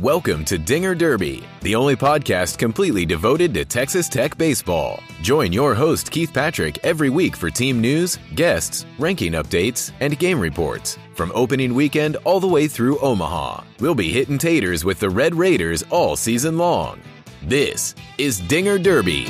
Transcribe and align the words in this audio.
Welcome 0.00 0.44
to 0.44 0.58
Dinger 0.58 0.94
Derby, 0.94 1.42
the 1.62 1.74
only 1.74 1.96
podcast 1.96 2.56
completely 2.56 3.04
devoted 3.04 3.52
to 3.54 3.64
Texas 3.64 4.08
Tech 4.08 4.38
baseball. 4.38 5.02
Join 5.22 5.52
your 5.52 5.74
host, 5.74 6.12
Keith 6.12 6.32
Patrick, 6.32 6.78
every 6.84 7.10
week 7.10 7.34
for 7.34 7.50
team 7.50 7.80
news, 7.80 8.16
guests, 8.36 8.86
ranking 9.00 9.32
updates, 9.32 9.90
and 9.98 10.16
game 10.16 10.38
reports. 10.38 10.96
From 11.16 11.32
opening 11.34 11.74
weekend 11.74 12.14
all 12.22 12.38
the 12.38 12.46
way 12.46 12.68
through 12.68 13.00
Omaha, 13.00 13.64
we'll 13.80 13.96
be 13.96 14.12
hitting 14.12 14.38
taters 14.38 14.84
with 14.84 15.00
the 15.00 15.10
Red 15.10 15.34
Raiders 15.34 15.82
all 15.90 16.14
season 16.14 16.58
long. 16.58 17.00
This 17.42 17.96
is 18.18 18.38
Dinger 18.38 18.78
Derby. 18.78 19.26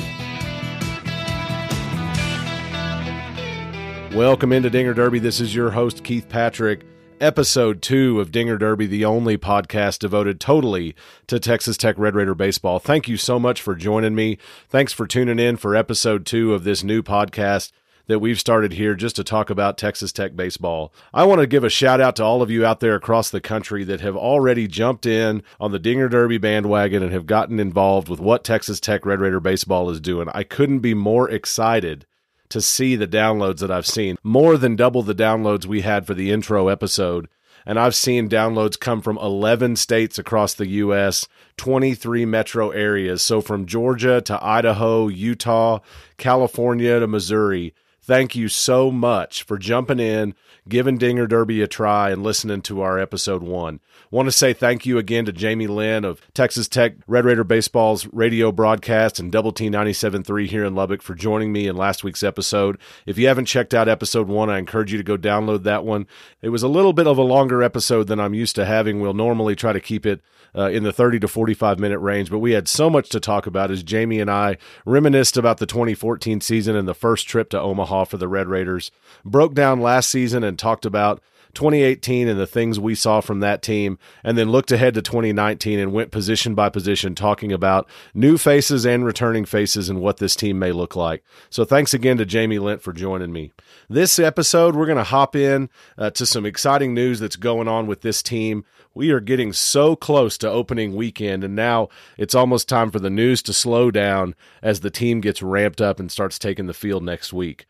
Welcome 4.15 4.53
into 4.53 4.69
Dinger 4.69 4.93
Derby. 4.93 5.19
This 5.19 5.41
is 5.41 5.55
your 5.55 5.71
host, 5.71 6.05
Keith 6.05 6.29
Patrick 6.29 6.85
episode 7.21 7.83
two 7.83 8.21
of 8.21 8.33
Dinger 8.33 8.59
Derby, 8.59 8.87
the 8.87 9.05
only 9.05 9.37
podcast 9.37 9.99
devoted 9.99 10.41
totally 10.41 10.95
to 11.27 11.39
Texas 11.39 11.77
Tech 11.77 11.99
Red 11.99 12.15
Raider 12.15 12.35
baseball. 12.35 12.79
Thank 12.79 13.09
you 13.09 13.17
so 13.17 13.39
much 13.39 13.63
for 13.63 13.75
joining 13.75 14.15
me. 14.15 14.39
Thanks 14.69 14.93
for 14.93 15.07
tuning 15.07 15.39
in 15.39 15.57
for 15.57 15.77
episode 15.77 16.27
two 16.27 16.55
of 16.55 16.65
this 16.65 16.83
new 16.83 17.03
podcast 17.03 17.73
that 18.09 18.19
we've 18.19 18.41
started 18.41 18.73
here 18.73 18.95
just 18.95 19.17
to 19.17 19.25
talk 19.25 19.51
about 19.51 19.79
Texas 19.79 20.13
Tech 20.13 20.35
baseball. 20.35 20.93
I 21.15 21.25
want 21.25 21.41
to 21.41 21.47
give 21.47 21.63
a 21.63 21.71
shout 21.71 22.01
out 22.01 22.17
to 22.17 22.25
all 22.25 22.43
of 22.43 22.51
you 22.51 22.65
out 22.65 22.81
there 22.81 22.95
across 22.95 23.31
the 23.31 23.41
country 23.41 23.85
that 23.85 24.01
have 24.01 24.17
already 24.17 24.67
jumped 24.67 25.07
in 25.07 25.43
on 25.61 25.73
the 25.73 25.79
Dinger 25.79 26.09
Derby 26.09 26.39
bandwagon 26.39 27.03
and 27.03 27.13
have 27.13 27.27
gotten 27.27 27.61
involved 27.61 28.09
with 28.09 28.19
what 28.19 28.45
Texas 28.45 28.81
Tech 28.81 29.07
Red 29.07 29.21
Raider 29.21 29.41
baseball 29.41 29.91
is 29.91 30.01
doing. 30.01 30.29
I 30.35 30.43
couldn't 30.43 30.81
be 30.81 30.95
more 30.95 31.31
excited 31.31 32.07
to 32.51 32.61
see 32.61 32.97
the 32.97 33.07
downloads 33.07 33.59
that 33.59 33.71
I've 33.71 33.87
seen. 33.87 34.17
More 34.23 34.57
than 34.57 34.77
double 34.77 35.03
the 35.03 35.15
downloads 35.15 35.67
we 35.67 35.83
had 35.83 36.07
for 36.07 36.15
the 36.15 36.31
intro 36.31 36.69
episode. 36.69 37.29
And 37.67 37.79
I've 37.79 37.95
seen 37.95 38.31
downloads 38.31 38.81
come 38.81 39.03
from 39.03 39.19
11 39.19 39.77
states 39.77 40.19
across 40.19 40.55
the 40.55 40.69
U.S., 40.69 41.29
23 41.59 42.25
metro 42.25 42.71
areas. 42.71 43.21
So 43.21 43.41
from 43.41 43.67
Georgia 43.67 44.21
to 44.23 44.43
Idaho, 44.43 45.09
Utah, 45.09 45.81
California 46.17 46.99
to 47.01 47.07
Missouri. 47.07 47.75
Thank 48.01 48.35
you 48.35 48.49
so 48.49 48.91
much 48.91 49.43
for 49.43 49.59
jumping 49.59 50.01
in, 50.01 50.35
giving 50.67 50.97
Dinger 50.97 51.27
Derby 51.27 51.61
a 51.61 51.67
try, 51.67 52.11
and 52.11 52.23
listening 52.23 52.63
to 52.63 52.81
our 52.81 52.99
episode 52.99 53.43
one. 53.43 53.81
Want 54.11 54.27
to 54.27 54.33
say 54.33 54.55
thank 54.55 54.87
you 54.87 54.97
again 54.97 55.27
to 55.27 55.33
Jamie 55.33 55.67
Lent 55.67 56.07
of 56.07 56.23
Texas 56.33 56.67
Tech 56.67 56.95
Red 57.07 57.27
Raider 57.27 57.45
Baseball's 57.45 58.07
radio 58.07 58.51
broadcast 58.51 59.21
and 59.21 59.31
Double 59.31 59.53
T 59.53 59.69
97.3 59.69 60.47
here 60.47 60.65
in 60.65 60.75
Lubbock 60.75 61.03
for 61.03 61.15
joining 61.15 61.53
me 61.53 61.67
in 61.67 61.77
last 61.77 62.03
week's 62.03 62.23
episode. 62.23 62.79
If 63.05 63.19
you 63.19 63.29
haven't 63.29 63.45
checked 63.45 63.75
out 63.75 63.87
episode 63.87 64.27
one, 64.27 64.49
I 64.49 64.57
encourage 64.57 64.93
you 64.93 64.97
to 64.97 65.05
go 65.05 65.19
download 65.19 65.65
that 65.65 65.85
one. 65.85 66.07
It 66.41 66.49
was 66.49 66.63
a 66.63 66.69
little 66.69 66.95
bit 66.95 67.07
of 67.07 67.19
a 67.19 67.23
longer 67.23 67.63
episode 67.63 68.07
than 68.07 68.19
I'm 68.19 68.33
used 68.33 68.57
to 68.57 68.65
having. 68.65 69.03
We'll 69.03 69.13
normally 69.13 69.55
try 69.55 69.75
to 69.75 69.81
keep 69.81 70.07
it 70.07 70.23
uh, 70.57 70.71
in 70.71 70.85
the 70.85 70.93
30 70.93 71.21
to 71.21 71.29
45 71.29 71.79
minute 71.79 71.99
range, 71.99 72.31
but 72.31 72.39
we 72.39 72.53
had 72.53 72.67
so 72.67 72.89
much 72.89 73.11
to 73.11 73.21
talk 73.21 73.47
about 73.47 73.71
as 73.71 73.83
Jamie 73.83 74.21
and 74.21 74.31
I 74.31 74.57
reminisced 74.87 75.37
about 75.37 75.59
the 75.59 75.67
2014 75.67 76.41
season 76.41 76.77
and 76.77 76.89
the 76.89 76.95
first 76.95 77.29
trip 77.29 77.51
to 77.51 77.61
Omaha 77.61 78.05
for 78.05 78.17
the 78.17 78.29
Red 78.29 78.47
Raiders, 78.47 78.91
broke 79.23 79.53
down 79.53 79.83
last 79.83 80.09
season 80.09 80.43
and 80.43 80.59
talked 80.59 80.87
about 80.87 81.23
2018 81.59 82.29
and 82.29 82.39
the 82.39 82.47
things 82.47 82.79
we 82.79 82.95
saw 82.95 83.21
from 83.21 83.41
that 83.41 83.63
team, 83.63 83.99
and 84.23 84.39
then 84.39 84.49
looked 84.49 84.71
ahead 84.71 84.95
to 84.95 85.03
2019 85.03 85.81
and 85.81 85.93
went 85.93 86.13
position 86.13 86.55
by 86.55 86.69
position 86.69 87.17
talking 87.17 87.53
about 87.53 87.89
new 88.15 88.39
faces 88.39 88.87
and 88.87 89.05
returning 89.05 89.45
faces 89.45 89.89
and 89.91 90.01
what 90.01 90.19
this 90.19 90.37
team 90.37 90.57
may 90.57 90.71
look 90.71 90.95
like. 90.95 91.25
So 91.51 91.65
thanks 91.65 91.93
again 91.93 92.17
to 92.19 92.25
Jamie 92.25 92.61
Lent 92.61 92.81
for 92.81 92.93
joining 92.93 93.33
me. 93.33 93.51
This 93.89 94.21
episode, 94.21 94.77
we're 94.77 94.87
going 94.87 94.99
to 94.99 95.05
hop 95.05 95.35
in 95.35 95.69
uh, 95.99 96.11
to 96.11 96.25
some 96.25 96.47
exciting 96.47 96.95
news 96.95 97.19
that's 97.19 97.35
going 97.35 97.67
on 97.67 97.89
with 97.89 98.03
this 98.03 98.23
team. 98.23 98.65
We 98.95 99.11
are 99.11 99.19
getting 99.19 99.53
so 99.53 99.97
close 99.97 100.39
to 100.39 100.49
opening 100.49 100.95
weekend, 100.95 101.43
and 101.43 101.57
now 101.57 101.89
it's 102.17 102.37
almost 102.37 102.69
time 102.69 102.93
for 102.93 103.01
the 103.01 103.11
news 103.11 103.43
to 103.43 103.53
slow 103.53 103.91
down 103.91 104.37
as 104.63 104.79
the 104.79 104.91
team 104.91 105.21
gets 105.21 105.43
ramped 105.43 105.81
up 105.81 105.99
and 105.99 106.09
starts 106.09 106.39
taking 106.39 106.67
the 106.67 106.73
field 106.73 107.03
next 107.03 107.33
week. 107.33 107.67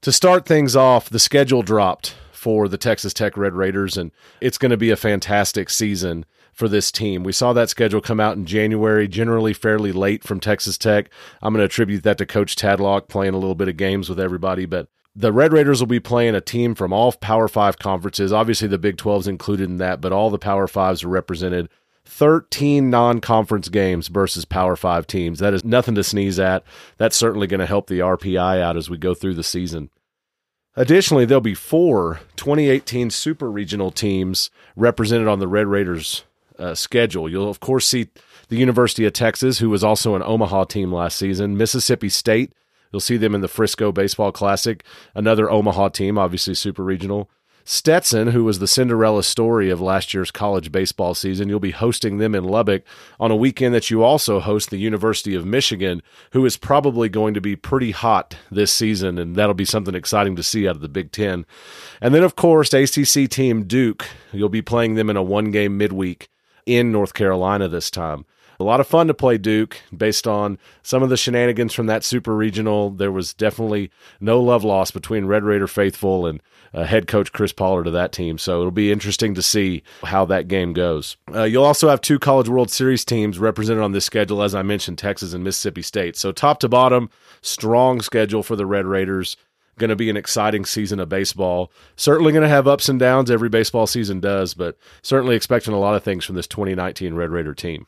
To 0.00 0.10
start 0.10 0.44
things 0.44 0.74
off, 0.74 1.08
the 1.08 1.20
schedule 1.20 1.62
dropped 1.62 2.16
for 2.42 2.66
the 2.66 2.76
Texas 2.76 3.14
Tech 3.14 3.36
Red 3.36 3.54
Raiders, 3.54 3.96
and 3.96 4.10
it's 4.40 4.58
going 4.58 4.70
to 4.70 4.76
be 4.76 4.90
a 4.90 4.96
fantastic 4.96 5.70
season 5.70 6.24
for 6.52 6.68
this 6.68 6.90
team. 6.90 7.22
We 7.22 7.32
saw 7.32 7.52
that 7.52 7.70
schedule 7.70 8.00
come 8.00 8.18
out 8.18 8.36
in 8.36 8.46
January, 8.46 9.06
generally 9.06 9.52
fairly 9.52 9.92
late 9.92 10.24
from 10.24 10.40
Texas 10.40 10.76
Tech. 10.76 11.08
I'm 11.40 11.52
going 11.52 11.60
to 11.60 11.66
attribute 11.66 12.02
that 12.02 12.18
to 12.18 12.26
Coach 12.26 12.56
Tadlock 12.56 13.06
playing 13.06 13.34
a 13.34 13.38
little 13.38 13.54
bit 13.54 13.68
of 13.68 13.76
games 13.76 14.08
with 14.08 14.18
everybody, 14.18 14.66
but 14.66 14.88
the 15.14 15.32
Red 15.32 15.52
Raiders 15.52 15.78
will 15.78 15.86
be 15.86 16.00
playing 16.00 16.34
a 16.34 16.40
team 16.40 16.74
from 16.74 16.92
all 16.92 17.12
Power 17.12 17.46
Five 17.46 17.78
conferences. 17.78 18.32
Obviously, 18.32 18.66
the 18.66 18.76
Big 18.76 18.96
12 18.96 19.22
is 19.22 19.28
included 19.28 19.70
in 19.70 19.76
that, 19.76 20.00
but 20.00 20.12
all 20.12 20.28
the 20.28 20.36
Power 20.36 20.66
Fives 20.66 21.04
are 21.04 21.08
represented. 21.08 21.68
13 22.06 22.90
non 22.90 23.20
conference 23.20 23.68
games 23.68 24.08
versus 24.08 24.44
Power 24.44 24.74
Five 24.74 25.06
teams. 25.06 25.38
That 25.38 25.54
is 25.54 25.64
nothing 25.64 25.94
to 25.94 26.02
sneeze 26.02 26.40
at. 26.40 26.64
That's 26.96 27.16
certainly 27.16 27.46
going 27.46 27.60
to 27.60 27.66
help 27.66 27.86
the 27.86 28.00
RPI 28.00 28.60
out 28.60 28.76
as 28.76 28.90
we 28.90 28.98
go 28.98 29.14
through 29.14 29.34
the 29.34 29.44
season. 29.44 29.90
Additionally, 30.74 31.24
there'll 31.24 31.40
be 31.40 31.54
four 31.54 32.20
2018 32.36 33.10
Super 33.10 33.50
Regional 33.50 33.90
teams 33.90 34.50
represented 34.74 35.28
on 35.28 35.38
the 35.38 35.48
Red 35.48 35.66
Raiders 35.66 36.24
uh, 36.58 36.74
schedule. 36.74 37.28
You'll, 37.28 37.50
of 37.50 37.60
course, 37.60 37.86
see 37.86 38.08
the 38.48 38.56
University 38.56 39.04
of 39.04 39.12
Texas, 39.12 39.58
who 39.58 39.68
was 39.68 39.84
also 39.84 40.14
an 40.14 40.22
Omaha 40.22 40.64
team 40.64 40.92
last 40.92 41.18
season, 41.18 41.56
Mississippi 41.56 42.08
State. 42.08 42.52
You'll 42.90 43.00
see 43.00 43.16
them 43.16 43.34
in 43.34 43.40
the 43.40 43.48
Frisco 43.48 43.92
Baseball 43.92 44.32
Classic, 44.32 44.84
another 45.14 45.50
Omaha 45.50 45.90
team, 45.90 46.18
obviously 46.18 46.54
Super 46.54 46.84
Regional. 46.84 47.30
Stetson, 47.64 48.28
who 48.28 48.44
was 48.44 48.58
the 48.58 48.66
Cinderella 48.66 49.22
story 49.22 49.70
of 49.70 49.80
last 49.80 50.12
year's 50.12 50.30
college 50.30 50.72
baseball 50.72 51.14
season, 51.14 51.48
you'll 51.48 51.60
be 51.60 51.70
hosting 51.70 52.18
them 52.18 52.34
in 52.34 52.44
Lubbock 52.44 52.84
on 53.20 53.30
a 53.30 53.36
weekend 53.36 53.74
that 53.74 53.90
you 53.90 54.02
also 54.02 54.40
host 54.40 54.70
the 54.70 54.78
University 54.78 55.34
of 55.34 55.46
Michigan, 55.46 56.02
who 56.32 56.44
is 56.44 56.56
probably 56.56 57.08
going 57.08 57.34
to 57.34 57.40
be 57.40 57.54
pretty 57.54 57.92
hot 57.92 58.36
this 58.50 58.72
season, 58.72 59.18
and 59.18 59.36
that'll 59.36 59.54
be 59.54 59.64
something 59.64 59.94
exciting 59.94 60.36
to 60.36 60.42
see 60.42 60.66
out 60.66 60.76
of 60.76 60.82
the 60.82 60.88
Big 60.88 61.12
Ten. 61.12 61.46
And 62.00 62.14
then, 62.14 62.24
of 62.24 62.36
course, 62.36 62.72
ACC 62.72 63.28
team 63.30 63.64
Duke, 63.64 64.06
you'll 64.32 64.48
be 64.48 64.62
playing 64.62 64.94
them 64.94 65.08
in 65.08 65.16
a 65.16 65.22
one 65.22 65.50
game 65.50 65.78
midweek 65.78 66.28
in 66.66 66.90
North 66.90 67.14
Carolina 67.14 67.68
this 67.68 67.90
time 67.90 68.24
a 68.62 68.64
lot 68.64 68.80
of 68.80 68.86
fun 68.86 69.08
to 69.08 69.14
play 69.14 69.38
Duke 69.38 69.80
based 69.94 70.26
on 70.26 70.56
some 70.82 71.02
of 71.02 71.10
the 71.10 71.16
shenanigans 71.16 71.74
from 71.74 71.86
that 71.86 72.04
super 72.04 72.34
regional. 72.34 72.90
There 72.90 73.12
was 73.12 73.34
definitely 73.34 73.90
no 74.20 74.40
love 74.40 74.64
lost 74.64 74.94
between 74.94 75.26
Red 75.26 75.42
Raider 75.42 75.66
faithful 75.66 76.26
and 76.26 76.40
uh, 76.74 76.84
head 76.84 77.06
coach 77.06 77.32
Chris 77.32 77.52
Pollard 77.52 77.86
of 77.86 77.92
that 77.92 78.12
team. 78.12 78.38
So 78.38 78.60
it'll 78.60 78.70
be 78.70 78.92
interesting 78.92 79.34
to 79.34 79.42
see 79.42 79.82
how 80.04 80.24
that 80.26 80.48
game 80.48 80.72
goes. 80.72 81.16
Uh, 81.32 81.44
you'll 81.44 81.64
also 81.64 81.88
have 81.88 82.00
two 82.00 82.18
College 82.18 82.48
World 82.48 82.70
Series 82.70 83.04
teams 83.04 83.38
represented 83.38 83.82
on 83.82 83.92
this 83.92 84.04
schedule, 84.04 84.42
as 84.42 84.54
I 84.54 84.62
mentioned, 84.62 84.98
Texas 84.98 85.32
and 85.32 85.44
Mississippi 85.44 85.82
State. 85.82 86.16
So 86.16 86.32
top 86.32 86.60
to 86.60 86.68
bottom, 86.68 87.10
strong 87.40 88.00
schedule 88.00 88.42
for 88.42 88.56
the 88.56 88.66
Red 88.66 88.86
Raiders. 88.86 89.36
Going 89.78 89.90
to 89.90 89.96
be 89.96 90.10
an 90.10 90.18
exciting 90.18 90.66
season 90.66 91.00
of 91.00 91.08
baseball. 91.08 91.72
Certainly 91.96 92.32
going 92.32 92.42
to 92.42 92.48
have 92.48 92.68
ups 92.68 92.90
and 92.90 93.00
downs. 93.00 93.30
Every 93.30 93.48
baseball 93.48 93.86
season 93.86 94.20
does, 94.20 94.52
but 94.52 94.76
certainly 95.00 95.34
expecting 95.34 95.72
a 95.72 95.78
lot 95.78 95.94
of 95.94 96.02
things 96.02 96.26
from 96.26 96.36
this 96.36 96.46
2019 96.46 97.14
Red 97.14 97.30
Raider 97.30 97.54
team. 97.54 97.86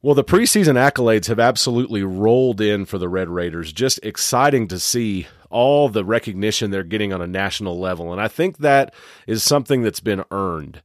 Well, 0.00 0.14
the 0.14 0.22
preseason 0.22 0.74
accolades 0.74 1.28
have 1.28 1.40
absolutely 1.40 2.02
rolled 2.02 2.60
in 2.60 2.84
for 2.84 2.98
the 2.98 3.08
Red 3.08 3.30
Raiders. 3.30 3.72
Just 3.72 3.98
exciting 4.04 4.68
to 4.68 4.78
see 4.78 5.26
all 5.54 5.88
the 5.88 6.04
recognition 6.04 6.70
they're 6.70 6.82
getting 6.82 7.12
on 7.12 7.22
a 7.22 7.26
national 7.26 7.78
level. 7.78 8.10
And 8.12 8.20
I 8.20 8.26
think 8.26 8.58
that 8.58 8.92
is 9.28 9.44
something 9.44 9.82
that's 9.82 10.00
been 10.00 10.24
earned. 10.32 10.82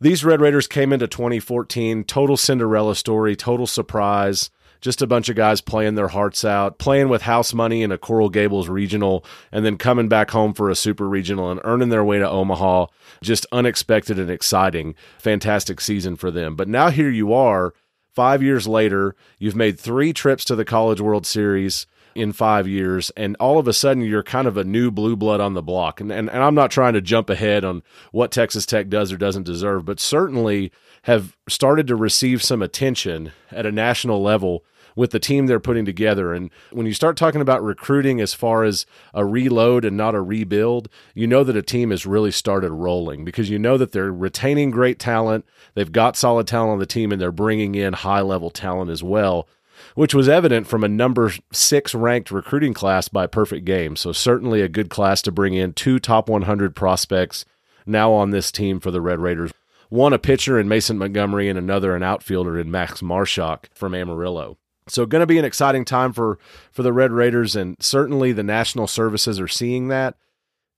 These 0.00 0.24
Red 0.24 0.40
Raiders 0.40 0.66
came 0.66 0.92
into 0.92 1.06
2014, 1.06 2.02
total 2.02 2.36
Cinderella 2.36 2.96
story, 2.96 3.36
total 3.36 3.68
surprise. 3.68 4.50
Just 4.80 5.00
a 5.00 5.06
bunch 5.06 5.28
of 5.28 5.36
guys 5.36 5.60
playing 5.60 5.94
their 5.94 6.08
hearts 6.08 6.44
out, 6.44 6.80
playing 6.80 7.08
with 7.08 7.22
house 7.22 7.54
money 7.54 7.84
in 7.84 7.92
a 7.92 7.98
Coral 7.98 8.28
Gables 8.28 8.68
regional, 8.68 9.24
and 9.52 9.64
then 9.64 9.78
coming 9.78 10.08
back 10.08 10.32
home 10.32 10.52
for 10.52 10.68
a 10.68 10.74
super 10.74 11.08
regional 11.08 11.52
and 11.52 11.60
earning 11.62 11.90
their 11.90 12.02
way 12.02 12.18
to 12.18 12.28
Omaha. 12.28 12.86
Just 13.22 13.46
unexpected 13.52 14.18
and 14.18 14.28
exciting. 14.28 14.96
Fantastic 15.18 15.80
season 15.80 16.16
for 16.16 16.32
them. 16.32 16.56
But 16.56 16.66
now 16.66 16.90
here 16.90 17.10
you 17.10 17.32
are 17.32 17.72
Five 18.14 18.42
years 18.42 18.68
later, 18.68 19.16
you've 19.38 19.56
made 19.56 19.80
three 19.80 20.12
trips 20.12 20.44
to 20.44 20.54
the 20.54 20.66
College 20.66 21.00
World 21.00 21.26
Series 21.26 21.86
in 22.14 22.32
five 22.32 22.66
years, 22.68 23.10
and 23.16 23.36
all 23.40 23.58
of 23.58 23.68
a 23.68 23.72
sudden 23.72 24.02
you're 24.02 24.22
kind 24.22 24.46
of 24.46 24.56
a 24.56 24.64
new 24.64 24.90
blue 24.90 25.16
blood 25.16 25.40
on 25.40 25.54
the 25.54 25.62
block. 25.62 26.00
And, 26.00 26.12
and, 26.12 26.30
and 26.30 26.42
I'm 26.42 26.54
not 26.54 26.70
trying 26.70 26.94
to 26.94 27.00
jump 27.00 27.30
ahead 27.30 27.64
on 27.64 27.82
what 28.10 28.30
Texas 28.30 28.66
Tech 28.66 28.88
does 28.88 29.12
or 29.12 29.16
doesn't 29.16 29.44
deserve, 29.44 29.84
but 29.84 30.00
certainly 30.00 30.72
have 31.02 31.36
started 31.48 31.86
to 31.88 31.96
receive 31.96 32.42
some 32.42 32.62
attention 32.62 33.32
at 33.50 33.66
a 33.66 33.72
national 33.72 34.22
level 34.22 34.64
with 34.94 35.10
the 35.10 35.18
team 35.18 35.46
they're 35.46 35.60
putting 35.60 35.84
together. 35.84 36.32
And 36.32 36.50
when 36.70 36.86
you 36.86 36.94
start 36.94 37.16
talking 37.16 37.40
about 37.40 37.62
recruiting 37.62 38.20
as 38.20 38.34
far 38.34 38.64
as 38.64 38.86
a 39.14 39.24
reload 39.24 39.84
and 39.84 39.96
not 39.96 40.14
a 40.14 40.20
rebuild, 40.20 40.88
you 41.14 41.26
know 41.26 41.44
that 41.44 41.56
a 41.56 41.62
team 41.62 41.90
has 41.90 42.06
really 42.06 42.30
started 42.30 42.70
rolling 42.70 43.24
because 43.24 43.50
you 43.50 43.58
know 43.58 43.78
that 43.78 43.92
they're 43.92 44.12
retaining 44.12 44.70
great 44.70 44.98
talent. 44.98 45.44
They've 45.74 45.90
got 45.90 46.16
solid 46.16 46.46
talent 46.46 46.72
on 46.72 46.78
the 46.78 46.86
team 46.86 47.12
and 47.12 47.20
they're 47.20 47.32
bringing 47.32 47.74
in 47.74 47.94
high 47.94 48.20
level 48.20 48.50
talent 48.50 48.90
as 48.90 49.02
well. 49.02 49.48
Which 49.94 50.14
was 50.14 50.28
evident 50.28 50.66
from 50.66 50.84
a 50.84 50.88
number 50.88 51.32
six 51.52 51.94
ranked 51.94 52.30
recruiting 52.30 52.72
class 52.72 53.08
by 53.08 53.26
Perfect 53.26 53.64
Game. 53.64 53.94
So, 53.96 54.12
certainly 54.12 54.62
a 54.62 54.68
good 54.68 54.88
class 54.88 55.20
to 55.22 55.32
bring 55.32 55.54
in 55.54 55.74
two 55.74 55.98
top 55.98 56.28
100 56.28 56.74
prospects 56.74 57.44
now 57.84 58.12
on 58.12 58.30
this 58.30 58.50
team 58.50 58.80
for 58.80 58.90
the 58.90 59.00
Red 59.00 59.18
Raiders. 59.18 59.50
one 59.88 60.14
a 60.14 60.18
pitcher 60.18 60.58
in 60.58 60.68
Mason 60.68 60.96
Montgomery 60.96 61.48
and 61.48 61.58
another 61.58 61.94
an 61.94 62.02
outfielder 62.02 62.58
in 62.58 62.70
Max 62.70 63.02
Marusak 63.02 63.66
from 63.74 63.94
Amarillo. 63.94 64.56
So 64.88 65.06
going 65.06 65.20
to 65.20 65.26
be 65.26 65.38
an 65.38 65.44
exciting 65.44 65.84
time 65.84 66.12
for 66.12 66.38
for 66.70 66.82
the 66.82 66.92
Red 66.92 67.12
Raiders 67.12 67.54
and 67.54 67.76
certainly 67.80 68.32
the 68.32 68.42
national 68.42 68.86
services 68.86 69.38
are 69.38 69.48
seeing 69.48 69.88
that. 69.88 70.16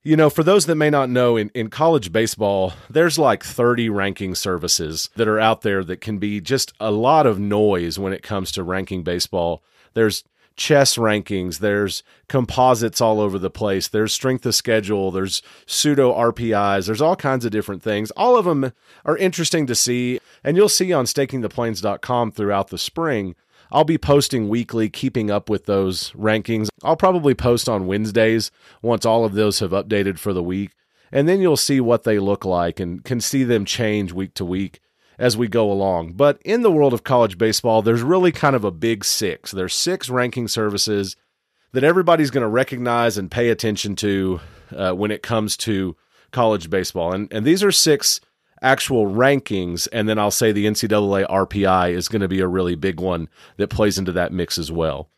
You 0.05 0.15
know, 0.15 0.29
for 0.29 0.43
those 0.43 0.67
that 0.67 0.75
may 0.75 0.91
not 0.91 1.09
know, 1.09 1.35
in, 1.35 1.49
in 1.55 1.71
college 1.71 2.11
baseball, 2.11 2.73
there's 2.91 3.17
like 3.17 3.43
30 3.43 3.89
ranking 3.89 4.35
services 4.35 5.09
that 5.15 5.27
are 5.27 5.39
out 5.39 5.63
there 5.63 5.83
that 5.83 5.99
can 5.99 6.19
be 6.19 6.39
just 6.39 6.73
a 6.79 6.91
lot 6.91 7.25
of 7.25 7.39
noise 7.39 7.97
when 7.97 8.13
it 8.13 8.21
comes 8.21 8.51
to 8.51 8.61
ranking 8.61 9.01
baseball. 9.01 9.63
There's 9.95 10.23
chess 10.55 10.97
rankings, 10.97 11.57
there's 11.57 12.03
composites 12.27 13.01
all 13.01 13.19
over 13.19 13.39
the 13.39 13.49
place, 13.49 13.87
there's 13.87 14.13
strength 14.13 14.45
of 14.45 14.53
schedule, 14.53 15.09
there's 15.09 15.41
pseudo 15.65 16.13
RPIs, 16.13 16.85
there's 16.85 17.01
all 17.01 17.15
kinds 17.15 17.43
of 17.43 17.51
different 17.51 17.81
things. 17.81 18.11
All 18.11 18.37
of 18.37 18.45
them 18.45 18.73
are 19.05 19.17
interesting 19.17 19.65
to 19.65 19.73
see, 19.73 20.19
and 20.43 20.55
you'll 20.55 20.69
see 20.69 20.93
on 20.93 21.05
stakingtheplains.com 21.05 22.31
throughout 22.31 22.67
the 22.67 22.77
spring 22.77 23.33
I'll 23.75 23.83
be 23.83 23.97
posting 23.97 24.47
weekly, 24.47 24.87
keeping 24.87 25.29
up 25.29 25.49
with 25.49 25.65
those 25.65 26.11
rankings. 26.11 26.69
I'll 26.81 26.95
probably 26.95 27.35
post 27.35 27.67
on 27.67 27.87
Wednesdays 27.87 28.49
once 28.81 29.05
all 29.05 29.25
of 29.25 29.33
those 29.33 29.59
have 29.59 29.71
updated 29.71 30.17
for 30.17 30.31
the 30.31 30.41
week. 30.41 30.71
And 31.11 31.27
then 31.27 31.41
you'll 31.41 31.57
see 31.57 31.81
what 31.81 32.03
they 32.03 32.17
look 32.17 32.45
like 32.45 32.79
and 32.79 33.03
can 33.03 33.19
see 33.19 33.43
them 33.43 33.65
change 33.65 34.13
week 34.13 34.33
to 34.35 34.45
week 34.45 34.79
as 35.19 35.35
we 35.35 35.49
go 35.49 35.69
along. 35.69 36.13
But 36.13 36.41
in 36.45 36.61
the 36.61 36.71
world 36.71 36.93
of 36.93 37.03
college 37.03 37.37
baseball, 37.37 37.81
there's 37.81 38.01
really 38.01 38.31
kind 38.31 38.55
of 38.55 38.63
a 38.63 38.71
big 38.71 39.03
six. 39.03 39.51
There's 39.51 39.73
six 39.73 40.09
ranking 40.09 40.47
services 40.47 41.17
that 41.73 41.83
everybody's 41.83 42.31
going 42.31 42.43
to 42.43 42.47
recognize 42.47 43.17
and 43.17 43.29
pay 43.29 43.49
attention 43.49 43.97
to 43.97 44.39
uh, 44.73 44.93
when 44.93 45.11
it 45.11 45.21
comes 45.21 45.57
to 45.57 45.97
college 46.31 46.69
baseball. 46.69 47.13
And, 47.13 47.27
and 47.33 47.45
these 47.45 47.61
are 47.61 47.73
six 47.73 48.21
actual 48.61 49.07
rankings, 49.07 49.87
and 49.91 50.07
then 50.07 50.17
I'll 50.17 50.31
say 50.31 50.51
the 50.51 50.65
NCAA 50.65 51.27
RPI 51.27 51.91
is 51.91 52.07
going 52.07 52.21
to 52.21 52.27
be 52.27 52.41
a 52.41 52.47
really 52.47 52.75
big 52.75 52.99
one 52.99 53.29
that 53.57 53.69
plays 53.69 53.97
into 53.97 54.11
that 54.13 54.31
mix 54.31 54.57
as 54.57 54.71
well. 54.71 55.09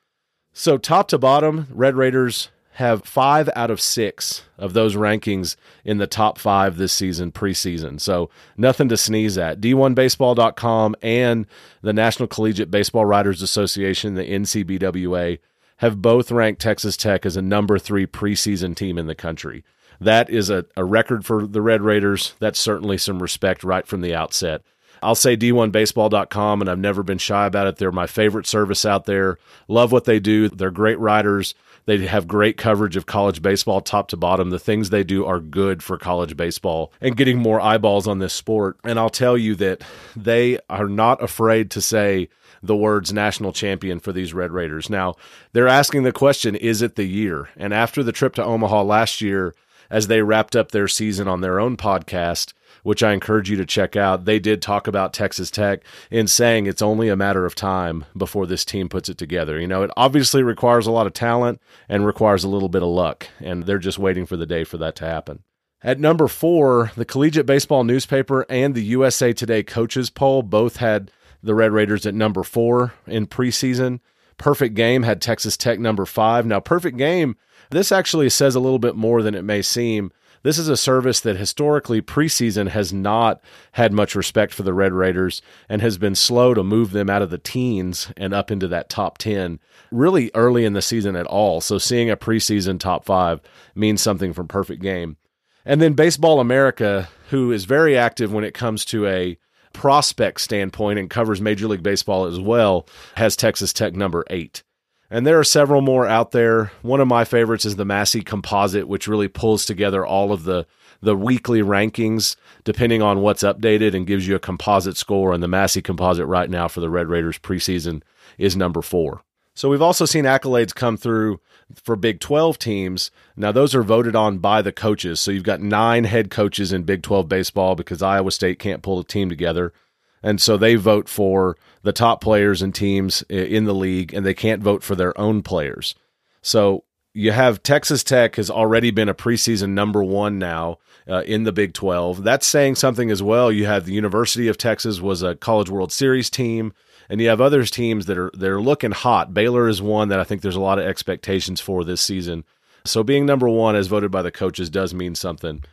So, 0.54 0.78
top 0.78 1.08
to 1.10 1.18
bottom, 1.18 1.68
Red 1.70 1.96
Raiders 1.96 2.50
have 2.74 3.04
five 3.04 3.50
out 3.56 3.72
of 3.72 3.82
six 3.82 4.44
of 4.58 4.74
those 4.74 4.96
rankings 4.96 5.56
in 5.84 5.98
the 5.98 6.08
top 6.08 6.38
five 6.38 6.78
this 6.78 6.94
season, 6.94 7.32
preseason. 7.32 8.00
So, 8.00 8.30
nothing 8.58 8.90
to 8.90 8.98
sneeze 8.98 9.38
at. 9.38 9.62
D1Baseball.com 9.62 10.96
and 11.02 11.46
the 11.82 11.94
National 11.94 12.28
Collegiate 12.28 12.72
Baseball 12.72 13.06
Writers 13.06 13.42
Association, 13.42 14.16
the 14.16 14.24
NCBWA, 14.24 15.40
have 15.78 16.02
both 16.02 16.32
ranked 16.32 16.62
Texas 16.62 16.98
Tech 16.98 17.26
as 17.26 17.38
a 17.38 17.42
number 17.42 17.78
three 17.78 18.08
preseason 18.08 18.76
team 18.76 18.98
in 18.98 19.06
the 19.06 19.16
country 19.16 19.64
that 20.00 20.30
is 20.30 20.50
a, 20.50 20.66
a 20.76 20.84
record 20.84 21.26
for 21.26 21.48
the 21.48 21.62
Red 21.62 21.82
Raiders. 21.82 22.34
That's 22.40 22.60
certainly 22.60 22.98
some 22.98 23.22
respect 23.22 23.64
right 23.64 23.86
from 23.86 24.02
the 24.02 24.16
outset. 24.16 24.62
I'll 25.02 25.16
say 25.16 25.38
d1baseball.com, 25.38 26.62
and 26.62 26.70
I've 26.70 26.80
never 26.80 27.04
been 27.04 27.18
shy 27.18 27.46
about 27.46 27.68
it. 27.68 27.78
They're 27.78 27.92
my 27.92 28.08
favorite 28.08 28.48
service 28.48 28.86
out 28.86 29.06
there. 29.06 29.38
Love 29.68 29.92
what 29.92 30.06
they 30.06 30.20
do. 30.20 30.50
They're 30.50 30.72
great 30.72 31.00
writers. 31.00 31.54
They 31.86 32.06
have 32.06 32.28
great 32.28 32.58
coverage 32.58 32.98
of 32.98 33.06
college 33.06 33.42
baseball 33.42 33.80
top 33.80 34.10
to 34.10 34.18
bottom. 34.18 34.50
The 34.50 34.60
things 34.60 34.90
they 34.90 35.04
do 35.04 35.26
are 35.26 35.40
good 35.40 35.82
for 35.82 35.98
college 35.98 36.36
baseball 36.36 36.92
and 37.00 37.16
getting 37.16 37.38
more 37.38 37.62
eyeballs 37.62 38.08
on 38.08 38.20
this 38.20 38.34
sport. 38.34 38.78
And 38.84 39.00
I'll 39.00 39.10
tell 39.10 39.38
you 39.38 39.56
that 39.56 39.84
they 40.14 40.60
are 40.70 40.90
not 40.90 41.24
afraid 41.24 41.72
to 41.72 41.82
say 41.82 42.28
the 42.62 42.76
words 42.76 43.14
national 43.14 43.54
champion 43.54 44.00
for 44.00 44.12
these 44.12 44.34
Red 44.34 44.52
Raiders. 44.52 44.90
Now, 44.90 45.16
they're 45.54 45.68
asking 45.68 46.04
the 46.04 46.12
question, 46.12 46.56
is 46.56 46.82
it 46.82 46.96
the 46.96 47.06
year? 47.06 47.50
And 47.56 47.74
after 47.74 48.04
the 48.04 48.12
trip 48.12 48.36
to 48.36 48.44
Omaha 48.44 48.82
last 48.84 49.22
year, 49.22 49.54
as 49.90 50.08
they 50.08 50.22
wrapped 50.22 50.56
up 50.56 50.72
their 50.72 50.88
season 50.88 51.28
on 51.28 51.42
their 51.42 51.60
own 51.60 51.78
podcast, 51.78 52.54
which 52.84 53.04
I 53.04 53.14
encourage 53.14 53.50
you 53.50 53.58
to 53.58 53.66
check 53.66 53.96
out. 53.96 54.26
They 54.26 54.40
did 54.40 54.62
talk 54.62 54.88
about 54.88 55.14
Texas 55.14 55.52
Tech 55.52 55.84
in 56.10 56.28
saying 56.28 56.66
it's 56.66 56.82
only 56.82 57.10
a 57.10 57.16
matter 57.16 57.46
of 57.46 57.56
time 57.56 58.06
before 58.16 58.46
this 58.46 58.64
team 58.64 58.90
puts 58.90 59.10
it 59.10 59.18
together. 59.18 59.60
You 59.60 59.68
know, 59.68 59.84
it 59.84 59.92
obviously 59.98 60.44
requires 60.44 60.88
a 60.88 60.92
lot 60.92 61.08
of 61.08 61.14
talent 61.14 61.62
and 61.90 62.06
requires 62.06 62.44
a 62.44 62.50
little 62.50 62.70
bit 62.70 62.84
of 62.84 62.90
luck, 62.90 63.28
and 63.40 63.64
they're 63.64 63.78
just 63.78 64.00
waiting 64.00 64.26
for 64.26 64.38
the 64.38 64.46
day 64.46 64.64
for 64.64 64.78
that 64.78 64.96
to 64.98 65.06
happen. 65.06 65.44
At 65.84 66.00
number 66.00 66.28
four, 66.28 66.92
the 66.96 67.06
Collegiate 67.06 67.46
Baseball 67.46 67.84
newspaper 67.84 68.46
and 68.50 68.74
the 68.74 68.84
USA 68.84 69.32
Today 69.32 69.64
coaches 69.64 70.10
poll 70.10 70.42
both 70.42 70.78
had 70.78 71.12
the 71.44 71.54
Red 71.54 71.72
Raiders 71.72 72.06
at 72.06 72.16
number 72.16 72.44
four 72.44 72.94
in 73.06 73.28
preseason. 73.28 74.00
Perfect 74.38 74.76
Game 74.76 75.04
had 75.04 75.22
Texas 75.22 75.56
Tech 75.58 75.80
number 75.80 76.06
five. 76.06 76.46
Now, 76.46 76.60
Perfect 76.60 76.98
Game 76.98 77.36
this 77.70 77.92
actually 77.92 78.30
says 78.30 78.56
a 78.56 78.60
little 78.60 78.80
bit 78.80 78.96
more 78.96 79.22
than 79.22 79.36
it 79.36 79.44
may 79.44 79.62
seem. 79.62 80.12
This 80.44 80.58
is 80.58 80.70
a 80.70 80.78
service 80.78 81.20
that 81.22 81.36
historically 81.36 82.02
preseason 82.02 82.70
has 82.70 82.94
not 82.94 83.42
had 83.74 83.92
much 83.92 84.16
respect 84.16 84.54
for 84.54 84.64
the 84.64 84.74
Red 84.74 84.94
Raiders 84.94 85.42
and 85.68 85.82
has 85.82 85.98
been 85.98 86.16
slow 86.16 86.54
to 86.54 86.64
move 86.64 86.92
them 86.92 87.10
out 87.10 87.22
of 87.22 87.32
the 87.32 87.38
teens 87.38 88.12
and 88.16 88.34
up 88.34 88.52
into 88.52 88.68
that 88.70 88.90
top 88.90 89.18
10 89.18 89.60
really 89.92 90.32
early 90.34 90.64
in 90.64 90.74
the 90.74 90.82
season 90.82 91.16
at 91.16 91.26
all. 91.26 91.60
So 91.60 91.78
seeing 91.78 92.10
a 92.10 92.18
preseason 92.18 92.80
top 92.80 93.06
five 93.06 93.42
means 93.76 94.02
something 94.02 94.32
from 94.32 94.48
perfect 94.48 94.82
game. 94.82 95.18
And 95.66 95.82
then 95.82 95.94
Baseball 95.94 96.40
America, 96.40 97.10
who 97.30 97.52
is 97.52 97.66
very 97.66 97.98
active 97.98 98.32
when 98.32 98.46
it 98.46 98.54
comes 98.54 98.86
to 98.86 99.06
a 99.06 99.38
prospect 99.74 100.40
standpoint 100.40 100.98
and 100.98 101.10
covers 101.10 101.42
Major 101.42 101.68
League 101.68 101.84
Baseball 101.84 102.26
as 102.26 102.40
well, 102.40 102.88
has 103.16 103.36
Texas 103.36 103.74
Tech 103.74 103.94
number 103.94 104.24
eight. 104.30 104.64
And 105.10 105.26
there 105.26 105.40
are 105.40 105.44
several 105.44 105.82
more 105.82 106.06
out 106.06 106.32
there. 106.32 106.72
One 106.82 107.00
of 107.00 107.08
my 107.08 107.24
favorites 107.24 107.66
is 107.66 107.78
the 107.78 107.86
Massey 107.86 108.22
Composite, 108.22 108.88
which 108.88 109.08
really 109.08 109.30
pulls 109.30 109.66
together 109.66 110.06
all 110.06 110.32
of 110.32 110.44
the 110.44 110.66
the 111.00 111.16
weekly 111.16 111.62
rankings 111.62 112.36
depending 112.64 113.04
on 113.04 113.22
what's 113.22 113.44
updated 113.44 113.96
and 113.96 114.08
gives 114.08 114.28
you 114.28 114.36
a 114.36 114.40
composite 114.40 114.98
score. 114.98 115.32
And 115.32 115.44
the 115.44 115.48
Massey 115.48 115.82
Composite 115.82 116.26
right 116.26 116.50
now 116.50 116.68
for 116.68 116.80
the 116.80 116.90
Red 116.90 117.08
Raiders 117.08 117.38
preseason 117.38 118.02
is 118.40 118.58
number 118.58 118.82
four. 118.82 119.22
So 119.54 119.70
we've 119.70 119.82
also 119.82 120.06
seen 120.06 120.26
accolades 120.26 120.74
come 120.74 120.98
through 120.98 121.40
for 121.84 121.96
Big 121.96 122.20
12 122.20 122.60
teams. 122.60 123.12
Now, 123.36 123.52
those 123.52 123.74
are 123.74 123.84
voted 123.84 124.16
on 124.16 124.38
by 124.38 124.62
the 124.62 124.72
coaches. 124.72 125.20
So 125.20 125.32
you've 125.32 125.44
got 125.44 125.62
nine 125.62 126.04
head 126.04 126.30
coaches 126.30 126.72
in 126.72 126.84
Big 126.84 127.02
12 127.02 127.28
baseball 127.28 127.76
because 127.76 128.02
Iowa 128.02 128.32
State 128.32 128.60
can't 128.60 128.84
pull 128.84 129.00
a 129.00 129.04
team 129.04 129.30
together. 129.30 129.74
And 130.22 130.42
so 130.42 130.58
they 130.58 130.76
vote 130.76 131.10
for 131.10 131.58
the 131.84 131.94
top 131.94 132.22
players 132.22 132.62
and 132.62 132.74
teams 132.74 133.22
in 133.24 133.66
the 133.66 133.76
league, 133.76 134.14
and 134.14 134.26
they 134.26 134.34
can't 134.34 134.62
vote 134.62 134.84
for 134.84 134.96
their 134.96 135.18
own 135.20 135.42
players. 135.42 135.96
So 136.42 136.84
you 137.14 137.32
have 137.32 137.64
Texas 137.64 138.04
Tech 138.04 138.36
has 138.36 138.50
already 138.50 138.92
been 138.92 139.10
a 139.10 139.14
preseason 139.16 139.70
number 139.70 140.04
one 140.04 140.38
now 140.38 140.78
uh, 141.10 141.24
in 141.26 141.44
the 141.44 141.52
Big 141.52 141.74
12. 141.74 142.24
That's 142.24 142.46
saying 142.46 142.76
something 142.76 143.10
as 143.10 143.24
well. 143.24 143.52
You 143.52 143.66
have 143.66 143.86
the 143.86 143.94
University 143.94 144.48
of 144.48 144.58
Texas 144.58 145.02
was 145.02 145.24
a 145.24 145.36
College 145.36 145.70
World 145.70 145.92
Series 145.92 146.30
team, 146.30 146.74
and 147.10 147.20
you 147.20 147.30
have 147.30 147.42
others 147.42 147.72
teams 147.72 148.06
that 148.06 148.18
are 148.18 148.32
they're 148.34 148.62
looking 148.62 148.92
hot. 148.92 149.34
Baylor 149.34 149.68
is 149.68 149.82
one 149.82 150.10
that 150.10 150.20
I 150.20 150.24
think 150.24 150.42
there's 150.42 150.56
a 150.56 150.62
lot 150.62 150.80
of 150.80 150.86
expectations 150.86 151.60
for 151.60 151.84
this 151.84 152.02
season. 152.02 152.44
So 152.86 153.04
being 153.04 153.26
number 153.26 153.50
one 153.50 153.76
as 153.76 153.88
voted 153.88 154.12
by 154.12 154.22
the 154.22 154.32
coaches 154.32 154.70
does 154.70 154.94
mean 154.94 155.16
something. 155.16 155.64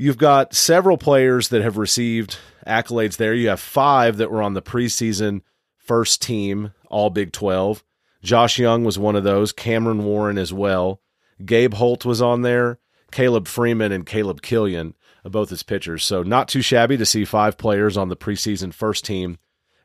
You've 0.00 0.16
got 0.16 0.54
several 0.54 0.96
players 0.96 1.50
that 1.50 1.60
have 1.60 1.76
received 1.76 2.38
accolades 2.66 3.18
there. 3.18 3.34
You 3.34 3.50
have 3.50 3.60
five 3.60 4.16
that 4.16 4.30
were 4.30 4.40
on 4.40 4.54
the 4.54 4.62
preseason 4.62 5.42
first 5.76 6.22
team, 6.22 6.72
all 6.88 7.10
Big 7.10 7.32
12. 7.32 7.84
Josh 8.22 8.58
Young 8.58 8.82
was 8.82 8.98
one 8.98 9.14
of 9.14 9.24
those, 9.24 9.52
Cameron 9.52 10.06
Warren 10.06 10.38
as 10.38 10.54
well. 10.54 11.02
Gabe 11.44 11.74
Holt 11.74 12.06
was 12.06 12.22
on 12.22 12.40
there, 12.40 12.78
Caleb 13.12 13.46
Freeman 13.46 13.92
and 13.92 14.06
Caleb 14.06 14.40
Kilian, 14.40 14.94
uh, 15.22 15.28
both 15.28 15.52
as 15.52 15.62
pitchers. 15.62 16.02
So 16.02 16.22
not 16.22 16.48
too 16.48 16.62
shabby 16.62 16.96
to 16.96 17.04
see 17.04 17.26
five 17.26 17.58
players 17.58 17.98
on 17.98 18.08
the 18.08 18.16
preseason 18.16 18.72
first 18.72 19.04
team. 19.04 19.36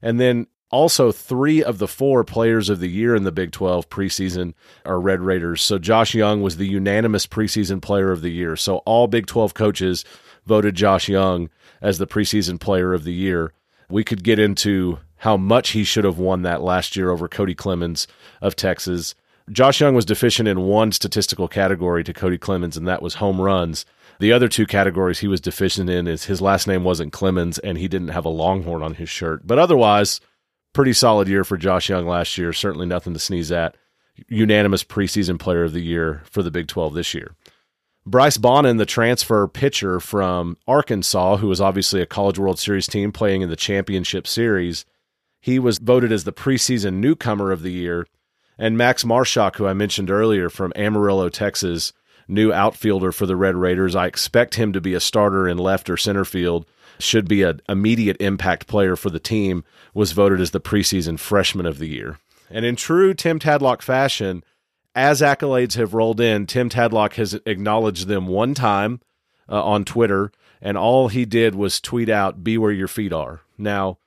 And 0.01 0.17
then 0.17 0.48
also, 0.75 1.10
three 1.10 1.63
of 1.63 1.77
the 1.77 1.88
four 1.88 2.25
players 2.25 2.67
of 2.67 2.82
the 2.82 2.89
year 2.89 3.15
in 3.15 3.24
the 3.24 3.32
Big 3.32 3.51
12 3.51 3.89
preseason 3.89 4.53
are 4.86 5.00
Red 5.00 5.22
Raiders. 5.22 5.62
So, 5.62 5.79
Josh 5.79 6.13
Young 6.13 6.41
was 6.41 6.58
the 6.58 6.67
unanimous 6.67 7.25
preseason 7.25 7.82
player 7.82 8.12
of 8.12 8.22
the 8.22 8.29
year. 8.29 8.58
So, 8.58 8.77
all 8.79 9.08
Big 9.08 9.25
12 9.25 9.53
coaches 9.53 10.03
voted 10.46 10.75
Josh 10.75 11.08
Young 11.08 11.50
as 11.82 11.98
the 11.98 12.05
preseason 12.05 12.60
player 12.60 12.94
of 12.94 13.05
the 13.05 13.13
year. 13.13 13.53
We 13.89 14.03
could 14.03 14.22
get 14.22 14.38
into 14.38 15.00
how 15.20 15.38
much 15.38 15.70
he 15.70 15.86
should 15.86 16.03
have 16.03 16.20
won 16.20 16.41
that 16.41 16.62
last 16.62 16.98
year 16.98 17.10
over 17.10 17.29
Cody 17.29 17.55
Clemens 17.55 18.05
of 18.41 18.58
Texas. 18.58 19.15
Josh 19.50 19.79
Young 19.79 19.96
was 19.96 20.03
deficient 20.03 20.50
in 20.50 20.60
one 20.62 20.91
statistical 20.91 21.48
category 21.48 22.03
to 22.03 22.13
Cody 22.13 22.38
Clemens, 22.38 22.75
and 22.75 22.86
that 22.86 23.01
was 23.01 23.15
home 23.15 23.39
runs. 23.39 23.86
The 24.20 24.34
other 24.34 24.50
two 24.50 24.65
categories 24.65 25.20
he 25.20 25.29
was 25.29 25.39
deficient 25.39 25.89
in 25.89 26.05
is 26.05 26.25
his 26.25 26.41
last 26.41 26.67
name 26.67 26.84
wasn't 26.84 27.13
Clemens, 27.13 27.60
and 27.60 27.77
he 27.77 27.88
didn't 27.88 28.10
have 28.10 28.25
a 28.25 28.29
Longhorn 28.29 28.84
on 28.84 28.96
his 28.96 29.10
shirt. 29.10 29.48
But 29.48 29.58
otherwise, 29.58 30.20
pretty 30.75 30.94
solid 30.94 31.27
year 31.27 31.44
for 31.44 31.58
Josh 31.58 31.89
Young 31.89 32.05
last 32.05 32.38
year. 32.38 32.53
Certainly 32.53 32.86
nothing 32.86 33.13
to 33.13 33.20
sneeze 33.20 33.51
at. 33.51 33.75
Unanimous 34.27 34.84
preseason 34.84 35.39
player 35.39 35.63
of 35.63 35.74
the 35.74 35.82
year 35.82 36.22
for 36.25 36.44
the 36.44 36.51
Big 36.51 36.67
12 36.67 36.94
this 36.94 37.13
year. 37.13 37.36
Bryce 38.05 38.38
Bonnin, 38.38 38.77
the 38.77 38.86
transfer 38.86 39.48
pitcher 39.48 40.00
from 40.00 40.58
Arkansas, 40.67 41.38
who 41.38 41.48
was 41.48 41.60
obviously 41.60 42.01
a 42.01 42.05
College 42.05 42.38
World 42.38 42.60
Series 42.60 42.86
team 42.86 43.12
playing 43.12 43.41
in 43.41 43.50
the 43.50 43.55
championship 43.55 44.27
series, 44.27 44.86
he 45.41 45.58
was 45.58 45.79
voted 45.79 46.12
as 46.12 46.24
the 46.24 46.34
preseason 46.34 46.96
newcomer 46.96 47.51
of 47.51 47.63
the 47.63 47.72
year. 47.72 48.05
And 48.58 48.77
Max 48.77 49.03
Marusak, 49.03 49.55
who 49.55 49.65
I 49.65 49.74
mentioned 49.74 50.12
earlier 50.12 50.50
from 50.50 50.72
Amarillo, 50.75 51.29
Texas, 51.29 51.94
new 52.27 52.51
outfielder 52.53 53.12
for 53.12 53.25
the 53.25 53.36
Red 53.36 53.55
Raiders. 53.55 53.96
I 53.96 54.08
expect 54.08 54.55
him 54.55 54.74
to 54.74 54.82
be 54.82 54.94
a 54.94 55.00
starter 55.00 55.48
in 55.48 55.58
left 55.58 55.89
or 55.89 55.98
center 55.98 56.25
field 56.25 56.65
should 57.00 57.28
be 57.28 57.44
an 57.44 57.62
immediate 57.68 58.18
impact 58.20 58.68
player 58.68 58.96
for 58.96 59.10
the 59.10 59.20
team, 59.20 59.64
was 59.94 60.12
voted 60.12 60.40
as 60.40 60.52
the 60.52 60.62
preseason 60.62 61.20
freshman 61.20 61.66
of 61.66 61.80
the 61.80 61.90
year. 61.90 62.20
And 62.50 62.66
in 62.66 62.75
true 62.75 63.14
Tim 63.14 63.40
Tadlock 63.40 63.82
fashion, 63.82 64.44
as 64.94 65.22
accolades 65.22 65.75
have 65.75 65.94
rolled 65.94 66.22
in, 66.22 66.46
Tim 66.46 66.70
Tadlock 66.70 67.14
has 67.14 67.34
acknowledged 67.46 68.08
them 68.08 68.28
one 68.28 68.54
time 68.54 69.02
uh, 69.50 69.62
on 69.64 69.84
Twitter, 69.84 70.32
and 70.62 70.78
all 70.78 71.10
he 71.10 71.25
did 71.25 71.56
was 71.56 71.82
tweet 71.82 72.10
out, 72.10 72.44
Be 72.44 72.58
where 72.58 72.72
your 72.72 72.88
feet 72.88 73.12
are. 73.12 73.42
Now, 73.58 73.98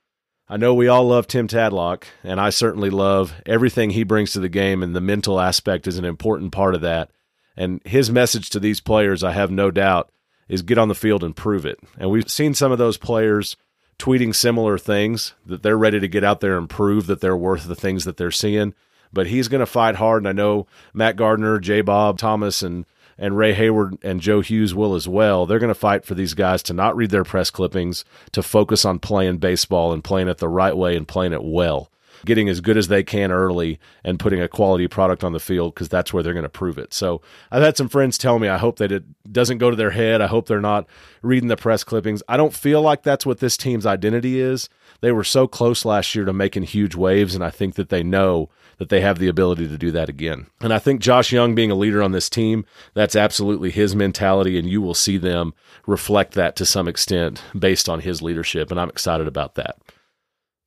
I 0.48 0.56
know 0.56 0.72
we 0.72 0.88
all 0.88 1.08
love 1.08 1.26
Tim 1.26 1.46
Tadlock, 1.46 2.04
and 2.24 2.40
I 2.40 2.48
certainly 2.48 2.88
love 2.88 3.34
everything 3.44 3.90
he 3.90 4.02
brings 4.02 4.32
to 4.32 4.40
the 4.40 4.48
game, 4.48 4.82
and 4.82 4.96
the 4.96 5.00
mental 5.00 5.38
aspect 5.38 5.86
is 5.86 5.98
an 5.98 6.06
important 6.06 6.52
part 6.52 6.74
of 6.74 6.80
that. 6.80 7.10
And 7.54 7.82
his 7.84 8.10
message 8.10 8.48
to 8.50 8.60
these 8.60 8.80
players, 8.80 9.22
I 9.22 9.32
have 9.32 9.50
no 9.50 9.70
doubt, 9.70 10.10
is 10.48 10.62
get 10.62 10.78
on 10.78 10.88
the 10.88 10.94
field 10.94 11.22
and 11.22 11.36
prove 11.36 11.66
it. 11.66 11.78
And 11.98 12.10
we've 12.10 12.30
seen 12.30 12.54
some 12.54 12.72
of 12.72 12.78
those 12.78 12.96
players 12.96 13.56
tweeting 13.98 14.34
similar 14.34 14.78
things 14.78 15.34
that 15.44 15.62
they're 15.62 15.78
ready 15.78 16.00
to 16.00 16.08
get 16.08 16.24
out 16.24 16.40
there 16.40 16.56
and 16.56 16.70
prove 16.70 17.06
that 17.06 17.20
they're 17.20 17.36
worth 17.36 17.66
the 17.66 17.74
things 17.74 18.04
that 18.04 18.16
they're 18.16 18.30
seeing. 18.30 18.74
But 19.12 19.28
he's 19.28 19.48
going 19.48 19.60
to 19.60 19.66
fight 19.66 19.96
hard, 19.96 20.22
and 20.22 20.28
I 20.28 20.32
know 20.32 20.66
Matt 20.92 21.16
Gardner, 21.16 21.58
J. 21.58 21.80
Bob 21.80 22.18
Thomas, 22.18 22.62
and 22.62 22.84
and 23.20 23.36
Ray 23.36 23.52
Hayward 23.52 23.98
and 24.04 24.20
Joe 24.20 24.42
Hughes 24.42 24.76
will 24.76 24.94
as 24.94 25.08
well. 25.08 25.44
They're 25.44 25.58
going 25.58 25.68
to 25.68 25.74
fight 25.74 26.04
for 26.04 26.14
these 26.14 26.34
guys 26.34 26.62
to 26.64 26.72
not 26.72 26.94
read 26.94 27.10
their 27.10 27.24
press 27.24 27.50
clippings, 27.50 28.04
to 28.30 28.44
focus 28.44 28.84
on 28.84 29.00
playing 29.00 29.38
baseball 29.38 29.92
and 29.92 30.04
playing 30.04 30.28
it 30.28 30.38
the 30.38 30.48
right 30.48 30.76
way 30.76 30.96
and 30.96 31.08
playing 31.08 31.32
it 31.32 31.42
well 31.42 31.90
getting 32.24 32.48
as 32.48 32.60
good 32.60 32.76
as 32.76 32.88
they 32.88 33.02
can 33.02 33.30
early 33.30 33.78
and 34.04 34.18
putting 34.18 34.40
a 34.40 34.48
quality 34.48 34.88
product 34.88 35.24
on 35.24 35.32
the 35.32 35.40
field 35.40 35.74
because 35.74 35.88
that's 35.88 36.12
where 36.12 36.22
they're 36.22 36.32
going 36.32 36.42
to 36.42 36.48
prove 36.48 36.78
it. 36.78 36.92
So 36.92 37.20
I've 37.50 37.62
had 37.62 37.76
some 37.76 37.88
friends 37.88 38.18
tell 38.18 38.38
me 38.38 38.48
I 38.48 38.58
hope 38.58 38.78
that 38.78 38.92
it 38.92 39.04
doesn't 39.32 39.58
go 39.58 39.70
to 39.70 39.76
their 39.76 39.90
head. 39.90 40.20
I 40.20 40.26
hope 40.26 40.46
they're 40.46 40.60
not 40.60 40.86
reading 41.22 41.48
the 41.48 41.56
press 41.56 41.84
clippings. 41.84 42.22
I 42.28 42.36
don't 42.36 42.54
feel 42.54 42.82
like 42.82 43.02
that's 43.02 43.26
what 43.26 43.38
this 43.38 43.56
team's 43.56 43.86
identity 43.86 44.40
is. 44.40 44.68
They 45.00 45.12
were 45.12 45.24
so 45.24 45.46
close 45.46 45.84
last 45.84 46.14
year 46.14 46.24
to 46.24 46.32
making 46.32 46.64
huge 46.64 46.94
waves, 46.94 47.34
and 47.34 47.44
I 47.44 47.50
think 47.50 47.76
that 47.76 47.88
they 47.88 48.02
know 48.02 48.50
that 48.78 48.88
they 48.88 49.00
have 49.00 49.18
the 49.18 49.28
ability 49.28 49.68
to 49.68 49.76
do 49.76 49.90
that 49.92 50.08
again. 50.08 50.46
And 50.60 50.72
I 50.72 50.78
think 50.78 51.00
Josh 51.00 51.32
Young 51.32 51.54
being 51.54 51.70
a 51.70 51.76
leader 51.76 52.02
on 52.02 52.12
this 52.12 52.30
team, 52.30 52.64
that's 52.94 53.16
absolutely 53.16 53.70
his 53.70 53.94
mentality, 53.94 54.58
and 54.58 54.68
you 54.68 54.80
will 54.80 54.94
see 54.94 55.18
them 55.18 55.52
reflect 55.86 56.34
that 56.34 56.56
to 56.56 56.66
some 56.66 56.88
extent 56.88 57.42
based 57.58 57.88
on 57.88 58.00
his 58.00 58.22
leadership. 58.22 58.70
And 58.70 58.80
I'm 58.80 58.88
excited 58.88 59.26
about 59.26 59.54
that. 59.56 59.76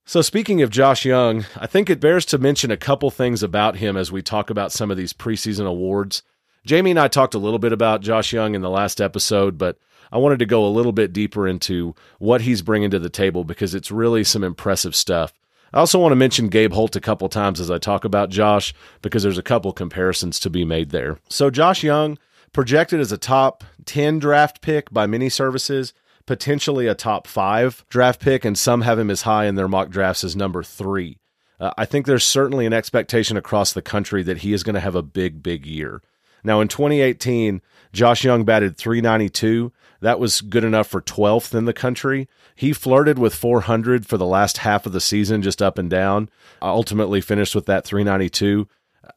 So, 0.05 0.22
speaking 0.22 0.62
of 0.62 0.72
Josh 0.72 1.05
Young, 1.05 1.46
I 1.55 1.67
think 1.67 1.89
it 1.89 2.00
bears 2.00 2.25
to 2.27 2.38
mention 2.38 2.72
a 2.72 2.77
couple 2.77 3.12
things 3.12 3.43
about 3.43 3.77
him 3.77 3.96
as 3.96 4.12
we 4.12 4.22
talk 4.22 4.50
about 4.50 4.72
some 4.72 4.91
of 4.91 4.98
these 4.98 5.13
preseason 5.13 5.67
awards. 5.67 6.24
Jamie 6.65 6.91
and 6.91 7.00
I 7.00 7.08
talked 7.08 7.34
a 7.34 7.39
little 7.39 7.60
bit 7.60 7.72
about 7.72 8.01
Josh 8.01 8.34
Young 8.34 8.55
in 8.55 8.62
the 8.62 8.70
last 8.70 9.00
episode, 9.00 9.58
but 9.58 9.77
I 10.12 10.17
wanted 10.17 10.39
to 10.39 10.46
go 10.46 10.65
a 10.65 10.70
little 10.70 10.91
bit 10.91 11.13
deeper 11.13 11.48
into 11.48 11.96
what 12.20 12.41
he's 12.41 12.62
bringing 12.62 12.91
to 12.91 13.00
the 13.00 13.10
table 13.10 13.43
because 13.43 13.74
it's 13.74 13.91
really 13.91 14.24
some 14.24 14.43
impressive 14.43 14.96
stuff. 14.96 15.34
I 15.74 15.79
also 15.79 16.00
want 16.00 16.12
to 16.12 16.17
mention 16.17 16.50
Gabe 16.50 16.74
Holt 16.74 16.96
a 16.98 17.01
couple 17.01 17.29
times 17.29 17.60
as 17.62 17.72
I 17.72 17.77
talk 17.77 18.03
about 18.03 18.29
Josh 18.29 18.74
because 19.01 19.24
there's 19.24 19.38
a 19.38 19.43
couple 19.43 19.72
comparisons 19.72 20.39
to 20.41 20.50
be 20.50 20.65
made 20.65 20.89
there. 20.89 21.20
So, 21.29 21.50
Josh 21.50 21.84
Young, 21.84 22.17
projected 22.51 23.00
as 23.00 23.12
a 23.12 23.17
top 23.17 23.63
10 23.86 24.20
draft 24.20 24.62
pick 24.62 24.91
by 24.91 25.08
many 25.08 25.29
services, 25.29 25.93
potentially 26.25 26.88
a 26.88 26.96
top 26.96 27.28
five 27.28 27.86
draft 27.90 28.20
pick, 28.20 28.46
and 28.46 28.58
some 28.58 28.82
have 28.82 29.00
him 29.00 29.10
as 29.10 29.24
high 29.24 29.46
in 29.46 29.56
their 29.56 29.68
mock 29.68 29.90
drafts 29.90 30.24
as 30.24 30.36
number 30.36 30.63
three. 30.63 31.18
Uh, 31.60 31.72
I 31.78 31.86
think 31.86 32.06
there's 32.06 32.24
certainly 32.24 32.66
an 32.66 32.74
expectation 32.74 33.38
across 33.38 33.74
the 33.74 33.82
country 33.82 34.24
that 34.24 34.40
he 34.40 34.54
is 34.54 34.63
going 34.63 34.74
to 34.74 34.80
have 34.80 34.96
a 34.96 35.04
big, 35.04 35.44
big 35.44 35.66
year. 35.66 36.01
Now, 36.44 36.60
in 36.62 36.68
2018, 36.68 37.62
Josh 37.94 38.24
Young 38.24 38.44
batted 38.44 38.78
392. 38.78 39.72
That 40.01 40.20
was 40.20 40.42
good 40.42 40.63
enough 40.63 40.88
for 40.88 41.01
12th 41.01 41.54
in 41.54 41.66
the 41.66 41.74
country. 41.74 42.28
He 42.56 42.74
flirted 42.74 43.20
with 43.20 43.36
400 43.36 44.08
for 44.08 44.18
the 44.18 44.25
last 44.25 44.58
half 44.60 44.88
of 44.88 44.92
the 44.92 45.01
season, 45.01 45.44
just 45.44 45.62
up 45.62 45.78
and 45.78 45.90
down. 45.90 46.30
Ultimately 46.62 47.22
finished 47.22 47.54
with 47.54 47.68
that 47.68 47.86
392. 47.86 48.68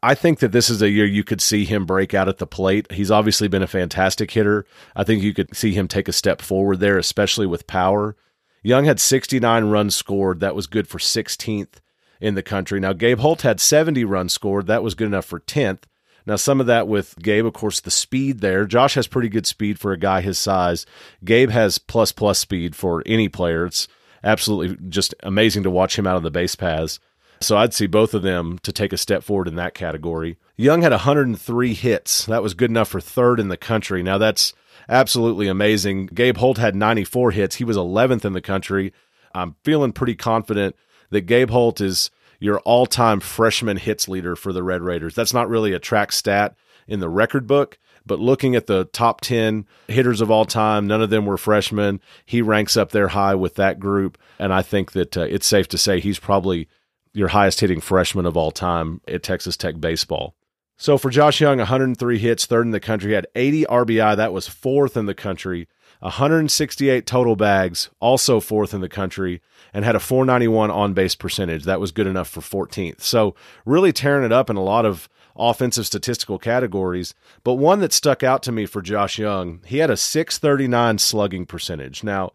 I 0.03 0.15
think 0.15 0.39
that 0.39 0.53
this 0.53 0.71
is 0.71 0.81
a 0.81 0.91
year 0.91 1.05
you 1.05 1.25
could 1.25 1.41
see 1.41 1.65
him 1.65 1.85
break 1.85 2.15
out 2.15 2.29
at 2.29 2.39
the 2.39 2.47
plate. 2.47 2.91
He's 2.91 3.11
obviously 3.11 3.49
been 3.49 3.63
a 3.63 3.67
fantastic 3.67 4.31
hitter. 4.31 4.65
I 4.97 5.05
think 5.05 5.23
you 5.23 5.35
could 5.35 5.55
see 5.55 5.73
him 5.73 5.89
take 5.89 6.09
a 6.09 6.13
step 6.13 6.41
forward 6.41 6.81
there, 6.81 6.97
especially 6.97 7.47
with 7.47 7.67
power. 7.67 8.17
Young 8.63 8.87
had 8.87 8.99
69 8.99 9.67
runs 9.67 9.95
scored. 9.95 10.41
That 10.41 10.55
was 10.55 10.67
good 10.67 10.89
for 10.89 10.99
16th 10.99 11.81
in 12.19 12.35
the 12.35 12.43
country. 12.43 12.81
Now, 12.81 12.95
Gabe 12.95 13.19
Holt 13.19 13.43
had 13.43 13.61
70 13.61 14.05
runs 14.05 14.33
scored. 14.33 14.67
That 14.67 14.83
was 14.83 14.95
good 14.95 15.07
enough 15.07 15.27
for 15.27 15.41
10th. 15.41 15.83
Now, 16.27 16.37
some 16.37 16.61
of 16.61 16.67
that 16.67 16.89
with 16.89 17.17
Gabe, 17.19 17.45
of 17.45 17.53
course, 17.53 17.81
the 17.81 17.91
speed 17.91 18.41
there. 18.41 18.65
Josh 18.65 18.95
has 18.95 19.07
pretty 19.07 19.29
good 19.29 19.47
speed 19.47 19.79
for 19.79 19.93
a 19.93 19.99
guy 19.99 20.23
his 20.23 20.39
size. 20.39 20.87
Gabe 21.23 21.51
has 21.51 21.77
plus 21.77 22.13
plus 22.13 22.39
speed 22.39 22.75
for 22.75 23.03
any 23.05 23.29
player. 23.29 23.67
It's 23.67 23.87
absolutely 24.23 24.79
just 24.89 25.15
amazing 25.23 25.65
to 25.65 25.71
watch 25.71 25.99
him 25.99 26.07
out 26.07 26.17
of 26.17 26.23
the 26.23 26.31
base 26.31 26.55
paths. 26.55 26.99
So 27.47 27.57
I'd 27.57 27.75
see 27.75 27.87
both 27.87 28.15
of 28.15 28.23
them 28.23 28.59
to 28.63 28.73
take 28.73 28.93
a 28.93 28.99
step 28.99 29.23
forward 29.23 29.49
in 29.49 29.57
that 29.57 29.75
category. 29.75 30.39
Young 30.57 30.83
had 30.83 30.93
103 30.93 31.75
hits. 31.75 32.27
That 32.27 32.43
was 32.43 32.55
good 32.55 32.71
enough 32.71 32.89
for 32.89 33.01
third 33.01 33.41
in 33.41 33.49
the 33.49 33.57
country. 33.57 34.03
Now 34.03 34.19
that's 34.19 34.55
absolutely 34.89 35.49
amazing. 35.49 36.07
Gabe 36.07 36.37
Holt 36.37 36.59
had 36.59 36.75
94 36.75 37.33
hits. 37.33 37.57
He 37.57 37.65
was 37.65 37.77
11th 37.77 38.25
in 38.25 38.33
the 38.33 38.41
country. 38.41 38.93
I'm 39.35 39.57
feeling 39.65 39.93
pretty 39.93 40.15
confident 40.15 40.77
that 41.11 41.23
Gabe 41.23 41.51
Holt 41.51 41.81
is 41.81 42.11
your 42.41 42.61
all 42.61 42.87
time 42.87 43.21
freshman 43.21 43.77
hits 43.77 44.09
leader 44.09 44.37
for 44.37 44.53
the 44.53 44.63
Red 44.63 44.83
Raiders. 44.83 45.15
That's 45.15 45.35
not 45.35 45.49
really 45.49 45.73
a 45.73 45.79
track 45.79 46.13
stat 46.13 46.55
in 46.87 47.01
the 47.01 47.09
record 47.09 47.47
book, 47.47 47.79
but 48.07 48.21
looking 48.21 48.55
at 48.55 48.67
the 48.67 48.85
top 48.87 49.21
10 49.23 49.67
hitters 49.89 50.21
of 50.21 50.31
all 50.31 50.45
time, 50.45 50.87
none 50.87 51.03
of 51.03 51.11
them 51.11 51.27
were 51.27 51.39
freshmen. 51.39 52.01
He 52.27 52.43
ranks 52.43 52.77
up 52.77 52.91
there 52.91 53.09
high 53.09 53.35
with 53.35 53.55
that 53.55 53.81
group. 53.81 54.19
And 54.39 54.53
I 54.53 54.63
think 54.63 54.93
that 54.93 55.17
uh, 55.17 55.23
it's 55.23 55.47
safe 55.47 55.69
to 55.69 55.79
say 55.79 56.01
he's 56.01 56.19
probably 56.19 56.69
your 57.15 57.29
highest 57.29 57.61
hitting 57.61 57.81
freshman 57.81 58.27
of 58.27 58.37
all 58.37 58.51
time 58.51 59.01
at 59.09 59.23
Texas 59.23 59.57
Tech 59.57 59.81
baseball. 59.81 60.35
So 60.77 60.99
for 60.99 61.09
Josh 61.09 61.41
Young, 61.41 61.59
103 61.59 62.19
hits, 62.19 62.47
third 62.47 62.67
in 62.67 62.73
the 62.73 62.81
country, 62.81 63.15
had 63.15 63.29
80 63.35 63.65
RBI, 63.65 64.17
that 64.17 64.33
was 64.33 64.49
fourth 64.49 64.97
in 64.97 65.07
the 65.07 65.15
country, 65.15 65.69
168 66.01 67.07
total 67.07 67.37
bags, 67.37 67.91
also 68.01 68.41
fourth 68.41 68.75
in 68.75 68.81
the 68.81 68.89
country, 68.89 69.41
and 69.73 69.85
had 69.85 69.95
a 69.95 70.01
491 70.01 70.73
on 70.73 70.93
base 70.93 71.15
percentage. 71.15 71.65
That 71.65 71.81
was 71.81 71.93
good 71.93 72.09
enough 72.09 72.29
for 72.29 72.41
14th. 72.41 73.01
So 73.03 73.37
really 73.65 73.93
tearing 73.93 74.25
it 74.25 74.33
up 74.33 74.51
in 74.51 74.57
a 74.57 74.63
lot 74.63 74.85
of 74.85 75.09
offensive 75.37 75.87
statistical 75.87 76.39
categories. 76.39 77.15
But 77.45 77.55
one 77.55 77.81
that 77.81 77.93
stuck 77.93 78.23
out 78.23 78.43
to 78.45 78.53
me 78.53 78.67
for 78.67 78.83
Josh 78.83 79.19
Young, 79.19 79.61
he 79.65 79.79
had 79.79 79.91
a 79.91 79.97
639 79.97 80.99
slugging 80.99 81.47
percentage. 81.47 82.03
Now, 82.03 82.33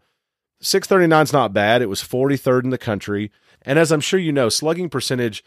639 0.62 1.22
is 1.22 1.32
not 1.32 1.52
bad. 1.52 1.82
It 1.82 1.88
was 1.88 2.02
43rd 2.02 2.64
in 2.64 2.70
the 2.70 2.78
country. 2.78 3.30
And 3.62 3.78
as 3.78 3.92
I'm 3.92 4.00
sure 4.00 4.20
you 4.20 4.32
know, 4.32 4.48
slugging 4.48 4.88
percentage 4.88 5.44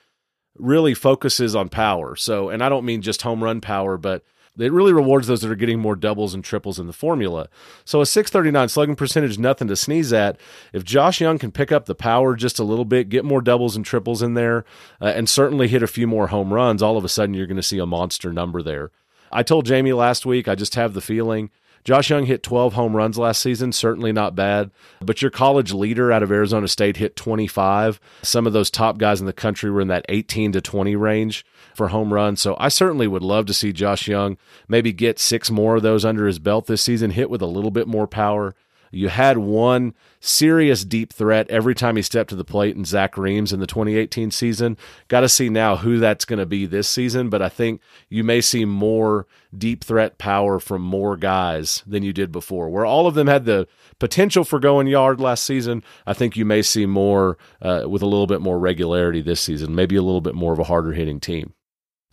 really 0.58 0.94
focuses 0.94 1.56
on 1.56 1.70
power. 1.70 2.16
So, 2.16 2.50
and 2.50 2.64
I 2.64 2.70
don't 2.70 2.86
mean 2.86 3.02
just 3.02 3.24
home 3.24 3.44
run 3.44 3.60
power, 3.62 3.98
but 3.98 4.24
it 4.58 4.72
really 4.72 4.94
rewards 4.94 5.26
those 5.28 5.42
that 5.42 5.50
are 5.50 5.56
getting 5.56 5.80
more 5.80 5.96
doubles 5.96 6.36
and 6.36 6.44
triples 6.44 6.78
in 6.78 6.86
the 6.86 6.94
formula. 6.94 7.50
So 7.86 8.02
a 8.02 8.06
639 8.06 8.70
slugging 8.70 8.96
percentage, 8.96 9.40
nothing 9.40 9.68
to 9.68 9.76
sneeze 9.76 10.14
at. 10.14 10.40
If 10.74 10.84
Josh 10.84 11.20
Young 11.20 11.40
can 11.40 11.52
pick 11.52 11.72
up 11.72 11.86
the 11.86 11.96
power 11.96 12.36
just 12.36 12.60
a 12.60 12.64
little 12.64 12.86
bit, 12.86 13.10
get 13.10 13.26
more 13.26 13.42
doubles 13.42 13.76
and 13.76 13.84
triples 13.84 14.22
in 14.22 14.36
there, 14.36 14.64
uh, 15.02 15.06
and 15.06 15.28
certainly 15.28 15.68
hit 15.68 15.82
a 15.82 15.88
few 15.88 16.06
more 16.06 16.28
home 16.28 16.54
runs, 16.54 16.84
all 16.84 16.98
of 16.98 17.06
a 17.06 17.10
sudden 17.10 17.34
you're 17.34 17.48
going 17.48 17.58
to 17.58 17.64
see 17.64 17.80
a 17.80 17.86
monster 17.86 18.32
number 18.32 18.62
there. 18.62 18.92
I 19.32 19.42
told 19.42 19.66
Jamie 19.66 19.94
last 19.94 20.24
week, 20.24 20.48
I 20.48 20.54
just 20.54 20.76
have 20.76 20.94
the 20.94 21.02
feeling 21.02 21.50
Josh 21.84 22.10
Young 22.10 22.26
hit 22.26 22.44
12 22.44 22.74
home 22.74 22.96
runs 22.96 23.18
last 23.18 23.42
season, 23.42 23.74
certainly 23.74 24.14
not 24.14 24.36
bad. 24.36 24.72
But 25.02 25.22
your 25.22 25.32
college 25.32 25.74
leader 25.74 26.12
out 26.12 26.24
of 26.24 26.32
Arizona 26.32 26.68
State 26.68 26.98
hit 26.98 27.16
25. 27.16 28.00
Some 28.22 28.48
of 28.48 28.54
those 28.54 28.70
top 28.70 28.98
guys 28.98 29.20
in 29.20 29.26
the 29.26 29.34
country 29.34 29.70
were 29.70 29.82
in 29.82 29.90
that 29.90 30.06
18 30.08 30.54
to 30.54 30.62
20 30.62 30.96
range 30.96 31.46
for 31.76 31.90
home 31.90 32.14
runs. 32.14 32.40
So 32.40 32.56
I 32.58 32.70
certainly 32.70 33.08
would 33.08 33.24
love 33.24 33.46
to 33.48 33.54
see 33.54 33.74
Josh 33.74 34.08
Young 34.08 34.38
maybe 34.68 34.94
get 34.94 35.20
six 35.20 35.52
more 35.52 35.76
of 35.76 35.84
those 35.84 36.06
under 36.06 36.26
his 36.26 36.40
belt 36.40 36.68
this 36.68 36.82
season, 36.82 37.12
hit 37.12 37.30
with 37.30 37.42
a 37.42 37.48
little 37.48 37.72
bit 37.72 37.88
more 37.88 38.08
power. 38.08 38.56
You 38.94 39.10
had 39.10 39.40
one 39.40 39.94
serious 40.20 40.86
deep 40.86 41.12
threat 41.12 41.50
every 41.50 41.74
time 41.74 41.96
he 41.96 42.02
stepped 42.02 42.30
to 42.30 42.36
the 42.36 42.46
plate 42.46 42.76
in 42.76 42.86
Zach 42.86 43.18
Reks 43.18 43.52
in 43.52 43.60
the 43.60 43.68
2018 43.68 44.32
season. 44.32 44.78
Got 45.08 45.22
to 45.22 45.30
see 45.30 45.50
now 45.50 45.76
who 45.76 45.98
that's 45.98 46.26
going 46.26 46.40
to 46.40 46.46
be 46.46 46.66
this 46.66 46.88
season, 46.88 47.30
but 47.30 47.42
I 47.42 47.50
think 47.50 47.82
you 48.10 48.24
may 48.24 48.40
see 48.40 48.66
more 48.66 49.26
deep 49.58 49.84
threat 49.84 50.18
power 50.18 50.60
from 50.60 50.82
more 50.82 51.18
guys 51.18 51.84
than 51.88 52.04
you 52.04 52.14
did 52.14 52.32
before. 52.32 52.70
Where 52.70 52.86
all 52.86 53.08
of 53.08 53.16
them 53.16 53.28
had 53.28 53.46
the 53.46 53.68
potential 54.00 54.44
for 54.44 54.60
going 54.60 54.88
yard 54.88 55.20
last 55.20 55.44
season, 55.44 55.84
I 56.06 56.14
think 56.14 56.38
you 56.38 56.46
may 56.46 56.62
see 56.62 56.86
more 56.86 57.38
uh, 57.62 57.86
with 57.88 58.02
a 58.02 58.08
little 58.08 58.28
bit 58.28 58.42
more 58.42 58.60
regularity 58.60 59.22
this 59.22 59.42
season, 59.42 59.76
maybe 59.76 59.96
a 59.96 60.04
little 60.04 60.22
bit 60.22 60.36
more 60.36 60.54
of 60.54 60.60
a 60.60 60.66
harder 60.66 60.94
hitting 60.94 61.20
team. 61.20 61.54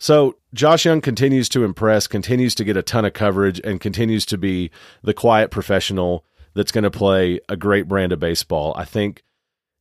So 0.01 0.37
Josh 0.51 0.83
Young 0.83 0.99
continues 0.99 1.47
to 1.49 1.63
impress, 1.63 2.07
continues 2.07 2.55
to 2.55 2.63
get 2.63 2.75
a 2.75 2.81
ton 2.81 3.05
of 3.05 3.13
coverage, 3.13 3.61
and 3.63 3.79
continues 3.79 4.25
to 4.25 4.37
be 4.37 4.71
the 5.03 5.13
quiet 5.13 5.51
professional 5.51 6.25
that's 6.53 6.71
going 6.71 6.83
to 6.83 6.91
play 6.91 7.39
a 7.49 7.55
great 7.55 7.87
brand 7.87 8.11
of 8.11 8.19
baseball. 8.19 8.73
I 8.75 8.85
think 8.85 9.23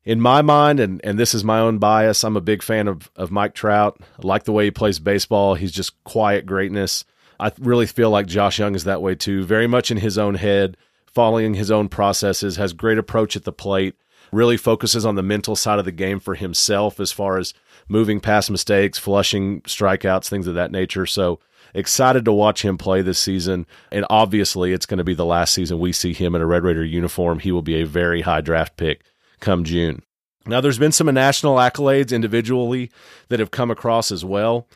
in 0.05 0.21
my 0.21 0.43
mind, 0.43 0.81
and, 0.81 1.01
and 1.05 1.19
this 1.19 1.35
is 1.35 1.45
my 1.45 1.61
own 1.61 1.79
bias, 1.79 2.25
I'm 2.25 2.37
a 2.37 2.41
big 2.41 2.63
fan 2.63 2.89
of, 2.89 3.11
of 3.17 3.31
Mike 3.31 3.55
Trout. 3.55 4.01
I 4.01 4.27
like 4.27 4.45
the 4.45 4.53
way 4.53 4.65
he 4.65 4.71
plays 4.71 4.99
baseball. 4.99 5.55
He's 5.55 5.73
just 5.73 6.03
quiet 6.05 6.47
greatness. 6.47 7.05
I 7.39 7.53
really 7.59 7.87
feel 7.87 8.11
like 8.11 8.27
Josh 8.27 8.59
Young 8.59 8.75
is 8.75 8.85
that 8.85 9.03
way 9.03 9.15
too, 9.15 9.45
very 9.45 9.67
much 9.67 9.91
in 9.91 9.99
his 9.99 10.19
own 10.19 10.35
head, 10.35 10.77
following 11.07 11.55
his 11.55 11.71
own 11.71 11.89
processes, 11.89 12.57
has 12.57 12.73
great 12.73 12.99
approach 12.99 13.37
at 13.37 13.45
the 13.45 13.53
plate, 13.53 13.95
really 14.33 14.57
focuses 14.57 15.05
on 15.05 15.17
the 15.17 15.23
mental 15.23 15.57
side 15.57 15.79
of 15.79 15.85
the 15.85 15.93
game 15.93 16.21
for 16.21 16.35
himself 16.35 17.01
as 17.01 17.13
far 17.13 17.39
as 17.39 17.53
moving 17.89 18.21
past 18.21 18.51
mistakes, 18.51 18.99
flushing 18.99 19.61
strikeouts, 19.63 20.29
things 20.29 20.47
of 20.47 20.55
that 20.55 20.71
nature. 20.71 21.07
So 21.07 21.41
excited 21.75 22.25
to 22.25 22.33
watch 22.33 22.65
him 22.65 22.79
play 22.79 23.03
this 23.03 23.19
season. 23.19 23.67
And 23.91 24.07
obviously, 24.11 24.73
it's 24.73 24.87
going 24.87 24.99
to 24.99 25.05
be 25.05 25.15
the 25.15 25.25
last 25.25 25.55
season 25.55 25.79
we 25.79 25.93
see 25.93 26.13
him 26.13 26.35
in 26.35 26.43
a 26.43 26.47
Red 26.47 26.65
Raider 26.65 26.85
uniform. 26.85 27.39
He 27.39 27.53
will 27.53 27.63
be 27.63 27.81
a 27.81 27.87
very 27.87 28.23
high 28.23 28.41
draft 28.41 28.77
pick 28.77 29.03
come 29.41 29.65
June. 29.65 30.03
Now, 30.47 30.61
there's 30.61 30.79
been 30.79 30.93
some 30.93 31.13
national 31.13 31.57
accolades 31.57 32.13
individually 32.13 32.91
that 33.29 33.41
have 33.41 33.51
come 33.51 33.71
across 33.71 34.11
as 34.11 34.25
well. 34.25 34.67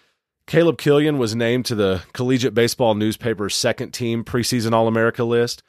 Caleb 0.47 0.77
Kilian 0.77 1.17
was 1.17 1.35
named 1.35 1.65
to 1.67 1.75
the 1.75 2.03
Collegiate 2.13 2.53
Baseball 2.53 2.95
newspaper's 2.95 3.55
second 3.55 3.93
team 3.93 4.25
preseason 4.25 4.73
All 4.73 4.87
America 4.87 5.25
list. 5.25 5.63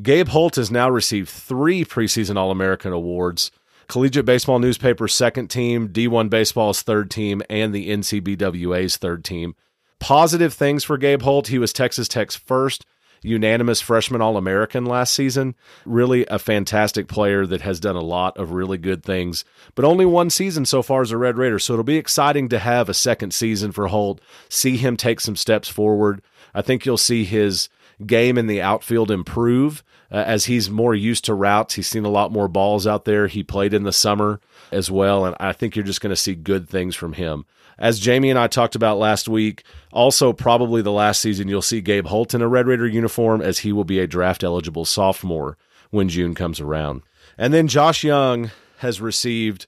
Gabe 0.00 0.28
Holt 0.28 0.54
has 0.54 0.70
now 0.70 0.88
received 0.88 1.28
three 1.28 1.84
preseason 1.84 2.36
All 2.36 2.52
American 2.52 2.92
awards 2.92 3.50
Collegiate 3.90 4.24
Baseball 4.24 4.60
newspaper's 4.60 5.12
second 5.12 5.48
team, 5.48 5.88
D1 5.88 6.30
Baseball's 6.30 6.80
third 6.80 7.10
team, 7.10 7.42
and 7.50 7.74
the 7.74 7.88
NCBWA's 7.88 8.96
third 8.96 9.24
team. 9.24 9.56
Positive 10.00 10.52
things 10.52 10.82
for 10.82 10.98
Gabe 10.98 11.22
Holt. 11.22 11.48
He 11.48 11.58
was 11.58 11.72
Texas 11.72 12.08
Tech's 12.08 12.34
first 12.34 12.84
unanimous 13.22 13.80
freshman 13.80 14.22
All 14.22 14.36
American 14.36 14.86
last 14.86 15.14
season. 15.14 15.54
Really 15.84 16.26
a 16.26 16.38
fantastic 16.38 17.06
player 17.06 17.46
that 17.46 17.60
has 17.60 17.80
done 17.80 17.96
a 17.96 18.00
lot 18.00 18.36
of 18.36 18.52
really 18.52 18.78
good 18.78 19.02
things, 19.02 19.44
but 19.74 19.84
only 19.84 20.06
one 20.06 20.30
season 20.30 20.64
so 20.64 20.82
far 20.82 21.02
as 21.02 21.10
a 21.10 21.18
Red 21.18 21.36
Raider. 21.36 21.58
So 21.58 21.74
it'll 21.74 21.84
be 21.84 21.96
exciting 21.96 22.48
to 22.48 22.58
have 22.58 22.88
a 22.88 22.94
second 22.94 23.34
season 23.34 23.72
for 23.72 23.88
Holt, 23.88 24.20
see 24.48 24.76
him 24.76 24.96
take 24.96 25.20
some 25.20 25.36
steps 25.36 25.68
forward. 25.68 26.22
I 26.54 26.62
think 26.62 26.84
you'll 26.84 26.96
see 26.96 27.24
his 27.24 27.68
game 28.06 28.38
in 28.38 28.46
the 28.46 28.62
outfield 28.62 29.10
improve 29.10 29.82
uh, 30.10 30.16
as 30.16 30.46
he's 30.46 30.70
more 30.70 30.94
used 30.94 31.24
to 31.26 31.34
routes. 31.34 31.74
He's 31.74 31.86
seen 31.86 32.04
a 32.04 32.10
lot 32.10 32.32
more 32.32 32.48
balls 32.48 32.86
out 32.86 33.04
there. 33.04 33.26
He 33.26 33.42
played 33.42 33.74
in 33.74 33.84
the 33.84 33.92
summer 33.92 34.40
as 34.72 34.90
well, 34.90 35.24
and 35.24 35.36
I 35.38 35.52
think 35.52 35.76
you're 35.76 35.84
just 35.84 36.00
going 36.00 36.10
to 36.10 36.16
see 36.16 36.34
good 36.34 36.68
things 36.68 36.96
from 36.96 37.14
him. 37.14 37.44
As 37.78 37.98
Jamie 37.98 38.30
and 38.30 38.38
I 38.38 38.46
talked 38.46 38.74
about 38.74 38.98
last 38.98 39.28
week, 39.28 39.64
also 39.90 40.32
probably 40.32 40.82
the 40.82 40.92
last 40.92 41.22
season 41.22 41.48
you'll 41.48 41.62
see 41.62 41.80
Gabe 41.80 42.06
Holt 42.06 42.34
in 42.34 42.42
a 42.42 42.48
Red 42.48 42.66
Raider 42.66 42.86
uniform 42.86 43.40
as 43.40 43.60
he 43.60 43.72
will 43.72 43.84
be 43.84 43.98
a 44.00 44.06
draft 44.06 44.44
eligible 44.44 44.84
sophomore 44.84 45.56
when 45.90 46.08
June 46.08 46.34
comes 46.34 46.60
around. 46.60 47.02
And 47.38 47.54
then 47.54 47.68
Josh 47.68 48.04
Young 48.04 48.50
has 48.78 49.00
received 49.00 49.66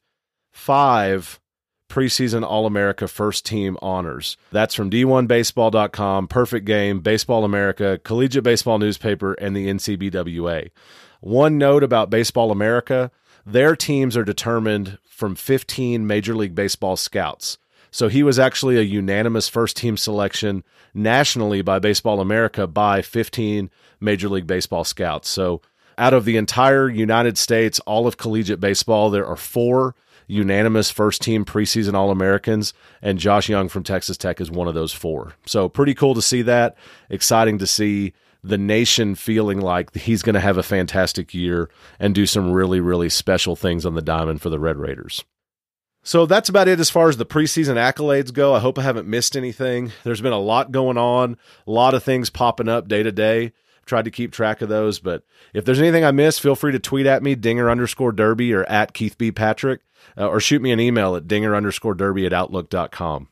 five 0.52 1.40
preseason 1.92 2.42
All 2.44 2.66
America 2.66 3.06
first 3.06 3.44
team 3.44 3.76
honors. 3.82 4.36
That's 4.50 4.74
from 4.74 4.90
D1Baseball.com, 4.90 6.28
Perfect 6.28 6.64
Game, 6.64 7.00
Baseball 7.00 7.44
America, 7.44 8.00
Collegiate 8.02 8.42
Baseball 8.42 8.78
Newspaper, 8.78 9.34
and 9.34 9.54
the 9.54 9.68
NCBWA. 9.68 10.70
One 11.20 11.58
note 11.58 11.84
about 11.84 12.10
Baseball 12.10 12.50
America 12.50 13.10
their 13.44 13.74
teams 13.74 14.16
are 14.16 14.24
determined 14.24 14.98
from 15.04 15.34
15 15.34 16.06
Major 16.06 16.34
League 16.34 16.54
Baseball 16.54 16.96
scouts. 16.96 17.58
So 17.90 18.08
he 18.08 18.22
was 18.22 18.38
actually 18.38 18.78
a 18.78 18.82
unanimous 18.82 19.48
first 19.48 19.76
team 19.76 19.96
selection 19.96 20.64
nationally 20.94 21.62
by 21.62 21.78
Baseball 21.78 22.20
America 22.20 22.66
by 22.66 23.02
15 23.02 23.70
Major 24.00 24.28
League 24.28 24.46
Baseball 24.46 24.84
scouts. 24.84 25.28
So 25.28 25.60
out 25.98 26.14
of 26.14 26.24
the 26.24 26.36
entire 26.36 26.88
United 26.88 27.36
States, 27.36 27.80
all 27.80 28.06
of 28.06 28.16
collegiate 28.16 28.60
baseball, 28.60 29.10
there 29.10 29.26
are 29.26 29.36
four 29.36 29.94
unanimous 30.26 30.90
first 30.90 31.22
team 31.22 31.44
preseason 31.44 31.94
All 31.94 32.10
Americans, 32.10 32.74
and 33.00 33.18
Josh 33.18 33.48
Young 33.48 33.68
from 33.68 33.82
Texas 33.82 34.16
Tech 34.16 34.40
is 34.40 34.50
one 34.50 34.68
of 34.68 34.74
those 34.74 34.92
four. 34.92 35.34
So 35.46 35.68
pretty 35.68 35.94
cool 35.94 36.14
to 36.14 36.22
see 36.22 36.42
that. 36.42 36.76
Exciting 37.10 37.58
to 37.58 37.66
see 37.66 38.12
the 38.44 38.58
nation 38.58 39.14
feeling 39.14 39.60
like 39.60 39.94
he's 39.94 40.22
going 40.22 40.34
to 40.34 40.40
have 40.40 40.58
a 40.58 40.62
fantastic 40.62 41.32
year 41.32 41.70
and 42.00 42.14
do 42.14 42.26
some 42.26 42.50
really, 42.50 42.80
really 42.80 43.08
special 43.08 43.54
things 43.54 43.86
on 43.86 43.94
the 43.94 44.02
diamond 44.02 44.40
for 44.42 44.50
the 44.50 44.58
Red 44.58 44.76
Raiders. 44.78 45.24
So 46.02 46.26
that's 46.26 46.48
about 46.48 46.66
it 46.66 46.80
as 46.80 46.90
far 46.90 47.08
as 47.08 47.16
the 47.16 47.24
preseason 47.24 47.76
accolades 47.76 48.32
go. 48.32 48.52
I 48.54 48.58
hope 48.58 48.78
I 48.78 48.82
haven't 48.82 49.06
missed 49.06 49.36
anything. 49.36 49.92
There's 50.02 50.20
been 50.20 50.32
a 50.32 50.40
lot 50.40 50.72
going 50.72 50.98
on, 50.98 51.36
a 51.64 51.70
lot 51.70 51.94
of 51.94 52.02
things 52.02 52.28
popping 52.28 52.68
up 52.68 52.88
day 52.88 53.04
to 53.04 53.12
day. 53.12 53.52
Tried 53.84 54.04
to 54.04 54.10
keep 54.10 54.32
track 54.32 54.62
of 54.62 54.68
those, 54.68 55.00
but 55.00 55.24
if 55.52 55.64
there's 55.64 55.80
anything 55.80 56.04
I 56.04 56.12
missed, 56.12 56.40
feel 56.40 56.54
free 56.54 56.72
to 56.72 56.78
tweet 56.78 57.06
at 57.06 57.22
me, 57.22 57.34
dinger 57.34 57.68
underscore 57.68 58.12
derby 58.12 58.52
or 58.54 58.64
at 58.64 58.94
Keith 58.94 59.18
B. 59.18 59.32
Patrick, 59.32 59.80
uh, 60.16 60.28
or 60.28 60.40
shoot 60.40 60.62
me 60.62 60.70
an 60.70 60.80
email 60.80 61.16
at 61.16 61.26
dinger 61.26 61.54
underscore 61.54 61.94
derby 61.94 62.24
at 62.24 62.32
outlook.com. 62.32 63.28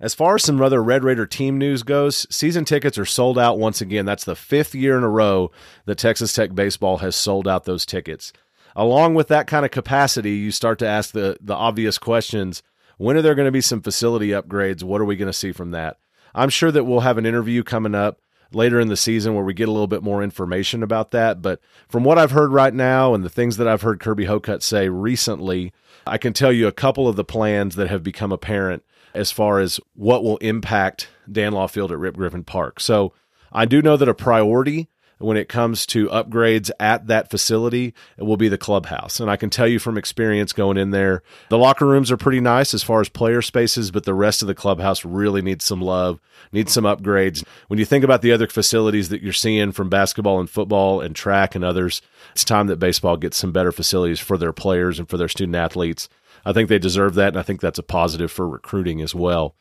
As 0.00 0.14
far 0.14 0.36
as 0.36 0.44
some 0.44 0.60
other 0.60 0.82
Red 0.82 1.02
Raider 1.02 1.26
team 1.26 1.58
news 1.58 1.82
goes, 1.82 2.26
season 2.30 2.64
tickets 2.64 2.98
are 2.98 3.04
sold 3.04 3.38
out 3.38 3.58
once 3.58 3.80
again. 3.80 4.06
That's 4.06 4.24
the 4.24 4.36
fifth 4.36 4.74
year 4.74 4.96
in 4.96 5.02
a 5.02 5.08
row 5.08 5.50
that 5.86 5.98
Texas 5.98 6.32
Tech 6.32 6.54
Baseball 6.54 6.98
has 6.98 7.16
sold 7.16 7.48
out 7.48 7.64
those 7.64 7.84
tickets 7.84 8.32
along 8.78 9.14
with 9.14 9.28
that 9.28 9.48
kind 9.48 9.66
of 9.66 9.70
capacity, 9.70 10.32
you 10.32 10.50
start 10.50 10.78
to 10.78 10.86
ask 10.86 11.12
the 11.12 11.36
the 11.42 11.54
obvious 11.54 11.98
questions. 11.98 12.62
When 12.96 13.16
are 13.16 13.22
there 13.22 13.34
going 13.34 13.46
to 13.46 13.52
be 13.52 13.60
some 13.60 13.82
facility 13.82 14.28
upgrades? 14.28 14.82
What 14.82 15.00
are 15.00 15.04
we 15.04 15.16
going 15.16 15.28
to 15.28 15.32
see 15.32 15.52
from 15.52 15.72
that? 15.72 15.98
I'm 16.34 16.48
sure 16.48 16.72
that 16.72 16.84
we'll 16.84 17.00
have 17.00 17.18
an 17.18 17.26
interview 17.26 17.62
coming 17.62 17.94
up 17.94 18.20
later 18.52 18.80
in 18.80 18.88
the 18.88 18.96
season 18.96 19.34
where 19.34 19.44
we 19.44 19.54
get 19.54 19.68
a 19.68 19.72
little 19.72 19.86
bit 19.86 20.02
more 20.02 20.22
information 20.22 20.82
about 20.82 21.10
that. 21.10 21.42
But 21.42 21.60
from 21.88 22.04
what 22.04 22.18
I've 22.18 22.30
heard 22.30 22.52
right 22.52 22.72
now 22.72 23.14
and 23.14 23.24
the 23.24 23.30
things 23.30 23.56
that 23.56 23.68
I've 23.68 23.82
heard 23.82 24.00
Kirby 24.00 24.24
Hocutt 24.24 24.62
say 24.62 24.88
recently, 24.88 25.72
I 26.06 26.18
can 26.18 26.32
tell 26.32 26.52
you 26.52 26.66
a 26.66 26.72
couple 26.72 27.08
of 27.08 27.16
the 27.16 27.24
plans 27.24 27.76
that 27.76 27.88
have 27.88 28.02
become 28.02 28.32
apparent 28.32 28.84
as 29.14 29.30
far 29.30 29.58
as 29.58 29.80
what 29.94 30.22
will 30.22 30.38
impact 30.38 31.08
Dan 31.30 31.52
Law 31.52 31.66
Field 31.66 31.92
at 31.92 31.98
Rip 31.98 32.16
Griffin 32.16 32.44
Park. 32.44 32.80
So 32.80 33.12
I 33.52 33.64
do 33.64 33.82
know 33.82 33.96
that 33.96 34.08
a 34.08 34.14
priority 34.14 34.88
when 35.18 35.36
it 35.36 35.48
comes 35.48 35.84
to 35.86 36.08
upgrades 36.08 36.70
at 36.78 37.06
that 37.08 37.30
facility, 37.30 37.94
it 38.16 38.22
will 38.22 38.36
be 38.36 38.48
the 38.48 38.58
clubhouse. 38.58 39.20
And 39.20 39.30
I 39.30 39.36
can 39.36 39.50
tell 39.50 39.66
you 39.66 39.78
from 39.78 39.98
experience 39.98 40.52
going 40.52 40.76
in 40.76 40.90
there, 40.90 41.22
the 41.48 41.58
locker 41.58 41.86
rooms 41.86 42.10
are 42.10 42.16
pretty 42.16 42.40
nice 42.40 42.72
as 42.74 42.82
far 42.82 43.00
as 43.00 43.08
player 43.08 43.42
spaces, 43.42 43.90
but 43.90 44.04
the 44.04 44.14
rest 44.14 44.42
of 44.42 44.48
the 44.48 44.54
clubhouse 44.54 45.04
really 45.04 45.42
needs 45.42 45.64
some 45.64 45.80
love, 45.80 46.20
needs 46.52 46.72
some 46.72 46.84
upgrades. 46.84 47.44
When 47.66 47.78
you 47.78 47.84
think 47.84 48.04
about 48.04 48.22
the 48.22 48.32
other 48.32 48.46
facilities 48.46 49.08
that 49.08 49.22
you're 49.22 49.32
seeing 49.32 49.72
from 49.72 49.88
basketball 49.88 50.40
and 50.40 50.48
football 50.48 51.00
and 51.00 51.14
track 51.14 51.54
and 51.54 51.64
others, 51.64 52.00
it's 52.32 52.44
time 52.44 52.68
that 52.68 52.78
baseball 52.78 53.16
gets 53.16 53.36
some 53.36 53.52
better 53.52 53.72
facilities 53.72 54.20
for 54.20 54.38
their 54.38 54.52
players 54.52 54.98
and 54.98 55.08
for 55.08 55.16
their 55.16 55.28
student 55.28 55.56
athletes. 55.56 56.08
I 56.44 56.52
think 56.52 56.68
they 56.68 56.78
deserve 56.78 57.14
that, 57.14 57.28
and 57.28 57.38
I 57.38 57.42
think 57.42 57.60
that's 57.60 57.78
a 57.78 57.82
positive 57.82 58.30
for 58.30 58.48
recruiting 58.48 59.00
as 59.00 59.14
well. 59.14 59.54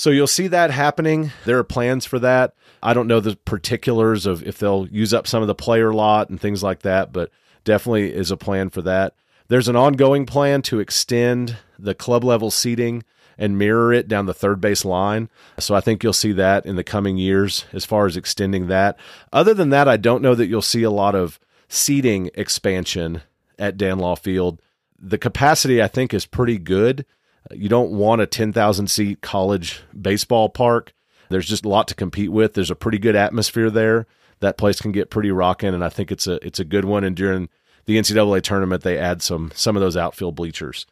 So 0.00 0.08
you'll 0.08 0.26
see 0.28 0.46
that 0.46 0.70
happening. 0.70 1.30
There 1.44 1.58
are 1.58 1.62
plans 1.62 2.06
for 2.06 2.18
that. 2.20 2.54
I 2.82 2.94
don't 2.94 3.06
know 3.06 3.20
the 3.20 3.36
particulars 3.36 4.24
of 4.24 4.42
if 4.44 4.56
they'll 4.56 4.88
use 4.90 5.12
up 5.12 5.26
some 5.26 5.42
of 5.42 5.46
the 5.46 5.54
player 5.54 5.92
lot 5.92 6.30
and 6.30 6.40
things 6.40 6.62
like 6.62 6.80
that, 6.80 7.12
but 7.12 7.30
definitely 7.64 8.10
is 8.10 8.30
a 8.30 8.38
plan 8.38 8.70
for 8.70 8.80
that. 8.80 9.12
There's 9.48 9.68
an 9.68 9.76
ongoing 9.76 10.24
plan 10.24 10.62
to 10.62 10.80
extend 10.80 11.58
the 11.78 11.94
club 11.94 12.24
level 12.24 12.50
seating 12.50 13.02
and 13.36 13.58
mirror 13.58 13.92
it 13.92 14.08
down 14.08 14.24
the 14.24 14.32
third 14.32 14.58
base 14.58 14.86
line. 14.86 15.28
So 15.58 15.74
I 15.74 15.82
think 15.82 16.02
you'll 16.02 16.14
see 16.14 16.32
that 16.32 16.64
in 16.64 16.76
the 16.76 16.82
coming 16.82 17.18
years 17.18 17.66
as 17.74 17.84
far 17.84 18.06
as 18.06 18.16
extending 18.16 18.68
that. 18.68 18.98
Other 19.34 19.52
than 19.52 19.68
that, 19.68 19.86
I 19.86 19.98
don't 19.98 20.22
know 20.22 20.34
that 20.34 20.46
you'll 20.46 20.62
see 20.62 20.82
a 20.82 20.90
lot 20.90 21.14
of 21.14 21.38
seating 21.68 22.30
expansion 22.32 23.20
at 23.58 23.76
Dan 23.76 23.98
Law 23.98 24.16
Field. 24.16 24.62
The 24.98 25.18
capacity 25.18 25.82
I 25.82 25.88
think 25.88 26.14
is 26.14 26.24
pretty 26.24 26.56
good. 26.56 27.04
You 27.52 27.68
don't 27.68 27.90
want 27.90 28.20
a 28.20 28.26
10,000 28.26 28.88
seat 28.88 29.20
college 29.20 29.82
baseball 29.98 30.48
park. 30.48 30.92
There's 31.30 31.48
just 31.48 31.64
a 31.64 31.68
lot 31.68 31.88
to 31.88 31.94
compete 31.94 32.32
with. 32.32 32.54
There's 32.54 32.70
a 32.70 32.76
pretty 32.76 32.98
good 32.98 33.16
atmosphere 33.16 33.70
there. 33.70 34.06
That 34.40 34.58
place 34.58 34.80
can 34.80 34.92
get 34.92 35.10
pretty 35.10 35.30
rocking, 35.30 35.74
and 35.74 35.84
I 35.84 35.88
think 35.88 36.10
it's 36.10 36.26
a 36.26 36.44
it's 36.44 36.58
a 36.58 36.64
good 36.64 36.84
one. 36.84 37.04
And 37.04 37.14
during 37.14 37.48
the 37.84 37.98
NCAA 37.98 38.42
tournament, 38.42 38.82
they 38.82 38.98
add 38.98 39.22
some 39.22 39.52
some 39.54 39.76
of 39.76 39.80
those 39.80 39.96
outfield 39.96 40.34
bleachers. 40.34 40.86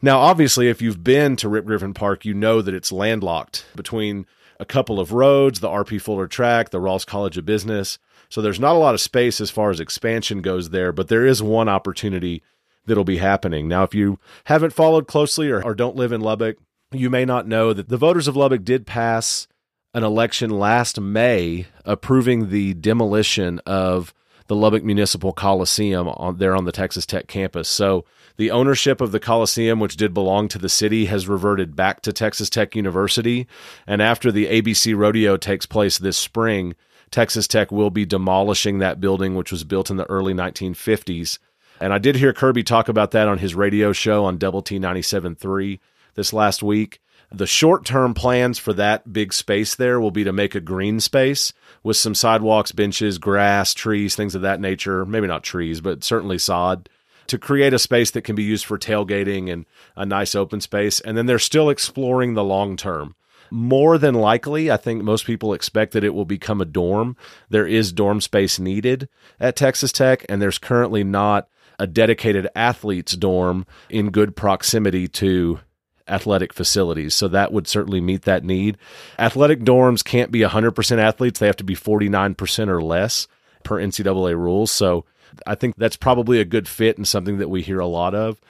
Now, 0.00 0.20
obviously, 0.20 0.68
if 0.68 0.80
you've 0.80 1.02
been 1.02 1.36
to 1.36 1.48
Rip 1.48 1.64
Griffin 1.64 1.94
Park, 1.94 2.24
you 2.24 2.34
know 2.34 2.62
that 2.62 2.74
it's 2.74 2.92
landlocked 2.92 3.66
between 3.74 4.26
a 4.60 4.64
couple 4.64 5.00
of 5.00 5.12
roads, 5.12 5.60
the 5.60 5.68
RP 5.68 6.00
Fuller 6.00 6.26
track, 6.26 6.70
the 6.70 6.80
Rawls 6.80 7.06
College 7.06 7.36
of 7.36 7.44
Business. 7.44 7.98
So 8.28 8.40
there's 8.40 8.60
not 8.60 8.76
a 8.76 8.78
lot 8.78 8.94
of 8.94 9.00
space 9.00 9.40
as 9.40 9.50
far 9.50 9.70
as 9.70 9.80
expansion 9.80 10.40
goes 10.40 10.70
there, 10.70 10.92
but 10.92 11.08
there 11.08 11.26
is 11.26 11.42
one 11.42 11.68
opportunity 11.68 12.42
that'll 12.86 13.04
be 13.04 13.18
happening. 13.18 13.68
Now, 13.68 13.82
if 13.82 13.94
you 13.94 14.18
haven't 14.44 14.72
followed 14.72 15.06
closely 15.06 15.50
or, 15.50 15.62
or 15.62 15.74
don't 15.74 15.96
live 15.96 16.12
in 16.12 16.20
Lubbock, 16.20 16.58
you 16.92 17.10
may 17.10 17.24
not 17.24 17.48
know 17.48 17.72
that 17.72 17.88
the 17.88 17.96
voters 17.96 18.28
of 18.28 18.36
Lubbock 18.36 18.64
did 18.64 18.86
pass 18.86 19.46
an 19.94 20.04
election 20.04 20.50
last 20.50 21.00
May 21.00 21.66
approving 21.84 22.50
the 22.50 22.74
demolition 22.74 23.60
of 23.60 24.12
the 24.46 24.56
Lubbock 24.56 24.84
Municipal 24.84 25.32
Coliseum 25.32 26.08
on, 26.08 26.36
there 26.36 26.54
on 26.54 26.64
the 26.64 26.72
Texas 26.72 27.06
Tech 27.06 27.28
campus. 27.28 27.68
So 27.68 28.04
the 28.36 28.50
ownership 28.50 29.00
of 29.00 29.12
the 29.12 29.20
Coliseum, 29.20 29.80
which 29.80 29.96
did 29.96 30.12
belong 30.12 30.48
to 30.48 30.58
the 30.58 30.68
city, 30.68 31.06
has 31.06 31.28
reverted 31.28 31.74
back 31.76 32.02
to 32.02 32.12
Texas 32.12 32.50
Tech 32.50 32.76
University. 32.76 33.46
And 33.86 34.02
after 34.02 34.30
the 34.30 34.46
ABC 34.46 34.96
Rodeo 34.96 35.36
takes 35.36 35.66
place 35.66 35.96
this 35.96 36.18
spring, 36.18 36.74
Texas 37.10 37.46
Tech 37.46 37.70
will 37.70 37.90
be 37.90 38.04
demolishing 38.04 38.78
that 38.78 39.00
building, 39.00 39.34
which 39.34 39.52
was 39.52 39.64
built 39.64 39.90
in 39.90 39.96
the 39.96 40.10
early 40.10 40.34
1950s. 40.34 41.38
And 41.84 41.92
I 41.92 41.98
did 41.98 42.16
hear 42.16 42.32
Kirby 42.32 42.62
talk 42.62 42.88
about 42.88 43.10
that 43.10 43.28
on 43.28 43.36
his 43.36 43.54
radio 43.54 43.92
show 43.92 44.24
on 44.24 44.38
Double 44.38 44.62
T 44.62 44.78
97.3 44.78 45.80
this 46.14 46.32
last 46.32 46.62
week. 46.62 46.98
The 47.30 47.46
short 47.46 47.84
term 47.84 48.14
plans 48.14 48.58
for 48.58 48.72
that 48.72 49.12
big 49.12 49.34
space 49.34 49.74
there 49.74 50.00
will 50.00 50.10
be 50.10 50.24
to 50.24 50.32
make 50.32 50.54
a 50.54 50.62
green 50.62 50.98
space 50.98 51.52
with 51.82 51.98
some 51.98 52.14
sidewalks, 52.14 52.72
benches, 52.72 53.18
grass, 53.18 53.74
trees, 53.74 54.16
things 54.16 54.34
of 54.34 54.40
that 54.40 54.62
nature. 54.62 55.04
Maybe 55.04 55.26
not 55.26 55.42
trees, 55.42 55.82
but 55.82 56.02
certainly 56.02 56.38
sod 56.38 56.88
to 57.26 57.36
create 57.36 57.74
a 57.74 57.78
space 57.78 58.10
that 58.12 58.22
can 58.22 58.34
be 58.34 58.44
used 58.44 58.64
for 58.64 58.78
tailgating 58.78 59.52
and 59.52 59.66
a 59.94 60.06
nice 60.06 60.34
open 60.34 60.62
space. 60.62 61.00
And 61.00 61.18
then 61.18 61.26
they're 61.26 61.38
still 61.38 61.68
exploring 61.68 62.32
the 62.32 62.42
long 62.42 62.78
term. 62.78 63.14
More 63.50 63.98
than 63.98 64.14
likely, 64.14 64.70
I 64.70 64.78
think 64.78 65.02
most 65.02 65.26
people 65.26 65.52
expect 65.52 65.92
that 65.92 66.02
it 66.02 66.14
will 66.14 66.24
become 66.24 66.62
a 66.62 66.64
dorm. 66.64 67.14
There 67.50 67.66
is 67.66 67.92
dorm 67.92 68.22
space 68.22 68.58
needed 68.58 69.06
at 69.38 69.54
Texas 69.54 69.92
Tech, 69.92 70.24
and 70.30 70.40
there's 70.40 70.56
currently 70.56 71.04
not 71.04 71.46
a 71.78 71.86
dedicated 71.86 72.48
athletes 72.54 73.16
dorm 73.16 73.66
in 73.90 74.10
good 74.10 74.36
proximity 74.36 75.08
to 75.08 75.60
athletic 76.06 76.52
facilities. 76.52 77.14
So 77.14 77.28
that 77.28 77.52
would 77.52 77.66
certainly 77.66 78.00
meet 78.00 78.22
that 78.22 78.44
need. 78.44 78.76
Athletic 79.18 79.60
dorms 79.60 80.04
can't 80.04 80.30
be 80.30 80.40
100% 80.40 80.98
athletes, 80.98 81.40
they 81.40 81.46
have 81.46 81.56
to 81.56 81.64
be 81.64 81.74
49% 81.74 82.68
or 82.68 82.82
less 82.82 83.26
per 83.62 83.80
NCAA 83.80 84.36
rules. 84.36 84.70
So 84.70 85.04
I 85.46 85.54
think 85.54 85.76
that's 85.76 85.96
probably 85.96 86.40
a 86.40 86.44
good 86.44 86.68
fit 86.68 86.96
and 86.96 87.08
something 87.08 87.38
that 87.38 87.48
we 87.48 87.62
hear 87.62 87.80
a 87.80 87.86
lot 87.86 88.14
of. 88.14 88.40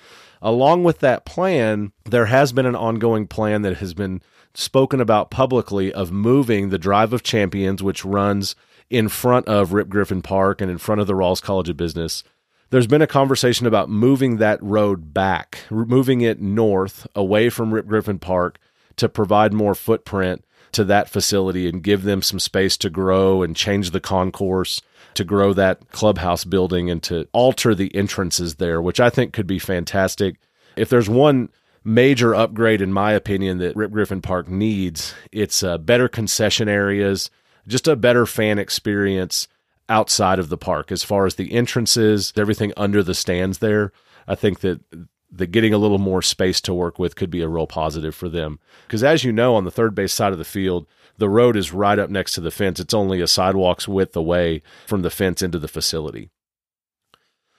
Along 0.43 0.85
with 0.85 0.99
that 0.99 1.25
plan, 1.25 1.93
there 2.05 2.27
has 2.27 2.53
been 2.53 2.67
an 2.67 2.77
ongoing 2.77 3.27
plan 3.27 3.63
that 3.63 3.79
has 3.79 3.95
been 3.95 4.21
spoken 4.53 5.01
about 5.01 5.31
publicly 5.31 5.93
of 5.93 6.13
moving 6.13 6.69
the 6.69 6.79
Drive 6.79 7.13
of 7.13 7.23
Champions, 7.23 7.83
which 7.83 8.05
runs 8.05 8.55
in 8.91 9.09
front 9.09 9.49
of 9.49 9.73
Rip 9.73 9.89
Griffin 9.89 10.21
Park 10.21 10.61
and 10.61 10.71
in 10.71 10.79
front 10.79 11.01
of 11.01 11.07
the 11.07 11.15
Rawls 11.15 11.41
College 11.41 11.71
of 11.71 11.77
Business. 11.77 12.23
There's 12.71 12.87
been 12.87 13.03
a 13.03 13.07
conversation 13.07 13.67
about 13.67 13.89
moving 13.89 14.39
that 14.39 14.63
road 14.63 15.15
back, 15.15 15.61
moving 15.71 16.23
it 16.23 16.41
north 16.41 17.07
away 17.15 17.49
from 17.51 17.73
Rip 17.73 17.87
Griffin 17.87 18.19
Park 18.19 18.59
to 18.97 19.09
provide 19.09 19.53
more 19.53 19.75
footprint 19.75 20.45
to 20.73 20.85
that 20.85 21.09
facility 21.09 21.69
and 21.69 21.83
give 21.83 22.03
them 22.03 22.21
some 22.21 22.41
space 22.41 22.77
to 22.79 22.91
grow 22.91 23.43
and 23.43 23.55
change 23.55 23.91
the 23.91 24.01
concourse 24.01 24.81
to 25.15 25.25
grow 25.25 25.53
that 25.53 25.91
clubhouse 25.93 26.45
building 26.45 26.91
and 26.91 27.03
to 27.05 27.29
alter 27.33 27.75
the 27.75 27.95
entrances 27.95 28.57
there, 28.57 28.83
which 28.83 29.01
I 29.01 29.11
think 29.11 29.33
could 29.33 29.47
be 29.47 29.61
fantastic. 29.61 30.37
If 30.77 30.89
there's 30.89 31.09
one 31.09 31.51
major 31.85 32.35
upgrade, 32.35 32.83
in 32.83 32.93
my 32.93 33.13
opinion, 33.13 33.59
that 33.59 33.77
Rip 33.77 33.93
Griffin 33.93 34.21
Park 34.21 34.49
needs, 34.49 35.15
it's 35.31 35.63
uh, 35.63 35.79
better 35.79 36.09
concession 36.09 36.69
areas, 36.69 37.31
just 37.69 37.87
a 37.87 37.95
better 37.95 38.27
fan 38.27 38.59
experience 38.59 39.47
outside 39.89 40.39
of 40.39 40.49
the 40.49 40.59
park 40.59 40.91
as 40.91 41.03
far 41.03 41.27
as 41.27 41.35
the 41.35 41.53
entrances, 41.53 42.33
everything 42.37 42.73
under 42.77 43.03
the 43.03 43.15
stands 43.15 43.59
there. 43.59 43.93
I 44.27 44.35
think 44.35 44.61
that 44.61 44.81
that 45.37 45.49
getting 45.49 45.75
a 45.75 45.79
little 45.79 45.99
more 45.99 46.23
space 46.23 46.61
to 46.61 46.73
work 46.73 46.99
with 46.99 47.17
could 47.17 47.31
be 47.31 47.43
a 47.43 47.49
real 47.49 47.67
positive 47.67 48.15
for 48.15 48.29
them. 48.29 48.61
Because 48.87 49.03
as 49.03 49.25
you 49.25 49.33
know, 49.33 49.57
on 49.57 49.65
the 49.65 49.71
third 49.71 49.95
base 49.95 50.13
side 50.13 50.33
of 50.33 50.39
the 50.39 50.45
field, 50.45 50.87
the 51.19 51.29
road 51.29 51.57
is 51.57 51.73
right 51.73 51.99
up 51.99 52.11
next 52.11 52.33
to 52.33 52.41
the 52.41 52.51
fence. 52.51 52.81
It's 52.81 52.95
only 52.95 53.21
a 53.21 53.27
sidewalk's 53.27 53.89
width 53.89 54.17
away 54.17 54.63
from 54.87 55.03
the 55.03 55.11
fence 55.11 55.43
into 55.43 55.59
the 55.59 55.69
facility. 55.69 56.31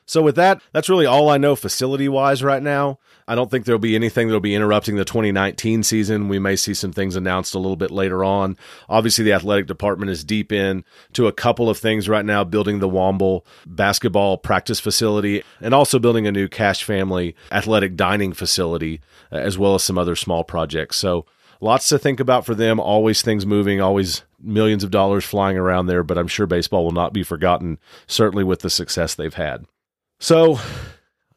So, 0.07 0.21
with 0.21 0.35
that, 0.35 0.61
that's 0.71 0.89
really 0.89 1.07
all 1.07 1.29
I 1.29 1.37
know 1.37 1.55
facility 1.55 2.07
wise 2.07 2.43
right 2.43 2.61
now. 2.61 2.99
I 3.27 3.33
don't 3.33 3.49
think 3.49 3.65
there'll 3.65 3.79
be 3.79 3.95
anything 3.95 4.27
that'll 4.27 4.39
be 4.39 4.53
interrupting 4.53 4.97
the 4.97 5.05
2019 5.05 5.81
season. 5.81 6.29
We 6.29 6.37
may 6.37 6.55
see 6.55 6.75
some 6.75 6.93
things 6.93 7.15
announced 7.15 7.55
a 7.55 7.59
little 7.59 7.75
bit 7.75 7.89
later 7.89 8.23
on. 8.23 8.55
Obviously, 8.87 9.23
the 9.23 9.33
athletic 9.33 9.65
department 9.65 10.11
is 10.11 10.23
deep 10.23 10.51
in 10.51 10.83
to 11.13 11.25
a 11.25 11.31
couple 11.31 11.69
of 11.69 11.79
things 11.79 12.07
right 12.07 12.23
now, 12.23 12.43
building 12.43 12.79
the 12.79 12.89
Womble 12.89 13.41
basketball 13.65 14.37
practice 14.37 14.79
facility 14.79 15.43
and 15.59 15.73
also 15.73 15.97
building 15.97 16.27
a 16.27 16.31
new 16.31 16.47
Cash 16.47 16.83
Family 16.83 17.35
athletic 17.51 17.95
dining 17.95 18.31
facility, 18.31 19.01
uh, 19.31 19.37
as 19.37 19.57
well 19.57 19.73
as 19.73 19.83
some 19.83 19.97
other 19.97 20.15
small 20.15 20.43
projects. 20.43 20.97
So, 20.97 21.25
lots 21.59 21.89
to 21.89 21.97
think 21.97 22.19
about 22.19 22.45
for 22.45 22.53
them. 22.53 22.79
Always 22.79 23.23
things 23.23 23.43
moving, 23.43 23.81
always 23.81 24.21
millions 24.39 24.83
of 24.83 24.91
dollars 24.91 25.25
flying 25.25 25.57
around 25.57 25.87
there, 25.87 26.03
but 26.03 26.19
I'm 26.19 26.27
sure 26.27 26.45
baseball 26.45 26.83
will 26.83 26.91
not 26.91 27.11
be 27.11 27.23
forgotten, 27.23 27.79
certainly 28.05 28.43
with 28.43 28.59
the 28.59 28.69
success 28.69 29.15
they've 29.15 29.33
had. 29.33 29.65
So, 30.19 30.59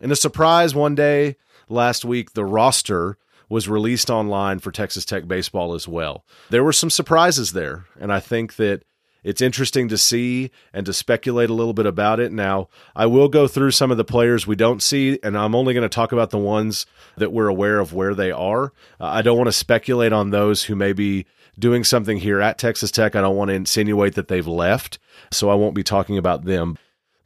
in 0.00 0.10
a 0.10 0.16
surprise 0.16 0.74
one 0.74 0.94
day 0.94 1.36
last 1.68 2.04
week, 2.04 2.32
the 2.32 2.44
roster 2.44 3.18
was 3.48 3.68
released 3.68 4.10
online 4.10 4.58
for 4.58 4.70
Texas 4.70 5.04
Tech 5.04 5.26
baseball 5.26 5.74
as 5.74 5.88
well. 5.88 6.24
There 6.50 6.64
were 6.64 6.72
some 6.72 6.90
surprises 6.90 7.52
there, 7.52 7.86
and 7.98 8.12
I 8.12 8.20
think 8.20 8.56
that 8.56 8.82
it's 9.24 9.42
interesting 9.42 9.88
to 9.88 9.98
see 9.98 10.50
and 10.72 10.86
to 10.86 10.92
speculate 10.92 11.50
a 11.50 11.54
little 11.54 11.72
bit 11.72 11.86
about 11.86 12.20
it. 12.20 12.30
Now, 12.30 12.68
I 12.94 13.06
will 13.06 13.28
go 13.28 13.48
through 13.48 13.72
some 13.72 13.90
of 13.90 13.96
the 13.96 14.04
players 14.04 14.46
we 14.46 14.56
don't 14.56 14.82
see, 14.82 15.18
and 15.22 15.36
I'm 15.36 15.54
only 15.54 15.74
going 15.74 15.82
to 15.82 15.88
talk 15.88 16.12
about 16.12 16.30
the 16.30 16.38
ones 16.38 16.86
that 17.16 17.32
we're 17.32 17.48
aware 17.48 17.80
of 17.80 17.92
where 17.92 18.14
they 18.14 18.30
are. 18.30 18.72
Uh, 19.00 19.06
I 19.06 19.22
don't 19.22 19.36
want 19.36 19.48
to 19.48 19.52
speculate 19.52 20.12
on 20.12 20.30
those 20.30 20.64
who 20.64 20.76
may 20.76 20.92
be 20.92 21.26
doing 21.58 21.82
something 21.84 22.18
here 22.18 22.40
at 22.40 22.58
Texas 22.58 22.90
Tech. 22.90 23.16
I 23.16 23.20
don't 23.20 23.36
want 23.36 23.48
to 23.48 23.54
insinuate 23.54 24.14
that 24.14 24.28
they've 24.28 24.46
left, 24.46 24.98
so 25.32 25.50
I 25.50 25.54
won't 25.54 25.74
be 25.74 25.82
talking 25.82 26.16
about 26.16 26.44
them. 26.44 26.78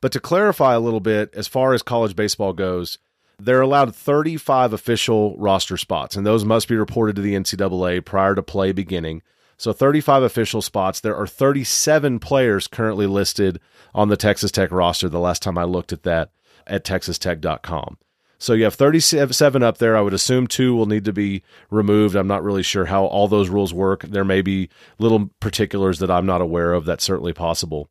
But 0.03 0.13
to 0.13 0.21
clarify 0.21 0.75
a 0.75 0.81
little 0.81 1.01
bit, 1.01 1.33
as 1.33 1.47
far 1.49 1.73
as 1.73 1.83
college 1.83 2.15
baseball 2.17 2.53
goes, 2.53 2.99
they're 3.39 3.61
allowed 3.61 3.95
35 3.95 4.73
official 4.73 5.37
roster 5.39 5.77
spots, 5.77 6.17
and 6.17 6.27
those 6.27 6.45
must 6.45 6.69
be 6.69 6.77
reported 6.77 7.17
to 7.17 7.23
the 7.23 7.35
NCAA 7.35 8.05
prior 8.05 8.35
to 8.35 8.43
play 8.43 8.73
beginning. 8.73 9.23
So 9.57 9.73
35 9.73 10.25
official 10.25 10.61
spots. 10.61 10.99
There 10.99 11.17
are 11.17 11.27
37 11.27 12.19
players 12.19 12.67
currently 12.67 13.07
listed 13.07 13.61
on 13.95 14.09
the 14.09 14.17
Texas 14.17 14.51
Tech 14.51 14.73
roster 14.73 15.09
the 15.09 15.21
last 15.21 15.41
time 15.41 15.57
I 15.57 15.65
looked 15.65 15.93
at 15.93 16.03
that 16.03 16.33
at 16.67 16.85
texastech.com. 16.85 17.97
So 18.39 18.55
you 18.55 18.65
have 18.65 18.75
37 18.75 19.63
up 19.63 19.79
there. 19.79 19.97
I 19.97 20.01
would 20.01 20.15
assume 20.15 20.49
two 20.49 20.75
will 20.75 20.87
need 20.87 21.05
to 21.05 21.13
be 21.13 21.45
removed. 21.71 22.17
I'm 22.17 22.27
not 22.27 22.43
really 22.43 22.65
sure 22.65 22.87
how 22.87 23.05
all 23.05 23.29
those 23.29 23.49
rules 23.49 23.73
work. 23.73 24.03
There 24.03 24.25
may 24.25 24.43
be 24.43 24.69
little 24.99 25.31
particulars 25.39 26.01
that 26.01 26.11
I'm 26.11 26.27
not 26.27 26.41
aware 26.41 26.73
of. 26.73 26.85
That's 26.85 27.05
certainly 27.05 27.33
possible. 27.33 27.89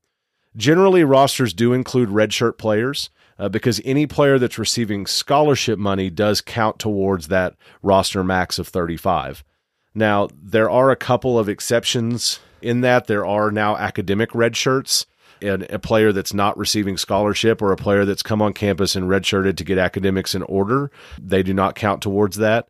Generally, 0.55 1.03
rosters 1.05 1.53
do 1.53 1.73
include 1.73 2.09
redshirt 2.09 2.57
players 2.57 3.09
uh, 3.39 3.49
because 3.49 3.81
any 3.83 4.05
player 4.05 4.37
that's 4.37 4.59
receiving 4.59 5.05
scholarship 5.05 5.79
money 5.79 6.09
does 6.09 6.41
count 6.41 6.77
towards 6.77 7.29
that 7.29 7.55
roster 7.81 8.23
max 8.23 8.59
of 8.59 8.67
35. 8.67 9.43
Now, 9.95 10.29
there 10.41 10.69
are 10.69 10.91
a 10.91 10.95
couple 10.95 11.39
of 11.39 11.49
exceptions 11.49 12.39
in 12.61 12.81
that. 12.81 13.07
There 13.07 13.25
are 13.25 13.51
now 13.51 13.75
academic 13.77 14.31
redshirts. 14.31 15.05
And 15.43 15.63
a 15.71 15.79
player 15.79 16.11
that's 16.11 16.35
not 16.35 16.55
receiving 16.55 16.97
scholarship 16.97 17.63
or 17.63 17.71
a 17.71 17.75
player 17.75 18.05
that's 18.05 18.21
come 18.21 18.43
on 18.43 18.53
campus 18.53 18.95
and 18.95 19.07
redshirted 19.07 19.57
to 19.57 19.63
get 19.63 19.79
academics 19.79 20.35
in 20.35 20.43
order, 20.43 20.91
they 21.19 21.41
do 21.41 21.51
not 21.51 21.73
count 21.73 22.03
towards 22.03 22.37
that. 22.37 22.67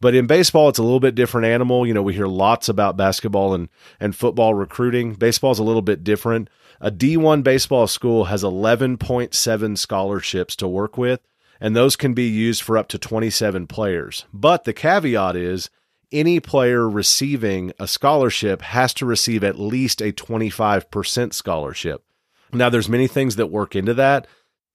But 0.00 0.14
in 0.14 0.26
baseball, 0.26 0.70
it's 0.70 0.78
a 0.78 0.82
little 0.82 1.00
bit 1.00 1.14
different 1.14 1.46
animal. 1.46 1.86
You 1.86 1.92
know, 1.92 2.02
we 2.02 2.14
hear 2.14 2.26
lots 2.26 2.70
about 2.70 2.96
basketball 2.96 3.52
and, 3.52 3.68
and 4.00 4.16
football 4.16 4.54
recruiting. 4.54 5.12
Baseball's 5.12 5.58
a 5.58 5.62
little 5.62 5.82
bit 5.82 6.04
different. 6.04 6.48
A 6.80 6.90
D1 6.90 7.42
baseball 7.42 7.86
school 7.86 8.24
has 8.24 8.42
11.7 8.42 9.78
scholarships 9.78 10.56
to 10.56 10.68
work 10.68 10.98
with, 10.98 11.20
and 11.60 11.74
those 11.74 11.96
can 11.96 12.12
be 12.12 12.28
used 12.28 12.62
for 12.62 12.76
up 12.76 12.88
to 12.88 12.98
27 12.98 13.66
players. 13.66 14.26
But 14.32 14.64
the 14.64 14.72
caveat 14.72 15.36
is 15.36 15.70
any 16.12 16.38
player 16.38 16.88
receiving 16.88 17.72
a 17.78 17.88
scholarship 17.88 18.62
has 18.62 18.94
to 18.94 19.06
receive 19.06 19.42
at 19.42 19.58
least 19.58 20.00
a 20.00 20.12
25% 20.12 21.32
scholarship. 21.32 22.04
Now, 22.52 22.68
there's 22.68 22.88
many 22.88 23.08
things 23.08 23.36
that 23.36 23.48
work 23.48 23.74
into 23.74 23.94
that. 23.94 24.26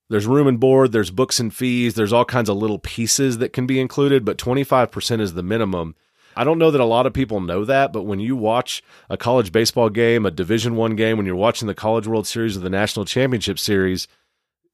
There's 0.09 0.27
room 0.27 0.47
and 0.47 0.59
board, 0.59 0.91
there's 0.91 1.09
books 1.09 1.39
and 1.39 1.53
fees, 1.53 1.93
there's 1.93 2.11
all 2.11 2.25
kinds 2.25 2.49
of 2.49 2.57
little 2.57 2.79
pieces 2.79 3.37
that 3.37 3.53
can 3.53 3.65
be 3.65 3.79
included, 3.79 4.25
but 4.25 4.37
25% 4.37 5.21
is 5.21 5.35
the 5.35 5.43
minimum. 5.43 5.95
I 6.35 6.43
don't 6.43 6.57
know 6.57 6.71
that 6.71 6.81
a 6.81 6.85
lot 6.85 7.05
of 7.05 7.13
people 7.13 7.39
know 7.39 7.65
that, 7.65 7.91
but 7.91 8.03
when 8.03 8.19
you 8.19 8.35
watch 8.35 8.83
a 9.09 9.17
college 9.17 9.51
baseball 9.51 9.89
game, 9.89 10.25
a 10.25 10.31
Division 10.31 10.75
1 10.75 10.95
game, 10.95 11.17
when 11.17 11.25
you're 11.25 11.35
watching 11.35 11.67
the 11.67 11.75
College 11.75 12.07
World 12.07 12.27
Series 12.27 12.55
or 12.55 12.61
the 12.61 12.69
National 12.69 13.05
Championship 13.05 13.59
Series, 13.59 14.07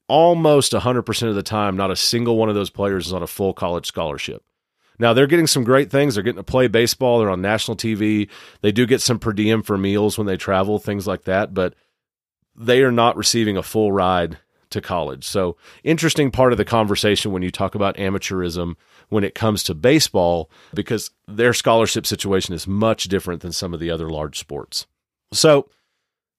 almost 0.07 0.73
100% 0.73 1.29
of 1.29 1.35
the 1.35 1.43
time 1.43 1.75
not 1.75 1.91
a 1.91 1.95
single 1.95 2.37
one 2.37 2.49
of 2.49 2.55
those 2.55 2.69
players 2.69 3.07
is 3.07 3.13
on 3.13 3.23
a 3.23 3.27
full 3.27 3.53
college 3.53 3.85
scholarship. 3.85 4.43
Now 4.99 5.13
they're 5.13 5.27
getting 5.27 5.47
some 5.47 5.63
great 5.63 5.91
things. 5.91 6.15
They're 6.15 6.23
getting 6.23 6.37
to 6.37 6.43
play 6.43 6.67
baseball. 6.67 7.19
They're 7.19 7.29
on 7.29 7.41
national 7.41 7.77
TV. 7.77 8.29
They 8.61 8.71
do 8.71 8.85
get 8.85 9.01
some 9.01 9.19
per 9.19 9.33
diem 9.33 9.61
for 9.61 9.77
meals 9.77 10.17
when 10.17 10.27
they 10.27 10.37
travel, 10.37 10.79
things 10.79 11.05
like 11.05 11.23
that, 11.25 11.53
but 11.53 11.75
they 12.55 12.81
are 12.81 12.91
not 12.91 13.15
receiving 13.15 13.57
a 13.57 13.63
full 13.63 13.91
ride 13.91 14.39
to 14.69 14.81
college. 14.81 15.23
So, 15.23 15.57
interesting 15.83 16.31
part 16.31 16.51
of 16.51 16.57
the 16.57 16.65
conversation 16.65 17.31
when 17.31 17.41
you 17.41 17.51
talk 17.51 17.75
about 17.75 17.97
amateurism 17.97 18.75
when 19.09 19.23
it 19.23 19.35
comes 19.35 19.63
to 19.63 19.73
baseball 19.73 20.49
because 20.73 21.11
their 21.27 21.53
scholarship 21.53 22.05
situation 22.05 22.53
is 22.53 22.67
much 22.67 23.05
different 23.05 23.41
than 23.41 23.51
some 23.51 23.73
of 23.73 23.79
the 23.79 23.89
other 23.89 24.09
large 24.09 24.37
sports. 24.37 24.85
So 25.31 25.69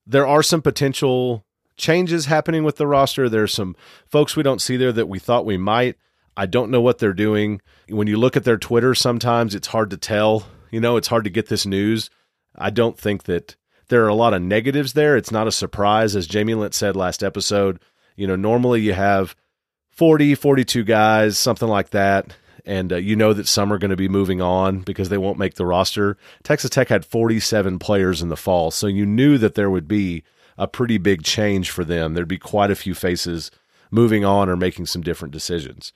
there 0.07 0.27
are 0.27 0.43
some 0.43 0.63
potential 0.63 1.45
changes 1.77 2.27
happening 2.27 2.65
with 2.65 2.77
the 2.77 2.87
roster. 2.87 3.29
There's 3.29 3.55
some 3.55 3.77
folks 4.07 4.37
we 4.37 4.43
don't 4.43 4.63
see 4.63 4.77
there 4.77 4.93
that 4.93 5.09
we 5.09 5.19
thought 5.19 5.47
we 5.47 5.57
might. 5.57 5.97
I 6.37 6.47
don't 6.47 6.71
know 6.71 6.81
what 6.81 6.99
they're 6.99 7.13
doing. 7.13 7.61
When 7.89 8.07
you 8.07 8.17
look 8.17 8.37
at 8.37 8.45
their 8.45 8.59
Twitter, 8.59 8.95
sometimes 8.95 9.55
it's 9.55 9.69
hard 9.69 9.91
to 9.91 9.97
tell. 9.97 10.47
You 10.71 10.81
know, 10.81 10.97
it's 10.97 11.09
hard 11.09 11.25
to 11.25 11.31
get 11.31 11.49
this 11.49 11.67
news. 11.67 12.11
I 12.55 12.71
don't 12.71 12.99
think 12.99 13.25
that 13.25 13.57
there 13.89 14.05
are 14.05 14.09
a 14.09 14.15
lot 14.15 14.35
of 14.35 14.43
negatives 14.43 14.93
there. 14.93 15.17
It's 15.17 15.33
not 15.33 15.47
a 15.47 15.53
surprise. 15.53 16.15
As 16.15 16.27
Jamie 16.27 16.55
Lent 16.55 16.75
said 16.75 16.95
last 16.95 17.25
episode, 17.25 17.81
you 18.19 18.27
know, 18.27 18.37
normally 18.37 18.81
you 18.81 18.93
have 18.93 19.35
40, 19.91 20.35
42 20.35 20.85
guys, 20.85 21.39
something 21.39 21.69
like 21.69 21.91
that 21.91 22.37
and 22.69 22.93
uh, 22.93 22.97
you 22.97 23.17
know 23.17 23.33
that 23.33 23.49
some 23.49 23.73
are 23.73 23.79
going 23.79 23.91
to 23.91 23.97
be 23.97 24.09
moving 24.11 24.43
on 24.43 24.81
because 24.81 25.09
they 25.09 25.17
won't 25.17 25.39
make 25.39 25.55
the 25.55 25.65
roster. 25.65 26.19
Texas 26.43 26.69
Tech 26.69 26.89
had 26.89 27.07
47 27.07 27.79
players 27.79 28.21
in 28.21 28.29
the 28.29 28.37
fall, 28.37 28.71
so 28.71 28.87
you 28.87 29.07
knew 29.07 29.39
that 29.39 29.55
there 29.55 29.71
would 29.71 29.89
be 29.89 30.23
a 30.59 30.69
pretty 30.69 30.99
big 30.99 31.23
change 31.23 31.71
for 31.71 31.83
them. 31.83 32.13
There'd 32.13 32.29
be 32.29 32.39
quite 32.39 32.71
a 32.71 32.77
few 32.77 32.95
faces 32.95 33.51
moving 33.91 34.23
on 34.23 34.51
or 34.51 34.57
making 34.57 34.85
some 34.85 35.03
different 35.03 35.33
decisions. 35.33 35.95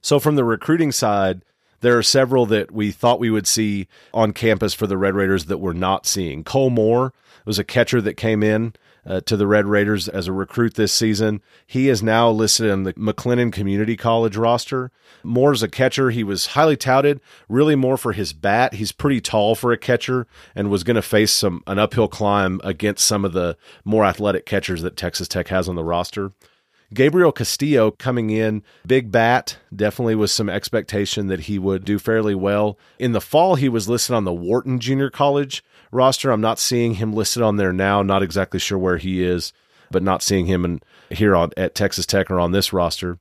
So, 0.00 0.18
from 0.18 0.36
the 0.36 0.44
recruiting 0.44 0.90
side, 0.90 1.44
there 1.80 1.98
are 1.98 2.02
several 2.02 2.46
that 2.46 2.72
we 2.72 2.92
thought 2.92 3.20
we 3.20 3.30
would 3.30 3.46
see 3.46 3.86
on 4.14 4.32
campus 4.32 4.72
for 4.72 4.86
the 4.86 4.96
Red 4.96 5.14
Raiders 5.14 5.44
that 5.46 5.58
we're 5.58 5.74
not 5.74 6.06
seeing. 6.06 6.44
Cole 6.44 6.70
Moore 6.70 7.12
was 7.44 7.58
a 7.58 7.64
catcher 7.64 8.00
that 8.00 8.14
came 8.14 8.42
in 8.42 8.72
uh, 9.06 9.20
to 9.22 9.36
the 9.36 9.46
Red 9.46 9.66
Raiders 9.66 10.08
as 10.08 10.26
a 10.26 10.32
recruit 10.32 10.74
this 10.74 10.92
season. 10.92 11.40
He 11.66 11.88
is 11.88 12.02
now 12.02 12.30
listed 12.30 12.70
on 12.70 12.82
the 12.82 12.92
McLennan 12.94 13.52
Community 13.52 13.96
College 13.96 14.36
roster. 14.36 14.90
Moore's 15.22 15.62
a 15.62 15.68
catcher. 15.68 16.10
He 16.10 16.24
was 16.24 16.46
highly 16.48 16.76
touted, 16.76 17.20
really 17.48 17.76
more 17.76 17.96
for 17.96 18.12
his 18.12 18.32
bat. 18.32 18.74
He's 18.74 18.92
pretty 18.92 19.20
tall 19.20 19.54
for 19.54 19.72
a 19.72 19.78
catcher 19.78 20.26
and 20.54 20.70
was 20.70 20.84
going 20.84 20.96
to 20.96 21.02
face 21.02 21.32
some 21.32 21.62
an 21.66 21.78
uphill 21.78 22.08
climb 22.08 22.60
against 22.64 23.04
some 23.04 23.24
of 23.24 23.32
the 23.32 23.56
more 23.84 24.04
athletic 24.04 24.46
catchers 24.46 24.82
that 24.82 24.96
Texas 24.96 25.28
Tech 25.28 25.48
has 25.48 25.68
on 25.68 25.76
the 25.76 25.84
roster. 25.84 26.32
Gabriel 26.94 27.32
Castillo 27.32 27.90
coming 27.90 28.30
in, 28.30 28.62
big 28.86 29.10
bat, 29.10 29.58
definitely 29.74 30.14
was 30.14 30.30
some 30.30 30.48
expectation 30.48 31.26
that 31.26 31.40
he 31.40 31.58
would 31.58 31.84
do 31.84 31.98
fairly 31.98 32.34
well. 32.34 32.78
In 32.98 33.10
the 33.12 33.20
fall, 33.20 33.56
he 33.56 33.68
was 33.68 33.88
listed 33.88 34.14
on 34.14 34.24
the 34.24 34.32
Wharton 34.32 34.78
Junior 34.78 35.10
College 35.10 35.64
roster. 35.90 36.30
I'm 36.30 36.40
not 36.40 36.58
seeing 36.58 36.94
him 36.94 37.12
listed 37.12 37.42
on 37.42 37.56
there 37.56 37.72
now. 37.72 38.02
Not 38.02 38.22
exactly 38.22 38.60
sure 38.60 38.78
where 38.78 38.98
he 38.98 39.22
is, 39.22 39.52
but 39.90 40.02
not 40.02 40.22
seeing 40.22 40.46
him 40.46 40.64
in, 40.64 40.80
here 41.10 41.36
on, 41.36 41.52
at 41.56 41.74
Texas 41.74 42.06
Tech 42.06 42.30
or 42.30 42.40
on 42.40 42.52
this 42.52 42.72
roster. 42.72 43.18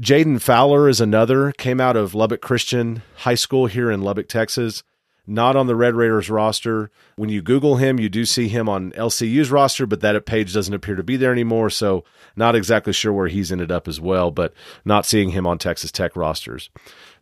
Jaden 0.00 0.40
Fowler 0.40 0.88
is 0.88 1.00
another, 1.00 1.52
came 1.52 1.80
out 1.80 1.96
of 1.96 2.14
Lubbock 2.14 2.40
Christian 2.40 3.02
High 3.16 3.34
School 3.34 3.66
here 3.66 3.90
in 3.90 4.02
Lubbock, 4.02 4.28
Texas 4.28 4.82
not 5.30 5.54
on 5.54 5.68
the 5.68 5.76
Red 5.76 5.94
Raiders 5.94 6.28
roster. 6.28 6.90
When 7.14 7.30
you 7.30 7.40
Google 7.40 7.76
him, 7.76 8.00
you 8.00 8.08
do 8.08 8.24
see 8.24 8.48
him 8.48 8.68
on 8.68 8.90
LCU's 8.92 9.50
roster, 9.50 9.86
but 9.86 10.00
that 10.00 10.26
page 10.26 10.52
doesn't 10.52 10.74
appear 10.74 10.96
to 10.96 11.04
be 11.04 11.16
there 11.16 11.32
anymore. 11.32 11.70
So, 11.70 12.04
not 12.34 12.56
exactly 12.56 12.92
sure 12.92 13.12
where 13.12 13.28
he's 13.28 13.52
ended 13.52 13.70
up 13.70 13.86
as 13.86 14.00
well, 14.00 14.32
but 14.32 14.52
not 14.84 15.06
seeing 15.06 15.30
him 15.30 15.46
on 15.46 15.58
Texas 15.58 15.92
Tech 15.92 16.16
rosters. 16.16 16.68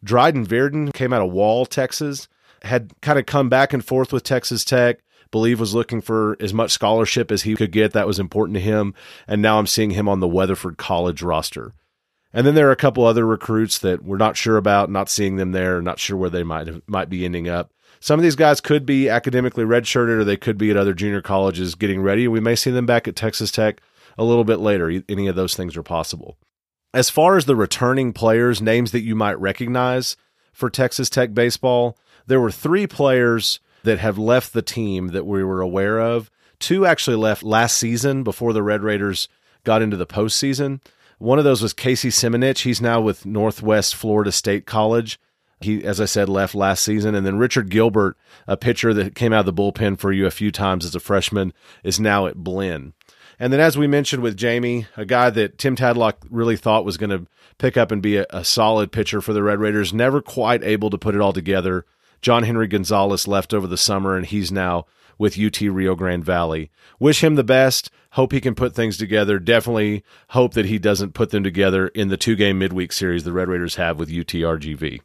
Dryden 0.02 0.46
Virden 0.46 0.92
came 0.92 1.12
out 1.12 1.22
of 1.22 1.32
Wall, 1.32 1.66
Texas, 1.66 2.28
had 2.62 2.92
kind 3.00 3.18
of 3.18 3.26
come 3.26 3.48
back 3.48 3.72
and 3.72 3.84
forth 3.84 4.12
with 4.12 4.24
Texas 4.24 4.64
Tech. 4.64 5.00
Believe 5.30 5.60
was 5.60 5.74
looking 5.74 6.00
for 6.00 6.36
as 6.40 6.54
much 6.54 6.70
scholarship 6.70 7.30
as 7.30 7.42
he 7.42 7.54
could 7.54 7.70
get. 7.70 7.92
That 7.92 8.06
was 8.06 8.18
important 8.18 8.54
to 8.54 8.62
him. 8.62 8.94
And 9.26 9.42
now 9.42 9.58
I'm 9.58 9.66
seeing 9.66 9.90
him 9.90 10.08
on 10.08 10.20
the 10.20 10.28
Weatherford 10.28 10.78
College 10.78 11.22
roster. 11.22 11.74
And 12.32 12.46
then 12.46 12.54
there 12.54 12.68
are 12.68 12.72
a 12.72 12.76
couple 12.76 13.04
other 13.04 13.26
recruits 13.26 13.78
that 13.80 14.02
we're 14.02 14.16
not 14.16 14.36
sure 14.36 14.56
about, 14.56 14.90
not 14.90 15.10
seeing 15.10 15.36
them 15.36 15.52
there, 15.52 15.82
not 15.82 15.98
sure 15.98 16.16
where 16.16 16.30
they 16.30 16.42
might 16.42 16.68
might 16.88 17.08
be 17.08 17.24
ending 17.24 17.48
up. 17.48 17.72
Some 18.00 18.18
of 18.18 18.22
these 18.22 18.36
guys 18.36 18.60
could 18.60 18.86
be 18.86 19.08
academically 19.08 19.64
redshirted 19.64 20.20
or 20.20 20.24
they 20.24 20.36
could 20.36 20.56
be 20.56 20.70
at 20.70 20.76
other 20.76 20.94
junior 20.94 21.20
colleges 21.20 21.74
getting 21.74 22.00
ready. 22.00 22.28
We 22.28 22.40
may 22.40 22.54
see 22.54 22.70
them 22.70 22.86
back 22.86 23.08
at 23.08 23.16
Texas 23.16 23.50
Tech 23.50 23.80
a 24.16 24.24
little 24.24 24.44
bit 24.44 24.60
later. 24.60 25.02
Any 25.08 25.26
of 25.26 25.36
those 25.36 25.56
things 25.56 25.76
are 25.76 25.82
possible. 25.82 26.38
As 26.94 27.10
far 27.10 27.36
as 27.36 27.44
the 27.44 27.56
returning 27.56 28.12
players, 28.12 28.62
names 28.62 28.92
that 28.92 29.02
you 29.02 29.14
might 29.14 29.38
recognize 29.38 30.16
for 30.52 30.70
Texas 30.70 31.10
Tech 31.10 31.34
baseball, 31.34 31.98
there 32.28 32.40
were 32.40 32.50
three 32.50 32.86
players 32.86 33.58
that 33.82 33.98
have 33.98 34.18
left 34.18 34.52
the 34.52 34.62
team 34.62 35.08
that 35.08 35.26
we 35.26 35.42
were 35.42 35.60
aware 35.60 35.98
of. 35.98 36.30
Two 36.58 36.86
actually 36.86 37.16
left 37.16 37.42
last 37.42 37.76
season 37.76 38.22
before 38.22 38.52
the 38.52 38.62
Red 38.62 38.82
Raiders 38.82 39.28
got 39.64 39.82
into 39.82 39.96
the 39.96 40.06
postseason. 40.06 40.80
One 41.18 41.38
of 41.38 41.44
those 41.44 41.62
was 41.62 41.72
Casey 41.72 42.10
Simonich. 42.10 42.62
He's 42.62 42.80
now 42.80 43.00
with 43.00 43.26
Northwest 43.26 43.96
Florida 43.96 44.30
State 44.30 44.66
College. 44.66 45.18
He, 45.60 45.84
as 45.84 46.00
I 46.00 46.04
said, 46.04 46.28
left 46.28 46.54
last 46.54 46.84
season. 46.84 47.14
And 47.14 47.26
then 47.26 47.38
Richard 47.38 47.70
Gilbert, 47.70 48.16
a 48.46 48.56
pitcher 48.56 48.94
that 48.94 49.16
came 49.16 49.32
out 49.32 49.46
of 49.48 49.56
the 49.56 49.62
bullpen 49.62 49.98
for 49.98 50.12
you 50.12 50.26
a 50.26 50.30
few 50.30 50.52
times 50.52 50.84
as 50.84 50.94
a 50.94 51.00
freshman, 51.00 51.52
is 51.82 51.98
now 51.98 52.26
at 52.26 52.36
Blinn. 52.36 52.92
And 53.40 53.52
then, 53.52 53.60
as 53.60 53.78
we 53.78 53.86
mentioned 53.86 54.22
with 54.22 54.36
Jamie, 54.36 54.86
a 54.96 55.04
guy 55.04 55.30
that 55.30 55.58
Tim 55.58 55.76
Tadlock 55.76 56.14
really 56.28 56.56
thought 56.56 56.84
was 56.84 56.96
going 56.96 57.10
to 57.10 57.26
pick 57.58 57.76
up 57.76 57.90
and 57.90 58.02
be 58.02 58.16
a, 58.16 58.26
a, 58.30 58.44
solid 58.44 58.92
pitcher 58.92 59.20
for 59.20 59.32
the 59.32 59.42
Red 59.42 59.60
Raiders, 59.60 59.92
never 59.92 60.20
quite 60.20 60.62
able 60.62 60.90
to 60.90 60.98
put 60.98 61.14
it 61.14 61.20
all 61.20 61.32
together. 61.32 61.84
John 62.20 62.42
Henry 62.42 62.66
Gonzalez 62.66 63.28
left 63.28 63.54
over 63.54 63.66
the 63.66 63.76
summer, 63.76 64.16
and 64.16 64.26
he's 64.26 64.50
now 64.50 64.86
with 65.18 65.38
UT 65.38 65.60
Rio 65.60 65.94
Grande 65.94 66.24
Valley. 66.24 66.70
Wish 66.98 67.22
him 67.22 67.34
the 67.34 67.44
best. 67.44 67.90
Hope 68.12 68.32
he 68.32 68.40
can 68.40 68.54
put 68.54 68.74
things 68.74 68.96
together. 68.96 69.38
Definitely 69.38 70.04
hope 70.30 70.54
that 70.54 70.66
he 70.66 70.78
doesn't 70.78 71.14
put 71.14 71.30
them 71.30 71.42
together 71.42 71.88
in 71.88 72.08
the 72.08 72.16
two 72.16 72.36
game 72.36 72.58
midweek 72.58 72.92
series 72.92 73.24
the 73.24 73.32
Red 73.32 73.48
Raiders 73.48 73.74
have 73.74 73.98
with 73.98 74.08
UTRGV. 74.08 75.00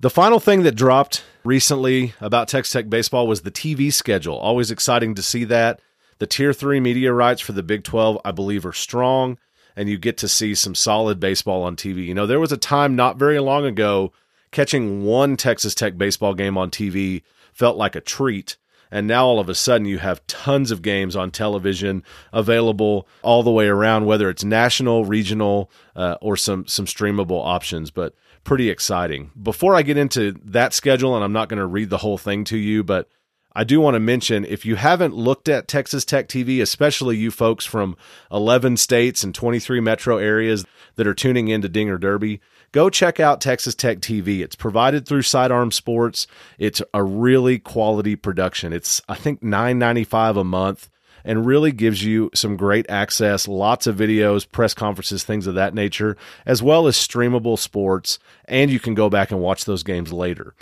The 0.00 0.10
final 0.10 0.40
thing 0.40 0.64
that 0.64 0.74
dropped 0.74 1.24
recently 1.44 2.14
about 2.20 2.48
Texas 2.48 2.72
Tech 2.72 2.90
baseball 2.90 3.26
was 3.26 3.42
the 3.42 3.50
TV 3.50 3.92
schedule. 3.92 4.36
Always 4.36 4.70
exciting 4.70 5.14
to 5.14 5.22
see 5.22 5.44
that. 5.44 5.80
The 6.18 6.26
tier 6.26 6.52
three 6.52 6.80
media 6.80 7.12
rights 7.12 7.40
for 7.40 7.52
the 7.52 7.62
Big 7.62 7.84
12, 7.84 8.18
I 8.24 8.32
believe, 8.32 8.66
are 8.66 8.72
strong, 8.72 9.38
and 9.76 9.88
you 9.88 9.98
get 9.98 10.16
to 10.18 10.28
see 10.28 10.54
some 10.54 10.74
solid 10.74 11.20
baseball 11.20 11.62
on 11.62 11.76
TV. 11.76 12.06
You 12.06 12.14
know, 12.14 12.26
there 12.26 12.40
was 12.40 12.52
a 12.52 12.56
time 12.56 12.96
not 12.96 13.18
very 13.18 13.38
long 13.40 13.64
ago 13.64 14.12
catching 14.54 15.04
one 15.04 15.36
Texas 15.36 15.74
Tech 15.74 15.98
baseball 15.98 16.32
game 16.32 16.56
on 16.56 16.70
TV 16.70 17.22
felt 17.52 17.76
like 17.76 17.96
a 17.96 18.00
treat. 18.00 18.56
And 18.90 19.08
now 19.08 19.26
all 19.26 19.40
of 19.40 19.48
a 19.48 19.54
sudden 19.54 19.86
you 19.86 19.98
have 19.98 20.24
tons 20.28 20.70
of 20.70 20.80
games 20.80 21.16
on 21.16 21.32
television 21.32 22.04
available 22.32 23.08
all 23.22 23.42
the 23.42 23.50
way 23.50 23.66
around, 23.66 24.06
whether 24.06 24.30
it's 24.30 24.44
national, 24.44 25.04
regional, 25.04 25.70
uh, 25.96 26.16
or 26.20 26.36
some 26.36 26.66
some 26.68 26.86
streamable 26.86 27.44
options. 27.44 27.90
But 27.90 28.14
pretty 28.44 28.70
exciting. 28.70 29.32
Before 29.42 29.74
I 29.74 29.82
get 29.82 29.96
into 29.96 30.36
that 30.44 30.72
schedule, 30.72 31.16
and 31.16 31.24
I'm 31.24 31.32
not 31.32 31.48
going 31.48 31.58
to 31.58 31.66
read 31.66 31.90
the 31.90 31.98
whole 31.98 32.18
thing 32.18 32.44
to 32.44 32.56
you, 32.56 32.84
but 32.84 33.08
I 33.54 33.64
do 33.64 33.80
want 33.80 33.94
to 33.94 34.00
mention 34.00 34.44
if 34.44 34.66
you 34.66 34.76
haven't 34.76 35.14
looked 35.14 35.48
at 35.48 35.68
Texas 35.68 36.04
Tech 36.04 36.28
TV, 36.28 36.60
especially 36.60 37.16
you 37.16 37.30
folks 37.30 37.64
from 37.64 37.96
11 38.32 38.76
states 38.76 39.22
and 39.22 39.34
23 39.34 39.80
metro 39.80 40.18
areas 40.18 40.64
that 40.96 41.06
are 41.06 41.14
tuning 41.14 41.48
into 41.48 41.68
Dinger 41.68 41.96
Derby, 41.98 42.40
go 42.72 42.90
check 42.90 43.20
out 43.20 43.40
Texas 43.40 43.76
Tech 43.76 43.98
TV. 43.98 44.40
It's 44.40 44.56
provided 44.56 45.06
through 45.06 45.22
Sidearm 45.22 45.70
Sports. 45.70 46.26
It's 46.58 46.82
a 46.92 47.04
really 47.04 47.60
quality 47.60 48.16
production. 48.16 48.72
It's 48.72 49.00
I 49.08 49.14
think 49.14 49.40
9.95 49.40 50.40
a 50.40 50.44
month 50.44 50.90
and 51.24 51.46
really 51.46 51.72
gives 51.72 52.04
you 52.04 52.30
some 52.34 52.56
great 52.56 52.86
access, 52.90 53.48
lots 53.48 53.86
of 53.86 53.96
videos, 53.96 54.50
press 54.50 54.74
conferences, 54.74 55.24
things 55.24 55.46
of 55.46 55.54
that 55.54 55.74
nature, 55.74 56.16
as 56.44 56.62
well 56.62 56.86
as 56.86 56.96
streamable 56.96 57.58
sports, 57.58 58.18
and 58.46 58.70
you 58.70 58.78
can 58.78 58.94
go 58.94 59.08
back 59.08 59.30
and 59.30 59.40
watch 59.40 59.64
those 59.64 59.82
games 59.82 60.12
later. 60.12 60.54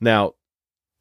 Now, 0.00 0.34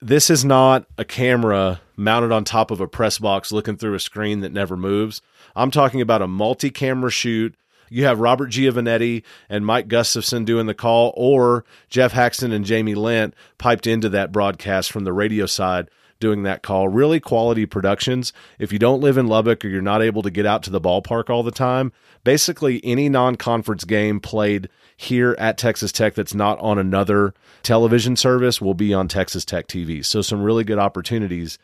this 0.02 0.30
is 0.30 0.46
not 0.46 0.86
a 0.98 1.06
camera 1.06 1.82
mounted 1.96 2.32
on 2.32 2.44
top 2.44 2.72
of 2.72 2.80
a 2.80 2.88
press 2.88 3.18
box 3.18 3.52
looking 3.52 3.78
through 3.78 3.96
a 3.96 4.00
screen 4.00 4.42
that 4.42 4.52
never 4.52 4.78
moves. 4.78 5.22
I'm 5.56 5.72
talking 5.72 6.02
about 6.02 6.22
a 6.22 6.28
multi 6.28 6.70
camera 6.70 7.10
shoot. 7.10 7.56
You 7.90 8.04
have 8.04 8.20
Robert 8.20 8.52
Giovanetti 8.52 9.24
and 9.50 9.66
Mike 9.66 9.88
Gustafson 9.88 10.44
doing 10.44 10.68
the 10.68 10.74
call, 10.74 11.14
or 11.16 11.64
Jeff 11.90 12.12
Haxton 12.12 12.52
and 12.52 12.66
Jamie 12.66 12.96
Lent 12.96 13.34
piped 13.58 13.88
into 13.88 14.10
that 14.10 14.32
broadcast 14.32 14.92
from 14.92 15.06
the 15.06 15.14
radio 15.14 15.46
side 15.46 15.90
doing 16.20 16.44
that 16.44 16.64
call. 16.64 16.90
Really 16.90 17.20
quality 17.20 17.66
productions. 17.66 18.34
If 18.60 18.74
you 18.74 18.80
don't 18.80 19.02
live 19.02 19.18
in 19.18 19.28
Lubbock 19.28 19.64
or 19.64 19.70
you're 19.70 19.82
not 19.82 20.02
able 20.02 20.22
to 20.24 20.32
get 20.32 20.46
out 20.46 20.64
to 20.64 20.70
the 20.70 20.82
ballpark 20.82 21.30
all 21.30 21.44
the 21.44 21.52
time, 21.52 21.94
basically 22.24 22.82
any 22.84 23.10
non 23.10 23.36
conference 23.36 23.84
game 23.84 24.20
played 24.20 24.70
here 24.98 25.36
at 25.38 25.58
Texas 25.58 25.92
Tech 25.92 26.16
that's 26.16 26.34
not 26.34 26.60
on 26.60 26.80
another 26.80 27.34
television 27.64 28.16
service 28.16 28.60
will 28.60 28.74
be 28.74 28.94
on 28.94 29.08
Texas 29.08 29.46
Tech 29.46 29.68
TV. 29.68 30.04
So, 30.04 30.22
some 30.22 30.42
really 30.42 30.64
good 30.64 30.80
opportunities. 30.80 31.60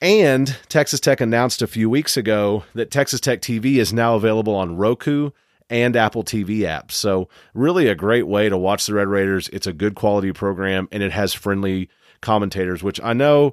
And 0.00 0.56
Texas 0.68 0.98
Tech 0.98 1.20
announced 1.20 1.62
a 1.62 1.68
few 1.68 1.88
weeks 1.88 2.16
ago 2.16 2.64
that 2.74 2.90
Texas 2.90 3.20
Tech 3.20 3.40
TV 3.40 3.76
is 3.76 3.92
now 3.92 4.16
available 4.16 4.54
on 4.54 4.76
Roku 4.76 5.30
and 5.70 5.94
Apple 5.94 6.24
TV 6.24 6.60
apps. 6.60 6.92
So, 6.92 7.28
really 7.54 7.88
a 7.88 7.94
great 7.94 8.26
way 8.26 8.48
to 8.48 8.56
watch 8.56 8.86
the 8.86 8.94
Red 8.94 9.08
Raiders. 9.08 9.48
It's 9.52 9.66
a 9.66 9.72
good 9.72 9.94
quality 9.94 10.32
program 10.32 10.88
and 10.90 11.02
it 11.02 11.12
has 11.12 11.34
friendly 11.34 11.90
commentators, 12.22 12.82
which 12.82 13.00
I 13.02 13.12
know 13.12 13.52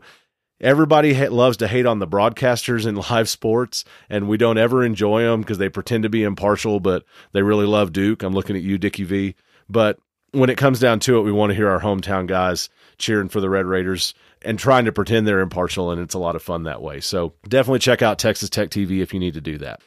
everybody 0.61 1.13
ha- 1.13 1.29
loves 1.29 1.57
to 1.57 1.67
hate 1.67 1.85
on 1.85 1.99
the 1.99 2.07
broadcasters 2.07 2.85
in 2.85 2.95
live 3.09 3.29
sports, 3.29 3.83
and 4.09 4.27
we 4.27 4.37
don't 4.37 4.57
ever 4.57 4.83
enjoy 4.83 5.23
them 5.23 5.41
because 5.41 5.57
they 5.57 5.69
pretend 5.69 6.03
to 6.03 6.09
be 6.09 6.23
impartial, 6.23 6.79
but 6.79 7.03
they 7.31 7.41
really 7.41 7.65
love 7.65 7.93
Duke. 7.93 8.23
I'm 8.23 8.33
looking 8.33 8.55
at 8.55 8.61
you, 8.61 8.77
Dickie 8.77 9.03
V. 9.03 9.35
But 9.69 9.99
when 10.31 10.49
it 10.49 10.57
comes 10.57 10.79
down 10.79 10.99
to 11.01 11.17
it, 11.17 11.21
we 11.21 11.31
want 11.31 11.51
to 11.51 11.55
hear 11.55 11.69
our 11.69 11.81
hometown 11.81 12.27
guys 12.27 12.69
cheering 12.97 13.29
for 13.29 13.41
the 13.41 13.49
Red 13.49 13.65
Raiders 13.65 14.13
and 14.41 14.57
trying 14.57 14.85
to 14.85 14.91
pretend 14.91 15.27
they're 15.27 15.39
impartial, 15.39 15.91
and 15.91 16.01
it's 16.01 16.13
a 16.13 16.19
lot 16.19 16.35
of 16.35 16.43
fun 16.43 16.63
that 16.63 16.81
way. 16.81 16.99
So 16.99 17.33
definitely 17.47 17.79
check 17.79 18.01
out 18.01 18.19
Texas 18.19 18.49
Tech 18.49 18.69
TV 18.69 19.01
if 19.01 19.13
you 19.13 19.19
need 19.19 19.33
to 19.33 19.41
do 19.41 19.57
that. 19.59 19.81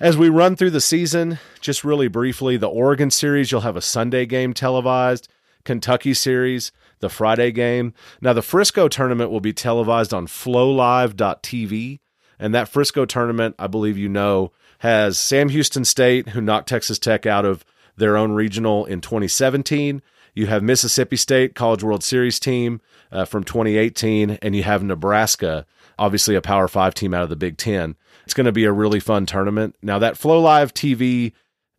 As 0.00 0.16
we 0.16 0.28
run 0.28 0.56
through 0.56 0.70
the 0.70 0.80
season, 0.80 1.38
just 1.60 1.84
really 1.84 2.08
briefly, 2.08 2.56
the 2.56 2.68
Oregon 2.68 3.10
series, 3.10 3.52
you'll 3.52 3.60
have 3.60 3.76
a 3.76 3.82
Sunday 3.82 4.26
game 4.26 4.52
televised. 4.52 5.28
Kentucky 5.64 6.12
series, 6.14 6.72
the 7.04 7.10
Friday 7.10 7.52
game. 7.52 7.92
Now, 8.22 8.32
the 8.32 8.42
Frisco 8.42 8.88
tournament 8.88 9.30
will 9.30 9.40
be 9.40 9.52
televised 9.52 10.14
on 10.14 10.26
flowlive.tv. 10.26 12.00
And 12.38 12.54
that 12.54 12.68
Frisco 12.68 13.04
tournament, 13.04 13.54
I 13.58 13.66
believe 13.66 13.98
you 13.98 14.08
know, 14.08 14.52
has 14.78 15.18
Sam 15.18 15.50
Houston 15.50 15.84
State, 15.84 16.30
who 16.30 16.40
knocked 16.40 16.68
Texas 16.68 16.98
Tech 16.98 17.26
out 17.26 17.44
of 17.44 17.62
their 17.96 18.16
own 18.16 18.32
regional 18.32 18.86
in 18.86 19.02
2017. 19.02 20.02
You 20.34 20.46
have 20.46 20.62
Mississippi 20.62 21.16
State 21.16 21.54
College 21.54 21.84
World 21.84 22.02
Series 22.02 22.40
team 22.40 22.80
uh, 23.12 23.26
from 23.26 23.44
2018, 23.44 24.38
and 24.42 24.56
you 24.56 24.62
have 24.62 24.82
Nebraska, 24.82 25.64
obviously 25.98 26.34
a 26.34 26.40
Power 26.40 26.66
Five 26.66 26.94
team 26.94 27.14
out 27.14 27.22
of 27.22 27.28
the 27.28 27.36
Big 27.36 27.56
Ten. 27.58 27.96
It's 28.24 28.34
going 28.34 28.46
to 28.46 28.52
be 28.52 28.64
a 28.64 28.72
really 28.72 28.98
fun 28.98 29.26
tournament. 29.26 29.76
Now 29.82 29.98
that 30.00 30.16
Flow 30.16 30.40
Live 30.40 30.72
TV 30.74 31.32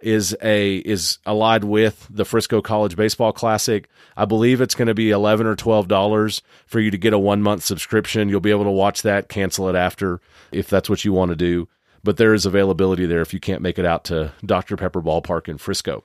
is 0.06 0.38
a 0.42 0.78
is 0.78 1.18
allied 1.26 1.64
with 1.64 2.08
the 2.10 2.24
Frisco 2.24 2.62
College 2.62 2.96
Baseball 2.96 3.34
Classic. 3.34 3.90
I 4.16 4.26
believe 4.26 4.62
it's 4.62 4.76
going 4.76 4.88
to 4.88 4.94
be 4.94 5.12
eleven 5.12 5.48
or 5.48 5.56
twelve 5.56 5.88
dollars 5.88 6.42
for 6.68 6.80
you 6.80 6.92
to 6.92 6.98
get 6.98 7.14
a 7.14 7.20
one 7.20 7.42
month 7.42 7.64
subscription. 7.64 8.30
You'll 8.30 8.40
be 8.40 8.52
able 8.52 8.64
to 8.66 8.72
watch 8.72 9.02
that, 9.02 9.30
cancel 9.30 9.68
it 9.68 9.76
after 9.76 10.22
if 10.52 10.70
that's 10.70 10.90
what 10.90 11.04
you 11.04 11.12
want 11.12 11.30
to 11.30 11.36
do. 11.36 11.68
But 12.04 12.18
there 12.18 12.36
is 12.36 12.46
availability 12.46 13.08
there 13.08 13.22
if 13.22 13.34
you 13.34 13.40
can't 13.40 13.64
make 13.64 13.80
it 13.80 13.86
out 13.86 14.04
to 14.06 14.32
Dr 14.46 14.78
Pepper 14.78 15.02
Ballpark 15.02 15.50
in 15.50 15.58
Frisco. 15.58 16.04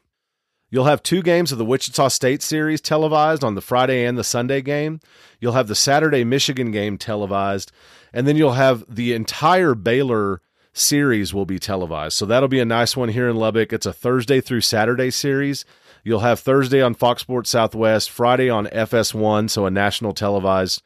You'll 0.70 0.84
have 0.84 1.02
two 1.02 1.20
games 1.20 1.52
of 1.52 1.58
the 1.58 1.64
Wichita 1.64 2.08
State 2.08 2.42
series 2.42 2.80
televised 2.80 3.44
on 3.44 3.54
the 3.54 3.60
Friday 3.60 4.06
and 4.06 4.16
the 4.16 4.24
Sunday 4.24 4.62
game. 4.62 5.00
You'll 5.40 5.52
have 5.52 5.66
the 5.68 5.74
Saturday 5.74 6.24
Michigan 6.24 6.70
game 6.70 6.96
televised, 6.96 7.72
and 8.12 8.26
then 8.26 8.36
you'll 8.36 8.52
have 8.52 8.84
the 8.88 9.12
entire 9.12 9.74
Baylor 9.74 10.40
series 10.80 11.32
will 11.32 11.46
be 11.46 11.58
televised. 11.58 12.16
So 12.16 12.26
that'll 12.26 12.48
be 12.48 12.60
a 12.60 12.64
nice 12.64 12.96
one 12.96 13.10
here 13.10 13.28
in 13.28 13.36
Lubbock. 13.36 13.72
It's 13.72 13.86
a 13.86 13.92
Thursday 13.92 14.40
through 14.40 14.62
Saturday 14.62 15.10
series. 15.10 15.64
You'll 16.02 16.20
have 16.20 16.40
Thursday 16.40 16.80
on 16.80 16.94
Fox 16.94 17.22
Sports 17.22 17.50
Southwest, 17.50 18.10
Friday 18.10 18.48
on 18.48 18.66
FS1, 18.66 19.50
so 19.50 19.66
a 19.66 19.70
national 19.70 20.14
televised 20.14 20.82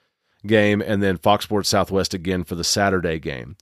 game, 0.46 0.80
and 0.80 1.02
then 1.02 1.16
Fox 1.16 1.44
Sports 1.44 1.68
Southwest 1.68 2.14
again 2.14 2.44
for 2.44 2.54
the 2.54 2.64
Saturday 2.64 3.18
game. 3.18 3.57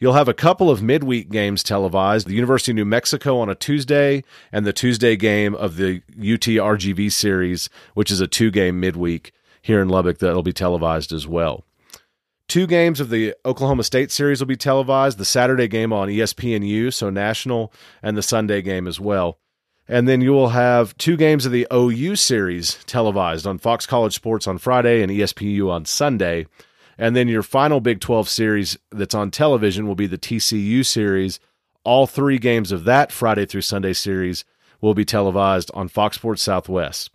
You'll 0.00 0.14
have 0.14 0.28
a 0.28 0.34
couple 0.34 0.70
of 0.70 0.80
midweek 0.80 1.28
games 1.28 1.62
televised 1.62 2.28
the 2.28 2.34
University 2.34 2.72
of 2.72 2.76
New 2.76 2.84
Mexico 2.84 3.38
on 3.40 3.48
a 3.48 3.54
Tuesday, 3.54 4.22
and 4.52 4.64
the 4.64 4.72
Tuesday 4.72 5.16
game 5.16 5.54
of 5.54 5.76
the 5.76 6.02
UT 6.16 6.46
RGV 6.46 7.10
series, 7.10 7.68
which 7.94 8.10
is 8.10 8.20
a 8.20 8.28
two 8.28 8.50
game 8.50 8.80
midweek 8.80 9.32
here 9.60 9.82
in 9.82 9.88
Lubbock 9.88 10.18
that'll 10.18 10.42
be 10.42 10.52
televised 10.52 11.12
as 11.12 11.26
well. 11.26 11.64
Two 12.48 12.66
games 12.66 12.98
of 12.98 13.10
the 13.10 13.34
Oklahoma 13.44 13.84
State 13.84 14.10
series 14.10 14.40
will 14.40 14.46
be 14.46 14.56
televised 14.56 15.18
the 15.18 15.26
Saturday 15.26 15.68
game 15.68 15.92
on 15.92 16.08
ESPNU, 16.08 16.92
so 16.94 17.10
national, 17.10 17.70
and 18.02 18.16
the 18.16 18.22
Sunday 18.22 18.62
game 18.62 18.88
as 18.88 18.98
well. 18.98 19.38
And 19.86 20.08
then 20.08 20.22
you 20.22 20.32
will 20.32 20.48
have 20.48 20.96
two 20.96 21.18
games 21.18 21.44
of 21.44 21.52
the 21.52 21.66
OU 21.70 22.16
series 22.16 22.82
televised 22.86 23.46
on 23.46 23.58
Fox 23.58 23.84
College 23.84 24.14
Sports 24.14 24.46
on 24.46 24.56
Friday 24.56 25.02
and 25.02 25.12
ESPNU 25.12 25.70
on 25.70 25.84
Sunday. 25.84 26.46
And 26.96 27.14
then 27.14 27.28
your 27.28 27.42
final 27.42 27.80
Big 27.80 28.00
12 28.00 28.30
series 28.30 28.78
that's 28.90 29.14
on 29.14 29.30
television 29.30 29.86
will 29.86 29.94
be 29.94 30.06
the 30.06 30.18
TCU 30.18 30.84
series. 30.86 31.40
All 31.84 32.06
three 32.06 32.38
games 32.38 32.72
of 32.72 32.84
that 32.84 33.12
Friday 33.12 33.44
through 33.44 33.60
Sunday 33.60 33.92
series 33.92 34.46
will 34.80 34.94
be 34.94 35.04
televised 35.04 35.70
on 35.74 35.88
Fox 35.88 36.16
Sports 36.16 36.42
Southwest. 36.42 37.10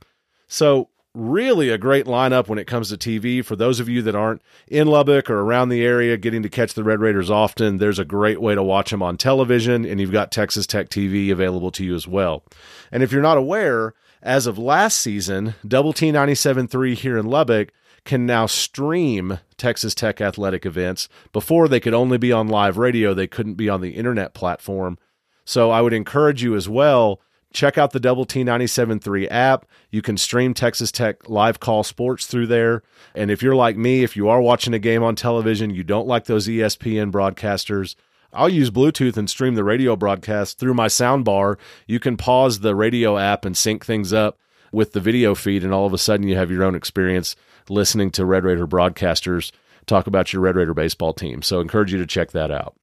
So, 0.48 0.90
really 1.16 1.70
a 1.70 1.78
great 1.78 2.06
lineup 2.06 2.48
when 2.48 2.58
it 2.58 2.66
comes 2.66 2.90
to 2.90 2.98
TV. 2.98 3.46
For 3.46 3.56
those 3.56 3.80
of 3.80 3.88
you 3.88 4.02
that 4.02 4.16
aren't 4.16 4.42
in 4.68 4.88
Lubbock 4.88 5.30
or 5.30 5.42
around 5.42 5.70
the 5.70 5.84
area 5.84 6.18
getting 6.18 6.42
to 6.44 6.50
catch 6.50 6.74
the 6.74 6.84
Red 6.84 7.00
Raiders 7.00 7.30
often, 7.30 7.78
there's 7.78 8.00
a 8.00 8.06
great 8.06 8.42
way 8.42 8.56
to 8.56 8.64
watch 8.64 8.92
them 8.92 9.04
on 9.04 9.18
television, 9.18 9.86
and 9.86 10.00
you've 10.00 10.12
got 10.12 10.32
Texas 10.32 10.66
Tech 10.66 10.90
TV 10.90 11.32
available 11.32 11.72
to 11.72 11.86
you 11.86 11.96
as 11.96 12.08
well. 12.08 12.44
And 12.92 13.04
if 13.04 13.12
you're 13.12 13.22
not 13.22 13.38
aware, 13.38 13.94
as 14.22 14.48
of 14.48 14.58
last 14.58 15.00
season, 15.00 15.56
Double 15.68 15.94
T 15.94 16.12
97.3 16.12 16.96
here 16.96 17.18
in 17.18 17.28
Lubbock 17.28 17.72
can 18.06 18.26
now 18.26 18.46
stream 18.46 19.40
Texas 19.58 19.94
Tech 19.94 20.20
athletic 20.20 20.66
events. 20.66 21.08
Before 21.32 21.68
they 21.68 21.80
could 21.80 21.94
only 21.94 22.18
be 22.18 22.32
on 22.32 22.48
live 22.48 22.78
radio, 22.78 23.14
they 23.14 23.28
couldn't 23.28 23.54
be 23.56 23.70
on 23.70 23.82
the 23.82 23.92
internet 23.92 24.34
platform. 24.34 24.98
So 25.46 25.72
I 25.72 25.82
would 25.82 25.94
encourage 25.94 26.42
you 26.42 26.56
as 26.56 26.68
well 26.68 27.22
check 27.54 27.78
out 27.78 27.92
the 27.92 28.00
Double 28.00 28.26
T 28.26 28.44
97.3 28.44 29.28
app. 29.32 29.66
You 29.92 30.02
can 30.02 30.18
stream 30.18 30.54
Texas 30.54 30.92
Tech 30.92 31.30
live 31.30 31.60
call 31.60 31.84
sports 31.84 32.26
through 32.26 32.48
there. 32.48 32.84
And 33.16 33.32
if 33.32 33.42
you're 33.42 33.56
like 33.56 33.78
me, 33.78 34.04
if 34.04 34.18
you 34.18 34.28
are 34.28 34.42
watching 34.42 34.74
a 34.74 34.80
game 34.80 35.04
on 35.04 35.16
television, 35.16 35.70
you 35.70 35.84
don't 35.84 36.08
like 36.08 36.26
those 36.26 36.48
ESPN 36.48 37.12
broadcasters, 37.12 37.96
I'll 38.34 38.50
use 38.50 38.72
Bluetooth 38.72 39.16
and 39.16 39.30
stream 39.30 39.54
the 39.54 39.64
radio 39.64 39.96
broadcast 39.96 40.58
through 40.58 40.74
my 40.74 40.88
sound 40.88 41.24
bar. 41.24 41.60
You 41.86 42.00
can 42.00 42.18
pause 42.18 42.60
the 42.60 42.76
radio 42.76 43.18
app 43.18 43.46
and 43.46 43.56
sync 43.56 43.86
things 43.86 44.12
up 44.12 44.40
with 44.72 44.94
the 44.94 45.00
video 45.00 45.36
feed, 45.36 45.64
and 45.64 45.72
all 45.72 45.86
of 45.86 45.94
a 45.94 46.00
sudden 46.00 46.28
you 46.28 46.36
have 46.36 46.50
your 46.50 46.64
own 46.64 46.74
experience 46.74 47.36
listening 47.70 48.10
to 48.12 48.26
Red 48.26 48.44
Raider 48.44 48.68
broadcasters 48.68 49.52
talk 49.86 50.08
about 50.08 50.34
your 50.34 50.42
Red 50.42 50.56
Raider 50.56 50.74
baseball 50.74 51.14
team. 51.14 51.44
So, 51.44 51.60
encourage 51.60 51.94
you 51.94 52.00
to 52.00 52.08
check 52.08 52.32
that 52.32 52.50
out. 52.50 52.76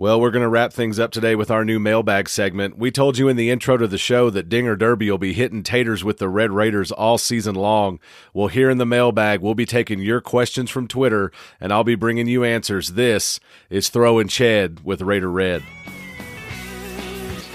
Well, 0.00 0.18
we're 0.18 0.30
going 0.30 0.44
to 0.44 0.48
wrap 0.48 0.72
things 0.72 0.98
up 0.98 1.10
today 1.10 1.34
with 1.34 1.50
our 1.50 1.62
new 1.62 1.78
mailbag 1.78 2.30
segment. 2.30 2.78
We 2.78 2.90
told 2.90 3.18
you 3.18 3.28
in 3.28 3.36
the 3.36 3.50
intro 3.50 3.76
to 3.76 3.86
the 3.86 3.98
show 3.98 4.30
that 4.30 4.48
Dinger 4.48 4.74
Derby 4.74 5.10
will 5.10 5.18
be 5.18 5.34
hitting 5.34 5.62
taters 5.62 6.02
with 6.02 6.16
the 6.16 6.28
Red 6.30 6.52
Raiders 6.52 6.90
all 6.90 7.18
season 7.18 7.54
long. 7.54 8.00
Well, 8.32 8.48
here 8.48 8.70
in 8.70 8.78
the 8.78 8.86
mailbag, 8.86 9.42
we'll 9.42 9.54
be 9.54 9.66
taking 9.66 9.98
your 9.98 10.22
questions 10.22 10.70
from 10.70 10.88
Twitter, 10.88 11.30
and 11.60 11.70
I'll 11.70 11.84
be 11.84 11.96
bringing 11.96 12.26
you 12.28 12.44
answers. 12.44 12.92
This 12.92 13.40
is 13.68 13.90
Throwing 13.90 14.28
Ched 14.28 14.82
with 14.82 15.02
Raider 15.02 15.30
Red. 15.30 15.62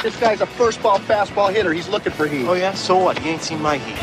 This 0.03 0.15
guy's 0.19 0.41
a 0.41 0.45
first 0.45 0.83
ball 0.83 0.99
fastball 0.99 1.51
hitter. 1.51 1.73
He's 1.73 1.89
looking 1.89 2.11
for 2.11 2.27
heat. 2.27 2.45
Oh, 2.45 2.53
yeah? 2.53 2.75
So 2.75 2.95
what? 2.95 3.17
He 3.17 3.29
ain't 3.29 3.41
seen 3.41 3.59
my 3.59 3.79
heat. 3.79 3.97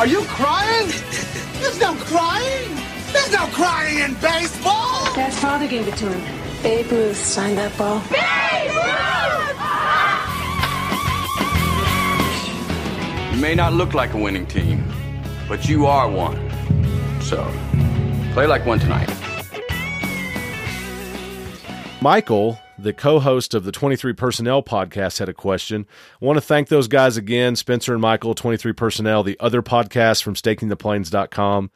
Are 0.00 0.08
you 0.08 0.22
crying? 0.22 0.88
There's 1.60 1.78
no 1.78 1.94
crying. 1.94 2.81
There's 3.12 3.32
no 3.32 3.46
crying 3.48 3.98
in 3.98 4.14
baseball. 4.14 5.12
Dad's 5.14 5.38
father 5.38 5.66
gave 5.68 5.88
it 5.88 5.96
to 5.96 6.10
him. 6.12 6.38
Babe 6.62 6.90
Ruth 6.90 7.16
signed 7.16 7.58
that 7.58 7.76
ball. 7.76 8.00
Babe! 8.10 8.70
Ruth! 8.70 8.82
You 13.34 13.40
may 13.40 13.54
not 13.54 13.72
look 13.72 13.94
like 13.94 14.14
a 14.14 14.18
winning 14.18 14.46
team, 14.46 14.84
but 15.48 15.68
you 15.68 15.86
are 15.86 16.08
one. 16.08 16.38
So, 17.20 17.42
play 18.32 18.46
like 18.46 18.64
one 18.64 18.78
tonight. 18.78 19.10
Michael, 22.00 22.58
the 22.78 22.92
co 22.92 23.20
host 23.20 23.54
of 23.54 23.64
the 23.64 23.72
23 23.72 24.12
Personnel 24.12 24.62
podcast, 24.62 25.18
had 25.18 25.28
a 25.28 25.34
question. 25.34 25.86
I 26.20 26.24
want 26.24 26.36
to 26.36 26.40
thank 26.40 26.68
those 26.68 26.88
guys 26.88 27.16
again 27.16 27.54
Spencer 27.56 27.92
and 27.92 28.02
Michael, 28.02 28.34
23 28.34 28.72
Personnel, 28.72 29.22
the 29.22 29.38
other 29.38 29.62
podcast 29.62 30.22
from 30.22 30.34
stakingtheplains.com. 30.34 31.70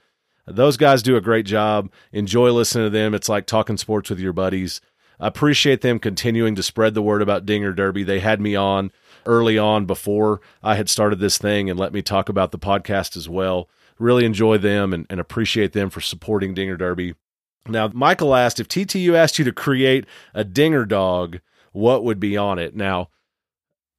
Those 0.46 0.76
guys 0.76 1.02
do 1.02 1.16
a 1.16 1.20
great 1.20 1.46
job. 1.46 1.90
Enjoy 2.12 2.50
listening 2.50 2.86
to 2.86 2.90
them. 2.90 3.14
It's 3.14 3.28
like 3.28 3.46
talking 3.46 3.76
sports 3.76 4.10
with 4.10 4.20
your 4.20 4.32
buddies. 4.32 4.80
I 5.18 5.28
appreciate 5.28 5.80
them 5.80 5.98
continuing 5.98 6.54
to 6.56 6.62
spread 6.62 6.94
the 6.94 7.02
word 7.02 7.22
about 7.22 7.46
Dinger 7.46 7.72
Derby. 7.72 8.04
They 8.04 8.20
had 8.20 8.40
me 8.40 8.54
on 8.54 8.92
early 9.24 9.58
on 9.58 9.86
before 9.86 10.40
I 10.62 10.76
had 10.76 10.88
started 10.88 11.18
this 11.18 11.38
thing 11.38 11.68
and 11.68 11.78
let 11.78 11.92
me 11.92 12.02
talk 12.02 12.28
about 12.28 12.52
the 12.52 12.58
podcast 12.58 13.16
as 13.16 13.28
well. 13.28 13.68
Really 13.98 14.24
enjoy 14.24 14.58
them 14.58 14.92
and, 14.92 15.06
and 15.08 15.18
appreciate 15.18 15.72
them 15.72 15.90
for 15.90 16.00
supporting 16.00 16.54
Dinger 16.54 16.76
Derby. 16.76 17.14
Now, 17.66 17.88
Michael 17.92 18.34
asked 18.34 18.60
if 18.60 18.68
TTU 18.68 19.14
asked 19.14 19.38
you 19.38 19.44
to 19.44 19.52
create 19.52 20.06
a 20.34 20.44
Dinger 20.44 20.84
dog, 20.84 21.40
what 21.72 22.04
would 22.04 22.20
be 22.20 22.36
on 22.36 22.58
it? 22.58 22.76
Now, 22.76 23.08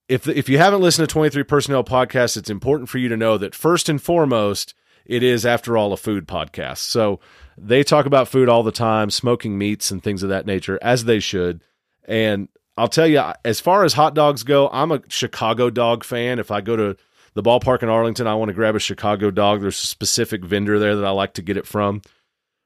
if 0.07 0.27
if 0.27 0.47
you 0.47 0.57
haven't 0.57 0.81
listened 0.81 1.07
to 1.07 1.11
23 1.11 1.43
Personnel 1.43 1.83
Podcast, 1.83 2.37
it's 2.37 2.49
important 2.49 2.89
for 2.89 2.97
you 2.97 3.09
to 3.09 3.17
know 3.17 3.37
that 3.37 3.53
first 3.53 3.89
and 3.89 4.01
foremost, 4.01 4.73
it 5.07 5.23
is, 5.23 5.45
after 5.45 5.77
all, 5.77 5.93
a 5.93 5.97
food 5.97 6.27
podcast. 6.27 6.79
So 6.79 7.19
they 7.57 7.83
talk 7.83 8.05
about 8.05 8.27
food 8.27 8.49
all 8.49 8.63
the 8.63 8.71
time, 8.71 9.09
smoking 9.09 9.57
meats 9.57 9.89
and 9.89 10.03
things 10.03 10.21
of 10.21 10.29
that 10.29 10.45
nature, 10.45 10.77
as 10.81 11.05
they 11.05 11.19
should. 11.19 11.63
And 12.05 12.49
I'll 12.77 12.87
tell 12.87 13.07
you, 13.07 13.23
as 13.43 13.59
far 13.59 13.83
as 13.83 13.93
hot 13.93 14.13
dogs 14.13 14.43
go, 14.43 14.69
I'm 14.69 14.91
a 14.91 15.01
Chicago 15.07 15.69
dog 15.69 16.03
fan. 16.03 16.37
If 16.39 16.51
I 16.51 16.61
go 16.61 16.75
to 16.75 16.97
the 17.33 17.43
ballpark 17.43 17.81
in 17.83 17.89
Arlington, 17.89 18.27
I 18.27 18.35
want 18.35 18.49
to 18.49 18.53
grab 18.53 18.75
a 18.75 18.79
Chicago 18.79 19.31
dog. 19.31 19.61
There's 19.61 19.81
a 19.81 19.87
specific 19.87 20.43
vendor 20.43 20.77
there 20.77 20.95
that 20.95 21.05
I 21.05 21.11
like 21.11 21.33
to 21.33 21.41
get 21.41 21.57
it 21.57 21.65
from. 21.65 22.01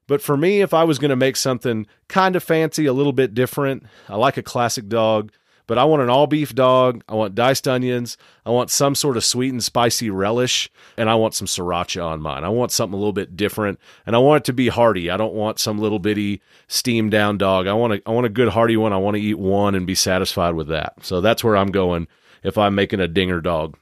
But 0.08 0.22
for 0.22 0.36
me, 0.36 0.62
if 0.62 0.74
I 0.74 0.84
was 0.84 1.00
going 1.00 1.10
to 1.10 1.16
make 1.16 1.38
something 1.38 1.88
kind 2.10 2.36
of 2.36 2.44
fancy, 2.44 2.86
a 2.86 2.94
little 2.94 3.14
bit 3.14 3.34
different, 3.34 3.84
I 4.10 4.18
like 4.18 4.36
a 4.36 4.44
classic 4.44 4.90
dog 4.90 5.32
but 5.72 5.78
I 5.78 5.86
want 5.86 6.02
an 6.02 6.10
all 6.10 6.28
beef 6.28 6.54
dog. 6.54 7.02
I 7.08 7.16
want 7.16 7.34
diced 7.34 7.66
onions. 7.66 8.18
I 8.46 8.50
want 8.50 8.70
some 8.70 8.94
sort 8.94 9.16
of 9.16 9.24
sweet 9.24 9.54
and 9.54 9.64
spicy 9.64 10.10
relish, 10.10 10.70
and 10.98 11.10
I 11.10 11.16
want 11.16 11.34
some 11.34 11.48
sriracha 11.48 12.06
on 12.06 12.22
mine. 12.22 12.44
I 12.44 12.50
want 12.50 12.74
something 12.74 12.94
a 12.94 12.98
little 12.98 13.14
bit 13.14 13.38
different, 13.38 13.80
and 14.06 14.14
I 14.14 14.20
want 14.20 14.42
it 14.42 14.46
to 14.48 14.54
be 14.54 14.68
hearty. 14.68 15.10
I 15.10 15.16
don't 15.16 15.34
want 15.34 15.60
some 15.60 15.80
little 15.80 15.98
bitty 15.98 16.42
steamed 16.68 17.12
down 17.12 17.38
dog. 17.38 17.68
I 17.68 17.74
want 17.74 17.94
a, 17.94 18.02
I 18.06 18.12
want 18.12 18.26
a 18.26 18.30
good 18.30 18.50
hearty 18.50 18.76
one. 18.76 18.92
I 18.92 18.98
want 18.98 19.16
to 19.16 19.22
eat 19.22 19.40
one 19.40 19.74
and 19.74 19.88
be 19.88 19.96
satisfied 19.96 20.56
with 20.56 20.68
that. 20.68 20.96
So 21.04 21.22
that's 21.22 21.42
where 21.42 21.56
I'm 21.56 21.72
going 21.72 22.10
if 22.44 22.58
I'm 22.58 22.76
making 22.76 23.00
a 23.00 23.08
dinger 23.08 23.40
dog. 23.40 23.78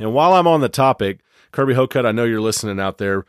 And 0.00 0.12
while 0.12 0.32
I'm 0.32 0.48
on 0.48 0.62
the 0.62 0.68
topic, 0.68 1.20
Kirby 1.52 1.74
Hocutt, 1.74 2.06
I 2.06 2.10
know 2.10 2.24
you're 2.24 2.40
listening 2.40 2.80
out 2.80 2.98
there. 2.98 3.24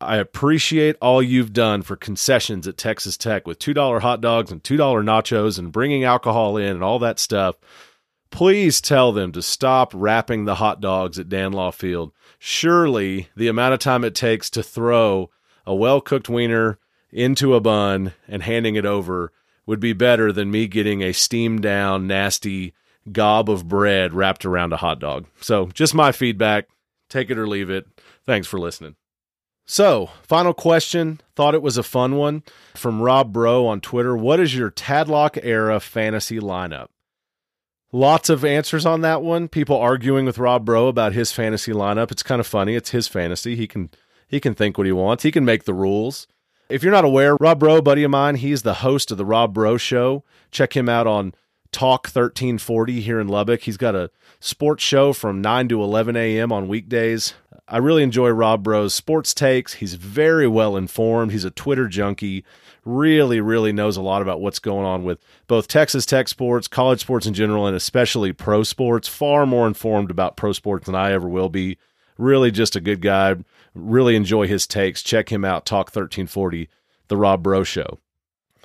I 0.00 0.16
appreciate 0.16 0.96
all 1.00 1.22
you've 1.22 1.52
done 1.52 1.82
for 1.82 1.96
concessions 1.96 2.68
at 2.68 2.76
Texas 2.76 3.16
Tech 3.16 3.46
with 3.46 3.58
$2 3.58 4.00
hot 4.00 4.20
dogs 4.20 4.52
and 4.52 4.62
$2 4.62 4.78
nachos 4.78 5.58
and 5.58 5.72
bringing 5.72 6.04
alcohol 6.04 6.56
in 6.56 6.68
and 6.76 6.84
all 6.84 7.00
that 7.00 7.18
stuff. 7.18 7.56
Please 8.30 8.80
tell 8.80 9.10
them 9.10 9.32
to 9.32 9.42
stop 9.42 9.92
wrapping 9.94 10.44
the 10.44 10.56
hot 10.56 10.80
dogs 10.80 11.18
at 11.18 11.28
Dan 11.28 11.52
Law 11.52 11.70
Field. 11.70 12.12
Surely 12.38 13.28
the 13.34 13.48
amount 13.48 13.74
of 13.74 13.80
time 13.80 14.04
it 14.04 14.14
takes 14.14 14.50
to 14.50 14.62
throw 14.62 15.30
a 15.66 15.74
well 15.74 16.00
cooked 16.00 16.28
wiener 16.28 16.78
into 17.10 17.54
a 17.54 17.60
bun 17.60 18.12
and 18.28 18.42
handing 18.42 18.76
it 18.76 18.86
over 18.86 19.32
would 19.66 19.80
be 19.80 19.92
better 19.92 20.30
than 20.30 20.50
me 20.50 20.66
getting 20.68 21.02
a 21.02 21.12
steamed 21.12 21.62
down, 21.62 22.06
nasty, 22.06 22.74
gob 23.10 23.50
of 23.50 23.66
bread 23.66 24.12
wrapped 24.12 24.44
around 24.44 24.72
a 24.72 24.78
hot 24.78 25.00
dog. 25.00 25.26
So, 25.40 25.66
just 25.66 25.94
my 25.94 26.12
feedback. 26.12 26.68
Take 27.08 27.30
it 27.30 27.38
or 27.38 27.48
leave 27.48 27.70
it. 27.70 27.86
Thanks 28.24 28.46
for 28.46 28.58
listening. 28.58 28.96
So, 29.70 30.08
final 30.22 30.54
question. 30.54 31.20
Thought 31.36 31.54
it 31.54 31.60
was 31.60 31.76
a 31.76 31.82
fun 31.82 32.16
one 32.16 32.42
from 32.74 33.02
Rob 33.02 33.34
Bro 33.34 33.66
on 33.66 33.82
Twitter. 33.82 34.16
What 34.16 34.40
is 34.40 34.56
your 34.56 34.70
Tadlock 34.70 35.38
era 35.42 35.78
fantasy 35.78 36.40
lineup? 36.40 36.88
Lots 37.92 38.30
of 38.30 38.46
answers 38.46 38.86
on 38.86 39.02
that 39.02 39.20
one. 39.20 39.46
People 39.46 39.76
arguing 39.76 40.24
with 40.24 40.38
Rob 40.38 40.64
Bro 40.64 40.88
about 40.88 41.12
his 41.12 41.32
fantasy 41.32 41.72
lineup. 41.72 42.10
It's 42.10 42.22
kind 42.22 42.40
of 42.40 42.46
funny. 42.46 42.76
It's 42.76 42.90
his 42.90 43.08
fantasy. 43.08 43.56
He 43.56 43.66
can 43.66 43.90
he 44.26 44.40
can 44.40 44.54
think 44.54 44.78
what 44.78 44.86
he 44.86 44.92
wants. 44.92 45.22
He 45.22 45.30
can 45.30 45.44
make 45.44 45.64
the 45.64 45.74
rules. 45.74 46.26
If 46.70 46.82
you're 46.82 46.92
not 46.92 47.04
aware, 47.04 47.36
Rob 47.36 47.60
Bro, 47.60 47.82
buddy 47.82 48.04
of 48.04 48.10
mine, 48.10 48.36
he's 48.36 48.62
the 48.62 48.74
host 48.74 49.10
of 49.10 49.18
the 49.18 49.24
Rob 49.26 49.52
Bro 49.52 49.76
Show. 49.76 50.24
Check 50.50 50.74
him 50.74 50.88
out 50.88 51.06
on 51.06 51.34
Talk 51.72 52.06
1340 52.06 53.02
here 53.02 53.20
in 53.20 53.28
Lubbock. 53.28 53.62
He's 53.62 53.76
got 53.76 53.94
a 53.94 54.10
sports 54.40 54.82
show 54.82 55.12
from 55.12 55.42
9 55.42 55.68
to 55.68 55.82
11 55.82 56.16
a.m. 56.16 56.52
on 56.52 56.68
weekdays. 56.68 57.34
I 57.70 57.76
really 57.78 58.02
enjoy 58.02 58.30
Rob 58.30 58.62
Bro's 58.62 58.94
sports 58.94 59.34
takes. 59.34 59.74
He's 59.74 59.94
very 59.94 60.48
well 60.48 60.76
informed. 60.76 61.32
He's 61.32 61.44
a 61.44 61.50
Twitter 61.50 61.86
junkie. 61.86 62.44
Really, 62.84 63.42
really 63.42 63.72
knows 63.72 63.98
a 63.98 64.02
lot 64.02 64.22
about 64.22 64.40
what's 64.40 64.58
going 64.58 64.86
on 64.86 65.04
with 65.04 65.18
both 65.46 65.68
Texas 65.68 66.06
Tech 66.06 66.28
sports, 66.28 66.66
college 66.66 67.00
sports 67.00 67.26
in 67.26 67.34
general, 67.34 67.66
and 67.66 67.76
especially 67.76 68.32
pro 68.32 68.62
sports. 68.62 69.06
Far 69.06 69.44
more 69.44 69.66
informed 69.66 70.10
about 70.10 70.36
pro 70.36 70.52
sports 70.52 70.86
than 70.86 70.94
I 70.94 71.12
ever 71.12 71.28
will 71.28 71.50
be. 71.50 71.76
Really, 72.16 72.50
just 72.50 72.74
a 72.74 72.80
good 72.80 73.02
guy. 73.02 73.36
Really 73.74 74.16
enjoy 74.16 74.46
his 74.46 74.66
takes. 74.66 75.02
Check 75.02 75.30
him 75.30 75.44
out, 75.44 75.66
Talk 75.66 75.88
1340, 75.88 76.68
The 77.08 77.16
Rob 77.18 77.42
Bro 77.42 77.64
Show. 77.64 77.98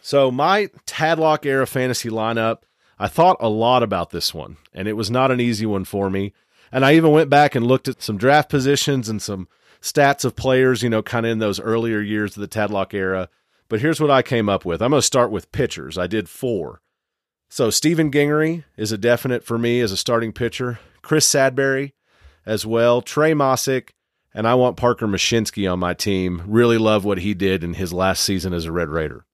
So, 0.02 0.32
my 0.32 0.68
Tadlock 0.86 1.46
era 1.46 1.68
fantasy 1.68 2.10
lineup, 2.10 2.60
I 2.98 3.08
thought 3.08 3.38
a 3.42 3.50
lot 3.50 3.84
about 3.84 4.12
this 4.12 4.34
one, 4.34 4.58
and 4.74 4.88
it 4.88 4.94
was 4.94 5.12
not 5.12 5.32
an 5.32 5.42
easy 5.42 5.66
one 5.66 5.84
for 5.84 6.10
me. 6.10 6.34
And 6.74 6.84
I 6.84 6.96
even 6.96 7.12
went 7.12 7.30
back 7.30 7.54
and 7.54 7.68
looked 7.68 7.88
at 7.88 8.02
some 8.02 8.18
draft 8.18 8.50
positions 8.50 9.08
and 9.08 9.22
some 9.22 9.48
stats 9.80 10.26
of 10.26 10.36
players, 10.36 10.82
you 10.82 10.90
know, 10.90 11.04
kind 11.04 11.24
of 11.24 11.32
in 11.32 11.38
those 11.38 11.60
earlier 11.60 12.02
years 12.02 12.36
of 12.36 12.42
the 12.42 12.48
Tadlock 12.48 12.96
era. 12.96 13.30
But 13.70 13.80
here's 13.80 14.02
what 14.02 14.10
I 14.10 14.24
came 14.24 14.50
up 14.50 14.66
with. 14.66 14.82
I'm 14.82 14.90
going 14.90 15.00
to 15.00 15.06
start 15.06 15.30
with 15.30 15.52
pitchers. 15.52 16.00
I 16.00 16.08
did 16.08 16.28
four. 16.28 16.82
So 17.48 17.70
Stephen 17.70 18.12
Gingery 18.12 18.66
is 18.76 18.92
a 18.92 18.98
definite 18.98 19.44
for 19.44 19.60
me 19.60 19.82
as 19.82 19.92
a 19.92 19.98
starting 19.98 20.34
pitcher. 20.34 20.80
Chris 21.04 21.32
Sadberry 21.32 21.92
as 22.44 22.66
well. 22.66 23.04
Trey 23.04 23.34
Mosick, 23.34 23.90
and 24.34 24.48
I 24.48 24.56
want 24.56 24.76
Parker 24.76 25.06
Mushinski 25.06 25.72
on 25.72 25.78
my 25.78 25.94
team. 25.94 26.42
Really 26.48 26.80
love 26.80 27.06
what 27.06 27.20
he 27.20 27.36
did 27.36 27.64
in 27.64 27.76
his 27.76 27.94
last 27.94 28.24
season 28.24 28.52
as 28.52 28.66
a 28.66 28.72
Red 28.72 28.90
Raider. 28.90 29.28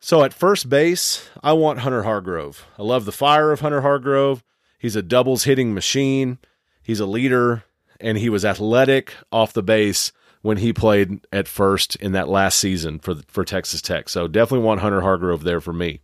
So 0.00 0.24
at 0.24 0.34
first 0.34 0.68
base, 0.68 1.28
I 1.40 1.52
want 1.52 1.80
Hunter 1.80 2.02
Hargrove. 2.02 2.66
I 2.76 2.82
love 2.82 3.04
the 3.04 3.12
fire 3.12 3.52
of 3.52 3.60
Hunter 3.60 3.82
Hargrove. 3.82 4.42
He's 4.80 4.96
a 4.96 5.02
doubles 5.02 5.44
hitting 5.44 5.74
machine. 5.74 6.38
He's 6.82 7.00
a 7.00 7.06
leader, 7.06 7.64
and 8.00 8.16
he 8.16 8.30
was 8.30 8.46
athletic 8.46 9.14
off 9.30 9.52
the 9.52 9.62
base 9.62 10.10
when 10.40 10.56
he 10.56 10.72
played 10.72 11.20
at 11.30 11.46
first 11.46 11.96
in 11.96 12.12
that 12.12 12.30
last 12.30 12.58
season 12.58 12.98
for 12.98 13.16
for 13.28 13.44
Texas 13.44 13.82
Tech. 13.82 14.08
So 14.08 14.26
definitely 14.26 14.64
want 14.64 14.80
Hunter 14.80 15.02
Hargrove 15.02 15.44
there 15.44 15.60
for 15.60 15.74
me. 15.74 16.00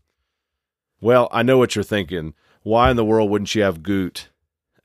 Well, 1.01 1.29
I 1.33 1.43
know 1.43 1.57
what 1.57 1.74
you're 1.74 1.83
thinking. 1.83 2.35
Why 2.62 2.91
in 2.91 2.97
the 2.97 3.05
world 3.05 3.31
wouldn't 3.31 3.55
you 3.55 3.62
have 3.62 3.83
Goot 3.83 4.29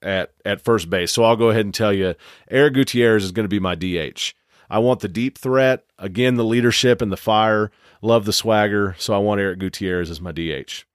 at 0.02 0.32
at 0.46 0.62
first 0.62 0.90
base? 0.90 1.12
So 1.12 1.26
I'll 1.26 1.36
go 1.36 1.50
ahead 1.50 1.66
and 1.66 1.74
tell 1.74 1.92
you, 1.92 2.16
Eric 2.50 2.76
Gutierrez 2.76 3.26
is 3.26 3.34
going 3.34 3.44
to 3.44 3.50
be 3.50 3.60
my 3.60 3.76
DH. 3.76 4.34
I 4.70 4.80
want 4.80 5.02
the 5.02 5.10
deep 5.10 5.38
threat 5.38 5.84
again, 6.00 6.36
the 6.36 6.46
leadership 6.46 7.02
and 7.02 7.12
the 7.12 7.18
fire. 7.18 7.72
Love 8.02 8.24
the 8.24 8.32
swagger, 8.32 8.96
so 8.98 9.14
I 9.14 9.18
want 9.18 9.42
Eric 9.42 9.60
Gutierrez 9.60 10.10
as 10.10 10.22
my 10.22 10.32
DH. 10.32 10.86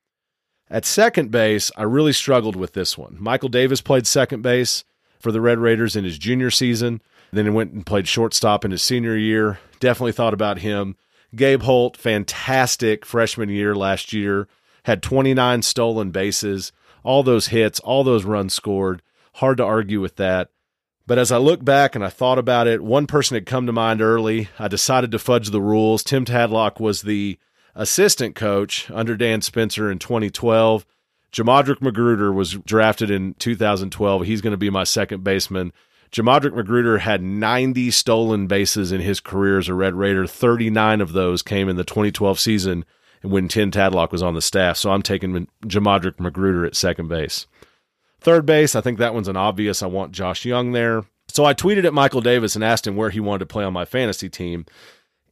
At 0.71 0.85
second 0.85 1.31
base, 1.31 1.71
I 1.77 1.85
really 1.85 2.13
struggled 2.13 2.57
with 2.57 2.73
this 2.73 2.99
one. 2.99 3.17
Michael 3.21 3.49
Davis 3.49 3.81
played 3.81 4.07
second 4.07 4.43
base 4.43 4.85
for 5.21 5.31
the 5.31 5.41
Red 5.41 5.59
Raiders 5.59 5.95
in 5.95 6.05
his 6.05 6.19
junior 6.19 6.51
season. 6.51 7.01
Then 7.33 7.45
he 7.45 7.51
went 7.51 7.73
and 7.73 7.87
played 7.87 8.09
shortstop 8.09 8.65
in 8.65 8.73
his 8.73 8.83
senior 8.83 9.17
year. 9.17 9.59
Definitely 9.79 10.13
thought 10.13 10.35
about 10.35 10.59
him. 10.59 10.97
Gabe 11.35 11.63
Holt, 11.63 11.97
fantastic 11.97 13.05
freshman 13.05 13.49
year 13.49 13.75
last 13.75 14.13
year, 14.13 14.49
had 14.85 15.03
29 15.03 15.63
stolen 15.63 16.11
bases, 16.11 16.73
all 17.03 17.23
those 17.23 17.49
hits, 17.49 17.79
all 17.81 18.05
those 18.05 18.25
runs 18.25 18.55
scored. 18.55 19.03
Hard 19.35 19.59
to 19.59 19.65
argue 19.65 20.01
with 20.01 20.17
that. 20.17 20.51
But 21.07 21.19
as 21.19 21.31
I 21.31 21.37
look 21.37 21.65
back 21.65 21.95
and 21.95 22.05
I 22.05 22.09
thought 22.09 22.39
about 22.39 22.67
it, 22.67 22.83
one 22.83 23.07
person 23.07 23.35
had 23.35 23.47
come 23.47 23.67
to 23.67 23.73
mind 23.73 24.01
early. 24.01 24.49
I 24.59 24.67
decided 24.67 25.13
to 25.13 25.19
fudge 25.19 25.51
the 25.51 25.61
rules. 25.61 26.03
Tim 26.03 26.25
Tadlock 26.25 26.81
was 26.81 27.03
the 27.03 27.39
assistant 27.77 28.35
coach 28.35 28.91
under 28.91 29.17
Dan 29.17 29.43
Spencer 29.43 29.91
in 29.91 29.99
2012. 29.99 30.85
Jamodrick 31.33 31.81
McGruder 31.81 32.35
was 32.35 32.55
drafted 32.55 33.11
in 33.11 33.35
2012. 33.35 34.25
He's 34.25 34.41
going 34.41 34.53
to 34.53 34.57
be 34.57 34.71
my 34.71 34.85
second 34.85 35.23
baseman. 35.23 35.73
Jamodrick 36.11 36.53
McGruder 36.53 37.01
had 37.01 37.23
90 37.23 37.91
stolen 37.91 38.47
bases 38.47 38.91
in 38.91 39.01
his 39.01 39.21
career 39.21 39.59
as 39.59 39.69
a 39.69 39.75
Red 39.75 39.95
Raider. 39.95 40.27
39 40.27 41.01
of 41.01 41.13
those 41.13 41.43
came 41.43 41.69
in 41.69 41.77
the 41.77 41.85
2012 41.85 42.41
season 42.41 42.85
when 43.23 43.49
Tim 43.49 43.71
Tadlock 43.71 44.13
was 44.13 44.23
on 44.23 44.35
the 44.35 44.41
staff. 44.41 44.77
So 44.77 44.91
I'm 44.91 45.03
taking 45.03 45.47
Jamodrick 45.63 46.17
McGruder 46.17 46.67
at 46.67 46.77
second 46.77 47.09
base. 47.09 47.47
Third 48.21 48.47
base, 48.47 48.75
I 48.75 48.81
think 48.81 48.99
that 48.99 49.15
one's 49.15 49.29
an 49.29 49.37
obvious. 49.37 49.83
I 49.83 49.87
want 49.87 50.13
Josh 50.13 50.45
Jung 50.45 50.73
there. 50.73 51.05
So 51.29 51.45
I 51.45 51.55
tweeted 51.55 51.85
at 51.85 51.93
Michael 51.93 52.21
Davis 52.21 52.55
and 52.55 52.65
asked 52.65 52.87
him 52.87 52.97
where 52.97 53.11
he 53.11 53.21
wanted 53.21 53.41
to 53.41 53.47
play 53.47 53.65
on 53.65 53.73
my 53.73 53.85
fantasy 53.85 54.29
team 54.29 54.65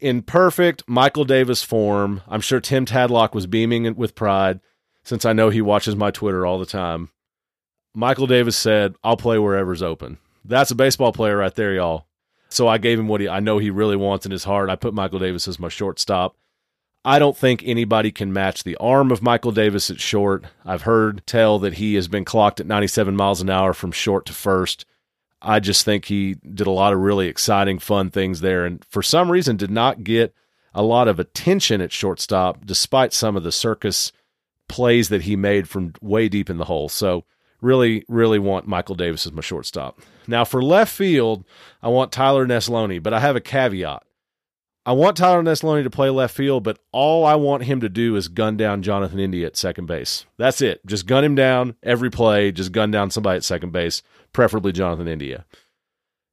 in 0.04 0.20
perfect 0.20 0.82
Michael 0.86 1.24
Davis 1.24 1.62
form. 1.62 2.20
I'm 2.28 2.42
sure 2.42 2.60
Tim 2.60 2.84
Tadlock 2.84 3.32
was 3.32 3.46
beaming 3.46 3.94
with 3.94 4.14
pride 4.14 4.60
since 5.02 5.24
I 5.24 5.32
know 5.32 5.48
he 5.48 5.62
watches 5.62 5.96
my 5.96 6.10
Twitter 6.10 6.44
all 6.44 6.58
the 6.58 6.66
time. 6.66 7.08
Michael 7.94 8.26
Davis 8.26 8.54
said, 8.54 8.96
I'll 9.02 9.16
play 9.16 9.38
wherever's 9.38 9.80
open. 9.82 10.18
That's 10.44 10.70
a 10.70 10.74
baseball 10.74 11.14
player 11.14 11.38
right 11.38 11.54
there, 11.54 11.72
y'all. 11.72 12.06
So 12.50 12.68
I 12.68 12.76
gave 12.76 12.98
him 12.98 13.08
what 13.08 13.22
he, 13.22 13.30
I 13.30 13.40
know 13.40 13.56
he 13.56 13.70
really 13.70 13.96
wants 13.96 14.26
in 14.26 14.32
his 14.32 14.44
heart. 14.44 14.68
I 14.68 14.76
put 14.76 14.92
Michael 14.92 15.20
Davis 15.20 15.48
as 15.48 15.58
my 15.58 15.70
shortstop. 15.70 16.36
I 17.02 17.18
don't 17.18 17.36
think 17.36 17.62
anybody 17.64 18.12
can 18.12 18.30
match 18.30 18.62
the 18.62 18.76
arm 18.76 19.10
of 19.10 19.22
Michael 19.22 19.52
Davis 19.52 19.90
at 19.90 20.00
short. 20.00 20.44
I've 20.66 20.82
heard 20.82 21.26
tell 21.26 21.58
that 21.60 21.74
he 21.74 21.94
has 21.94 22.08
been 22.08 22.26
clocked 22.26 22.60
at 22.60 22.66
97 22.66 23.16
miles 23.16 23.40
an 23.40 23.48
hour 23.48 23.72
from 23.72 23.90
short 23.90 24.26
to 24.26 24.34
first. 24.34 24.84
I 25.44 25.60
just 25.60 25.84
think 25.84 26.06
he 26.06 26.34
did 26.34 26.66
a 26.66 26.72
lot 26.72 26.92
of 26.92 26.98
really 26.98 27.28
exciting, 27.28 27.78
fun 27.78 28.10
things 28.10 28.40
there, 28.40 28.64
and 28.64 28.84
for 28.86 29.02
some 29.02 29.30
reason 29.30 29.56
did 29.56 29.70
not 29.70 30.02
get 30.02 30.34
a 30.74 30.82
lot 30.82 31.06
of 31.06 31.20
attention 31.20 31.80
at 31.80 31.92
shortstop, 31.92 32.64
despite 32.64 33.12
some 33.12 33.36
of 33.36 33.44
the 33.44 33.52
circus 33.52 34.10
plays 34.68 35.10
that 35.10 35.22
he 35.22 35.36
made 35.36 35.68
from 35.68 35.92
way 36.00 36.28
deep 36.28 36.50
in 36.50 36.56
the 36.56 36.64
hole. 36.64 36.88
So, 36.88 37.24
really, 37.60 38.04
really 38.08 38.38
want 38.38 38.66
Michael 38.66 38.94
Davis 38.94 39.26
as 39.26 39.32
my 39.32 39.42
shortstop. 39.42 40.00
Now, 40.26 40.44
for 40.44 40.62
left 40.62 40.92
field, 40.92 41.44
I 41.82 41.88
want 41.88 42.10
Tyler 42.10 42.46
Neslony, 42.46 43.02
but 43.02 43.14
I 43.14 43.20
have 43.20 43.36
a 43.36 43.40
caveat. 43.40 44.02
I 44.86 44.92
want 44.92 45.16
Tyler 45.16 45.42
Neslony 45.42 45.82
to 45.82 45.90
play 45.90 46.10
left 46.10 46.36
field, 46.36 46.62
but 46.62 46.78
all 46.92 47.24
I 47.24 47.36
want 47.36 47.64
him 47.64 47.80
to 47.80 47.88
do 47.88 48.16
is 48.16 48.28
gun 48.28 48.58
down 48.58 48.82
Jonathan 48.82 49.18
India 49.18 49.46
at 49.46 49.56
second 49.56 49.86
base. 49.86 50.26
That's 50.36 50.60
it. 50.60 50.84
Just 50.84 51.06
gun 51.06 51.24
him 51.24 51.34
down 51.34 51.76
every 51.82 52.10
play. 52.10 52.52
Just 52.52 52.72
gun 52.72 52.90
down 52.90 53.10
somebody 53.10 53.38
at 53.38 53.44
second 53.44 53.72
base, 53.72 54.02
preferably 54.34 54.72
Jonathan 54.72 55.08
India. 55.08 55.46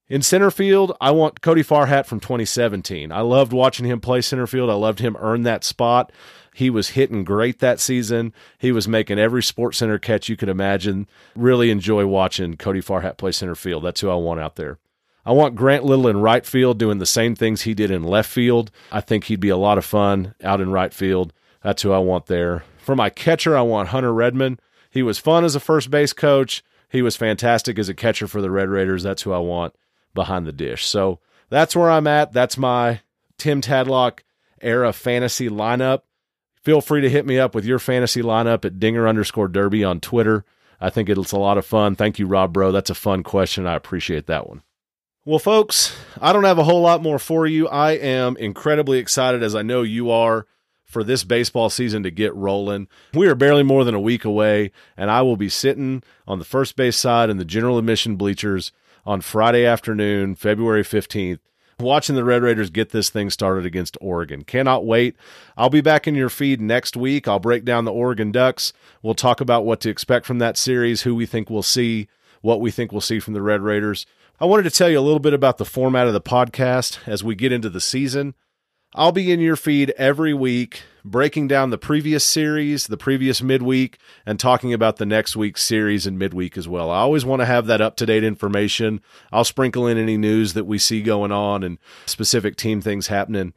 In 0.09 0.21
center 0.21 0.51
field, 0.51 0.97
I 0.99 1.11
want 1.11 1.39
Cody 1.39 1.63
Farhat 1.63 2.05
from 2.05 2.19
2017. 2.19 3.13
I 3.13 3.21
loved 3.21 3.53
watching 3.53 3.85
him 3.85 4.01
play 4.01 4.19
center 4.19 4.45
field. 4.45 4.69
I 4.69 4.73
loved 4.73 4.99
him 4.99 5.15
earn 5.21 5.43
that 5.43 5.63
spot. 5.63 6.11
He 6.53 6.69
was 6.69 6.89
hitting 6.89 7.23
great 7.23 7.59
that 7.59 7.79
season. 7.79 8.33
He 8.57 8.73
was 8.73 8.85
making 8.85 9.17
every 9.17 9.41
sports 9.41 9.77
center 9.77 9.97
catch 9.97 10.27
you 10.27 10.35
could 10.35 10.49
imagine. 10.49 11.07
Really 11.33 11.71
enjoy 11.71 12.05
watching 12.05 12.57
Cody 12.57 12.81
Farhat 12.81 13.15
play 13.15 13.31
center 13.31 13.55
field. 13.55 13.85
That's 13.85 14.01
who 14.01 14.09
I 14.09 14.15
want 14.15 14.41
out 14.41 14.57
there. 14.57 14.77
I 15.25 15.31
want 15.31 15.55
Grant 15.55 15.85
Little 15.85 16.07
in 16.07 16.21
right 16.21 16.45
field 16.45 16.79
doing 16.79 16.97
the 16.97 17.05
same 17.05 17.35
things 17.35 17.61
he 17.61 17.73
did 17.73 17.91
in 17.91 18.03
left 18.03 18.29
field. 18.29 18.71
I 18.91 19.01
think 19.01 19.25
he'd 19.25 19.39
be 19.39 19.49
a 19.49 19.57
lot 19.57 19.77
of 19.77 19.85
fun 19.85 20.33
out 20.43 20.61
in 20.61 20.71
right 20.71 20.93
field. 20.93 21.33
That's 21.63 21.83
who 21.83 21.91
I 21.91 21.99
want 21.99 22.25
there. 22.25 22.63
For 22.79 22.95
my 22.95 23.09
catcher, 23.09 23.55
I 23.55 23.61
want 23.61 23.89
Hunter 23.89 24.13
Redmond. 24.13 24.59
He 24.89 25.03
was 25.03 25.19
fun 25.19 25.45
as 25.45 25.55
a 25.55 25.59
first 25.59 25.91
base 25.91 26.13
coach. 26.13 26.63
He 26.89 27.01
was 27.01 27.15
fantastic 27.15 27.77
as 27.77 27.87
a 27.87 27.93
catcher 27.93 28.27
for 28.27 28.41
the 28.41 28.51
Red 28.51 28.69
Raiders. 28.69 29.03
That's 29.03 29.21
who 29.21 29.31
I 29.31 29.37
want 29.37 29.75
behind 30.13 30.45
the 30.45 30.51
dish. 30.51 30.85
So 30.85 31.19
that's 31.49 31.75
where 31.75 31.89
I'm 31.89 32.07
at. 32.07 32.33
That's 32.33 32.57
my 32.57 33.01
Tim 33.37 33.61
Tadlock 33.61 34.19
era 34.61 34.91
fantasy 34.91 35.49
lineup. 35.49 36.01
Feel 36.55 36.81
free 36.81 37.01
to 37.01 37.09
hit 37.09 37.25
me 37.25 37.39
up 37.39 37.55
with 37.55 37.65
your 37.65 37.79
fantasy 37.79 38.21
lineup 38.21 38.65
at 38.65 38.79
dinger 38.79 39.07
underscore 39.07 39.47
derby 39.47 39.83
on 39.83 39.99
Twitter. 39.99 40.45
I 40.79 40.89
think 40.89 41.09
it's 41.09 41.31
a 41.31 41.39
lot 41.39 41.57
of 41.57 41.65
fun. 41.65 41.95
Thank 41.95 42.19
you, 42.19 42.25
Rob 42.25 42.53
Bro. 42.53 42.71
That's 42.71 42.89
a 42.89 42.95
fun 42.95 43.23
question. 43.23 43.67
I 43.67 43.75
appreciate 43.75 44.27
that 44.27 44.47
one. 44.47 44.61
Well, 45.23 45.37
folks, 45.37 45.95
I 46.19 46.33
don't 46.33 46.45
have 46.45 46.57
a 46.57 46.63
whole 46.63 46.81
lot 46.81 47.03
more 47.03 47.19
for 47.19 47.45
you. 47.45 47.67
I 47.67 47.91
am 47.91 48.35
incredibly 48.37 48.97
excited, 48.97 49.43
as 49.43 49.53
I 49.53 49.61
know 49.61 49.83
you 49.83 50.09
are, 50.09 50.47
for 50.83 51.03
this 51.03 51.23
baseball 51.23 51.69
season 51.69 52.01
to 52.01 52.09
get 52.09 52.33
rolling. 52.33 52.87
We 53.13 53.27
are 53.27 53.35
barely 53.35 53.61
more 53.61 53.83
than 53.83 53.93
a 53.93 53.99
week 53.99 54.25
away, 54.25 54.71
and 54.97 55.11
I 55.11 55.21
will 55.21 55.37
be 55.37 55.47
sitting 55.47 56.01
on 56.27 56.39
the 56.39 56.45
first 56.45 56.75
base 56.75 56.97
side 56.97 57.29
in 57.29 57.37
the 57.37 57.45
general 57.45 57.77
admission 57.77 58.15
bleachers 58.15 58.71
on 59.05 59.21
Friday 59.21 59.63
afternoon, 59.63 60.33
February 60.33 60.81
15th, 60.81 61.37
watching 61.79 62.15
the 62.15 62.23
Red 62.23 62.41
Raiders 62.41 62.71
get 62.71 62.89
this 62.89 63.11
thing 63.11 63.29
started 63.29 63.63
against 63.63 63.99
Oregon. 64.01 64.43
Cannot 64.43 64.87
wait. 64.87 65.15
I'll 65.55 65.69
be 65.69 65.81
back 65.81 66.07
in 66.07 66.15
your 66.15 66.29
feed 66.29 66.59
next 66.59 66.97
week. 66.97 67.27
I'll 67.27 67.37
break 67.37 67.63
down 67.63 67.85
the 67.85 67.93
Oregon 67.93 68.31
Ducks. 68.31 68.73
We'll 69.03 69.13
talk 69.13 69.39
about 69.39 69.65
what 69.65 69.81
to 69.81 69.89
expect 69.91 70.25
from 70.25 70.39
that 70.39 70.57
series, 70.57 71.03
who 71.03 71.13
we 71.13 71.27
think 71.27 71.47
we'll 71.47 71.61
see, 71.61 72.07
what 72.41 72.59
we 72.59 72.71
think 72.71 72.91
we'll 72.91 73.01
see 73.01 73.19
from 73.19 73.35
the 73.35 73.41
Red 73.43 73.61
Raiders. 73.61 74.07
I 74.41 74.45
wanted 74.45 74.63
to 74.63 74.71
tell 74.71 74.89
you 74.89 74.97
a 74.97 75.01
little 75.01 75.19
bit 75.19 75.35
about 75.35 75.59
the 75.59 75.65
format 75.65 76.07
of 76.07 76.13
the 76.13 76.19
podcast 76.19 77.07
as 77.07 77.23
we 77.23 77.35
get 77.35 77.51
into 77.51 77.69
the 77.69 77.79
season. 77.79 78.33
I'll 78.95 79.11
be 79.11 79.31
in 79.31 79.39
your 79.39 79.55
feed 79.55 79.91
every 79.99 80.33
week, 80.33 80.81
breaking 81.05 81.47
down 81.47 81.69
the 81.69 81.77
previous 81.77 82.23
series, 82.23 82.87
the 82.87 82.97
previous 82.97 83.43
midweek, 83.43 83.99
and 84.25 84.39
talking 84.39 84.73
about 84.73 84.97
the 84.97 85.05
next 85.05 85.35
week's 85.35 85.63
series 85.63 86.07
and 86.07 86.17
midweek 86.17 86.57
as 86.57 86.67
well. 86.67 86.89
I 86.89 87.01
always 87.01 87.23
want 87.23 87.43
to 87.43 87.45
have 87.45 87.67
that 87.67 87.81
up 87.81 87.95
to 87.97 88.07
date 88.07 88.23
information. 88.23 89.01
I'll 89.31 89.43
sprinkle 89.43 89.85
in 89.85 89.99
any 89.99 90.17
news 90.17 90.53
that 90.53 90.65
we 90.65 90.79
see 90.79 91.03
going 91.03 91.31
on 91.31 91.61
and 91.61 91.77
specific 92.07 92.55
team 92.55 92.81
things 92.81 93.07
happening. 93.07 93.53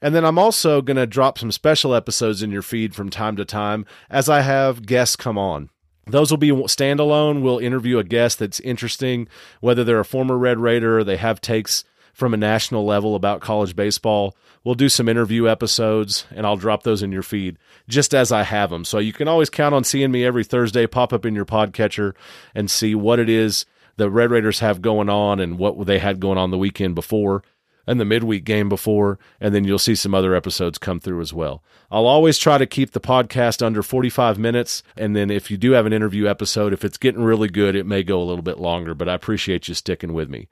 And 0.00 0.14
then 0.14 0.24
I'm 0.24 0.38
also 0.38 0.82
going 0.82 0.98
to 0.98 1.06
drop 1.08 1.38
some 1.38 1.50
special 1.50 1.96
episodes 1.96 2.44
in 2.44 2.52
your 2.52 2.62
feed 2.62 2.94
from 2.94 3.10
time 3.10 3.34
to 3.34 3.44
time 3.44 3.84
as 4.08 4.28
I 4.28 4.42
have 4.42 4.86
guests 4.86 5.16
come 5.16 5.36
on. 5.36 5.70
Those 6.08 6.30
will 6.30 6.38
be 6.38 6.50
standalone. 6.50 7.42
We'll 7.42 7.58
interview 7.58 7.98
a 7.98 8.04
guest 8.04 8.38
that's 8.38 8.60
interesting, 8.60 9.28
whether 9.60 9.84
they're 9.84 10.00
a 10.00 10.04
former 10.04 10.36
Red 10.36 10.58
Raider 10.58 10.98
or 10.98 11.04
they 11.04 11.16
have 11.16 11.40
takes 11.40 11.84
from 12.12 12.34
a 12.34 12.36
national 12.36 12.84
level 12.84 13.14
about 13.14 13.40
college 13.40 13.76
baseball. 13.76 14.36
We'll 14.64 14.74
do 14.74 14.88
some 14.88 15.08
interview 15.08 15.48
episodes 15.48 16.26
and 16.34 16.44
I'll 16.44 16.56
drop 16.56 16.82
those 16.82 17.02
in 17.02 17.12
your 17.12 17.22
feed 17.22 17.58
just 17.88 18.12
as 18.12 18.32
I 18.32 18.42
have 18.42 18.70
them. 18.70 18.84
So 18.84 18.98
you 18.98 19.12
can 19.12 19.28
always 19.28 19.50
count 19.50 19.74
on 19.74 19.84
seeing 19.84 20.10
me 20.10 20.24
every 20.24 20.42
Thursday 20.44 20.86
pop 20.86 21.12
up 21.12 21.24
in 21.24 21.34
your 21.34 21.46
podcatcher 21.46 22.14
and 22.54 22.70
see 22.70 22.94
what 22.94 23.20
it 23.20 23.28
is 23.28 23.66
the 23.98 24.10
Red 24.10 24.30
Raiders 24.30 24.60
have 24.60 24.80
going 24.80 25.08
on 25.08 25.40
and 25.40 25.58
what 25.58 25.84
they 25.86 25.98
had 25.98 26.20
going 26.20 26.38
on 26.38 26.50
the 26.50 26.58
weekend 26.58 26.94
before 26.94 27.42
and 27.88 27.98
the 27.98 28.04
midweek 28.04 28.44
game 28.44 28.68
before, 28.68 29.18
and 29.40 29.54
then 29.54 29.64
you'll 29.64 29.78
see 29.78 29.94
some 29.94 30.14
other 30.14 30.34
episodes 30.34 30.76
come 30.76 31.00
through 31.00 31.22
as 31.22 31.32
well. 31.32 31.64
I'll 31.90 32.06
always 32.06 32.36
try 32.36 32.58
to 32.58 32.66
keep 32.66 32.90
the 32.90 33.00
podcast 33.00 33.64
under 33.64 33.82
45 33.82 34.38
minutes, 34.38 34.82
and 34.94 35.16
then 35.16 35.30
if 35.30 35.50
you 35.50 35.56
do 35.56 35.72
have 35.72 35.86
an 35.86 35.94
interview 35.94 36.28
episode, 36.28 36.74
if 36.74 36.84
it's 36.84 36.98
getting 36.98 37.22
really 37.22 37.48
good, 37.48 37.74
it 37.74 37.86
may 37.86 38.02
go 38.02 38.20
a 38.20 38.24
little 38.24 38.42
bit 38.42 38.58
longer, 38.58 38.94
but 38.94 39.08
I 39.08 39.14
appreciate 39.14 39.68
you 39.68 39.74
sticking 39.74 40.12
with 40.12 40.28
me. 40.28 40.48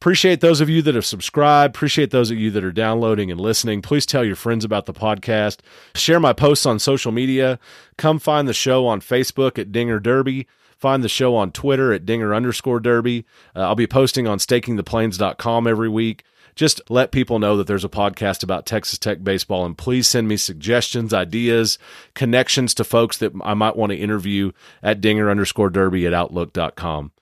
Appreciate 0.00 0.40
those 0.40 0.62
of 0.62 0.70
you 0.70 0.80
that 0.80 0.94
have 0.94 1.04
subscribed. 1.04 1.76
Appreciate 1.76 2.10
those 2.10 2.30
of 2.30 2.38
you 2.38 2.50
that 2.52 2.64
are 2.64 2.72
downloading 2.72 3.30
and 3.30 3.38
listening. 3.38 3.82
Please 3.82 4.06
tell 4.06 4.24
your 4.24 4.34
friends 4.34 4.64
about 4.64 4.86
the 4.86 4.94
podcast. 4.94 5.58
Share 5.94 6.18
my 6.18 6.32
posts 6.32 6.64
on 6.64 6.78
social 6.78 7.12
media. 7.12 7.58
Come 7.98 8.18
find 8.18 8.48
the 8.48 8.54
show 8.54 8.86
on 8.86 9.02
Facebook 9.02 9.58
at 9.58 9.70
Dinger 9.70 10.00
Derby. 10.00 10.46
Find 10.78 11.04
the 11.04 11.10
show 11.10 11.36
on 11.36 11.52
Twitter 11.52 11.92
at 11.92 12.06
Dinger 12.06 12.34
underscore 12.34 12.80
Derby. 12.80 13.26
Uh, 13.54 13.60
I'll 13.60 13.74
be 13.74 13.86
posting 13.86 14.26
on 14.26 14.38
stakingtheplains.com 14.38 15.66
every 15.66 15.90
week. 15.90 16.24
Just 16.60 16.82
let 16.90 17.10
people 17.10 17.38
know 17.38 17.56
that 17.56 17.66
there's 17.66 17.86
a 17.86 17.88
podcast 17.88 18.42
about 18.42 18.66
Texas 18.66 18.98
Tech 18.98 19.24
baseball, 19.24 19.64
and 19.64 19.78
please 19.78 20.06
send 20.06 20.28
me 20.28 20.36
suggestions, 20.36 21.14
ideas, 21.14 21.78
connections 22.14 22.74
to 22.74 22.84
folks 22.84 23.16
that 23.16 23.32
I 23.42 23.54
might 23.54 23.76
want 23.76 23.92
to 23.92 23.96
interview 23.96 24.52
at 24.82 25.00
Dinger 25.00 25.30
underscore 25.30 25.70
Derby 25.70 26.06
at 26.06 26.12
Outlook.com. 26.12 27.12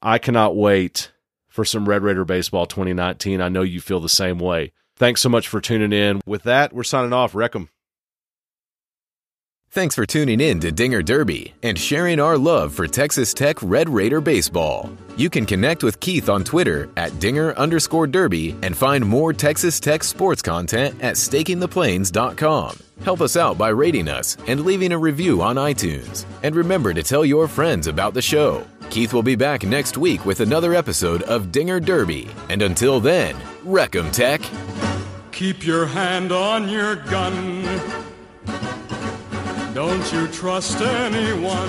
I 0.00 0.18
cannot 0.18 0.54
wait 0.54 1.10
for 1.48 1.64
some 1.64 1.88
Red 1.88 2.04
Raider 2.04 2.24
baseball 2.24 2.66
2019. 2.66 3.40
I 3.40 3.48
know 3.48 3.62
you 3.62 3.80
feel 3.80 3.98
the 3.98 4.08
same 4.08 4.38
way. 4.38 4.70
Thanks 4.94 5.22
so 5.22 5.28
much 5.28 5.48
for 5.48 5.60
tuning 5.60 5.92
in. 5.92 6.20
With 6.24 6.44
that, 6.44 6.72
we're 6.72 6.84
signing 6.84 7.12
off. 7.12 7.34
Wreck 7.34 7.56
'em. 7.56 7.68
Thanks 9.70 9.94
for 9.94 10.06
tuning 10.06 10.40
in 10.40 10.58
to 10.60 10.72
Dinger 10.72 11.02
Derby 11.02 11.52
and 11.62 11.78
sharing 11.78 12.18
our 12.18 12.38
love 12.38 12.72
for 12.72 12.86
Texas 12.86 13.34
Tech 13.34 13.56
Red 13.62 13.90
Raider 13.90 14.22
baseball. 14.22 14.90
You 15.18 15.28
can 15.28 15.44
connect 15.44 15.82
with 15.82 16.00
Keith 16.00 16.30
on 16.30 16.44
Twitter 16.44 16.88
at 16.96 17.18
Dinger 17.20 17.52
underscore 17.58 18.06
Derby 18.06 18.56
and 18.62 18.74
find 18.74 19.04
more 19.04 19.34
Texas 19.34 19.78
Tech 19.78 20.02
sports 20.02 20.40
content 20.40 20.98
at 21.02 21.16
stakingtheplains.com. 21.16 22.78
Help 23.02 23.20
us 23.20 23.36
out 23.36 23.58
by 23.58 23.68
rating 23.68 24.08
us 24.08 24.38
and 24.46 24.64
leaving 24.64 24.92
a 24.92 24.98
review 24.98 25.42
on 25.42 25.56
iTunes. 25.56 26.24
And 26.42 26.56
remember 26.56 26.94
to 26.94 27.02
tell 27.02 27.24
your 27.26 27.46
friends 27.46 27.86
about 27.86 28.14
the 28.14 28.22
show. 28.22 28.66
Keith 28.88 29.12
will 29.12 29.22
be 29.22 29.36
back 29.36 29.62
next 29.64 29.98
week 29.98 30.24
with 30.24 30.40
another 30.40 30.72
episode 30.74 31.22
of 31.24 31.52
Dinger 31.52 31.80
Derby. 31.80 32.30
And 32.48 32.62
until 32.62 32.98
then, 32.98 33.36
wreck 33.62 33.94
'em, 33.94 34.10
Tech. 34.10 34.40
Keep 35.32 35.66
your 35.66 35.84
hand 35.84 36.32
on 36.32 36.70
your 36.70 36.96
gun. 36.96 38.15
Don't 39.76 40.10
you 40.10 40.26
trust 40.28 40.80
anyone. 40.80 41.68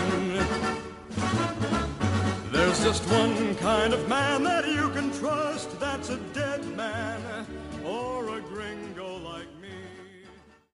There's 2.53 2.81
just 2.81 3.03
one 3.11 3.53
kind 3.55 3.93
of 3.93 4.07
man 4.07 4.43
that 4.43 4.65
you 4.65 4.89
can 4.91 5.11
trust. 5.11 5.77
That's 5.77 6.07
a 6.07 6.15
dead. 6.33 6.57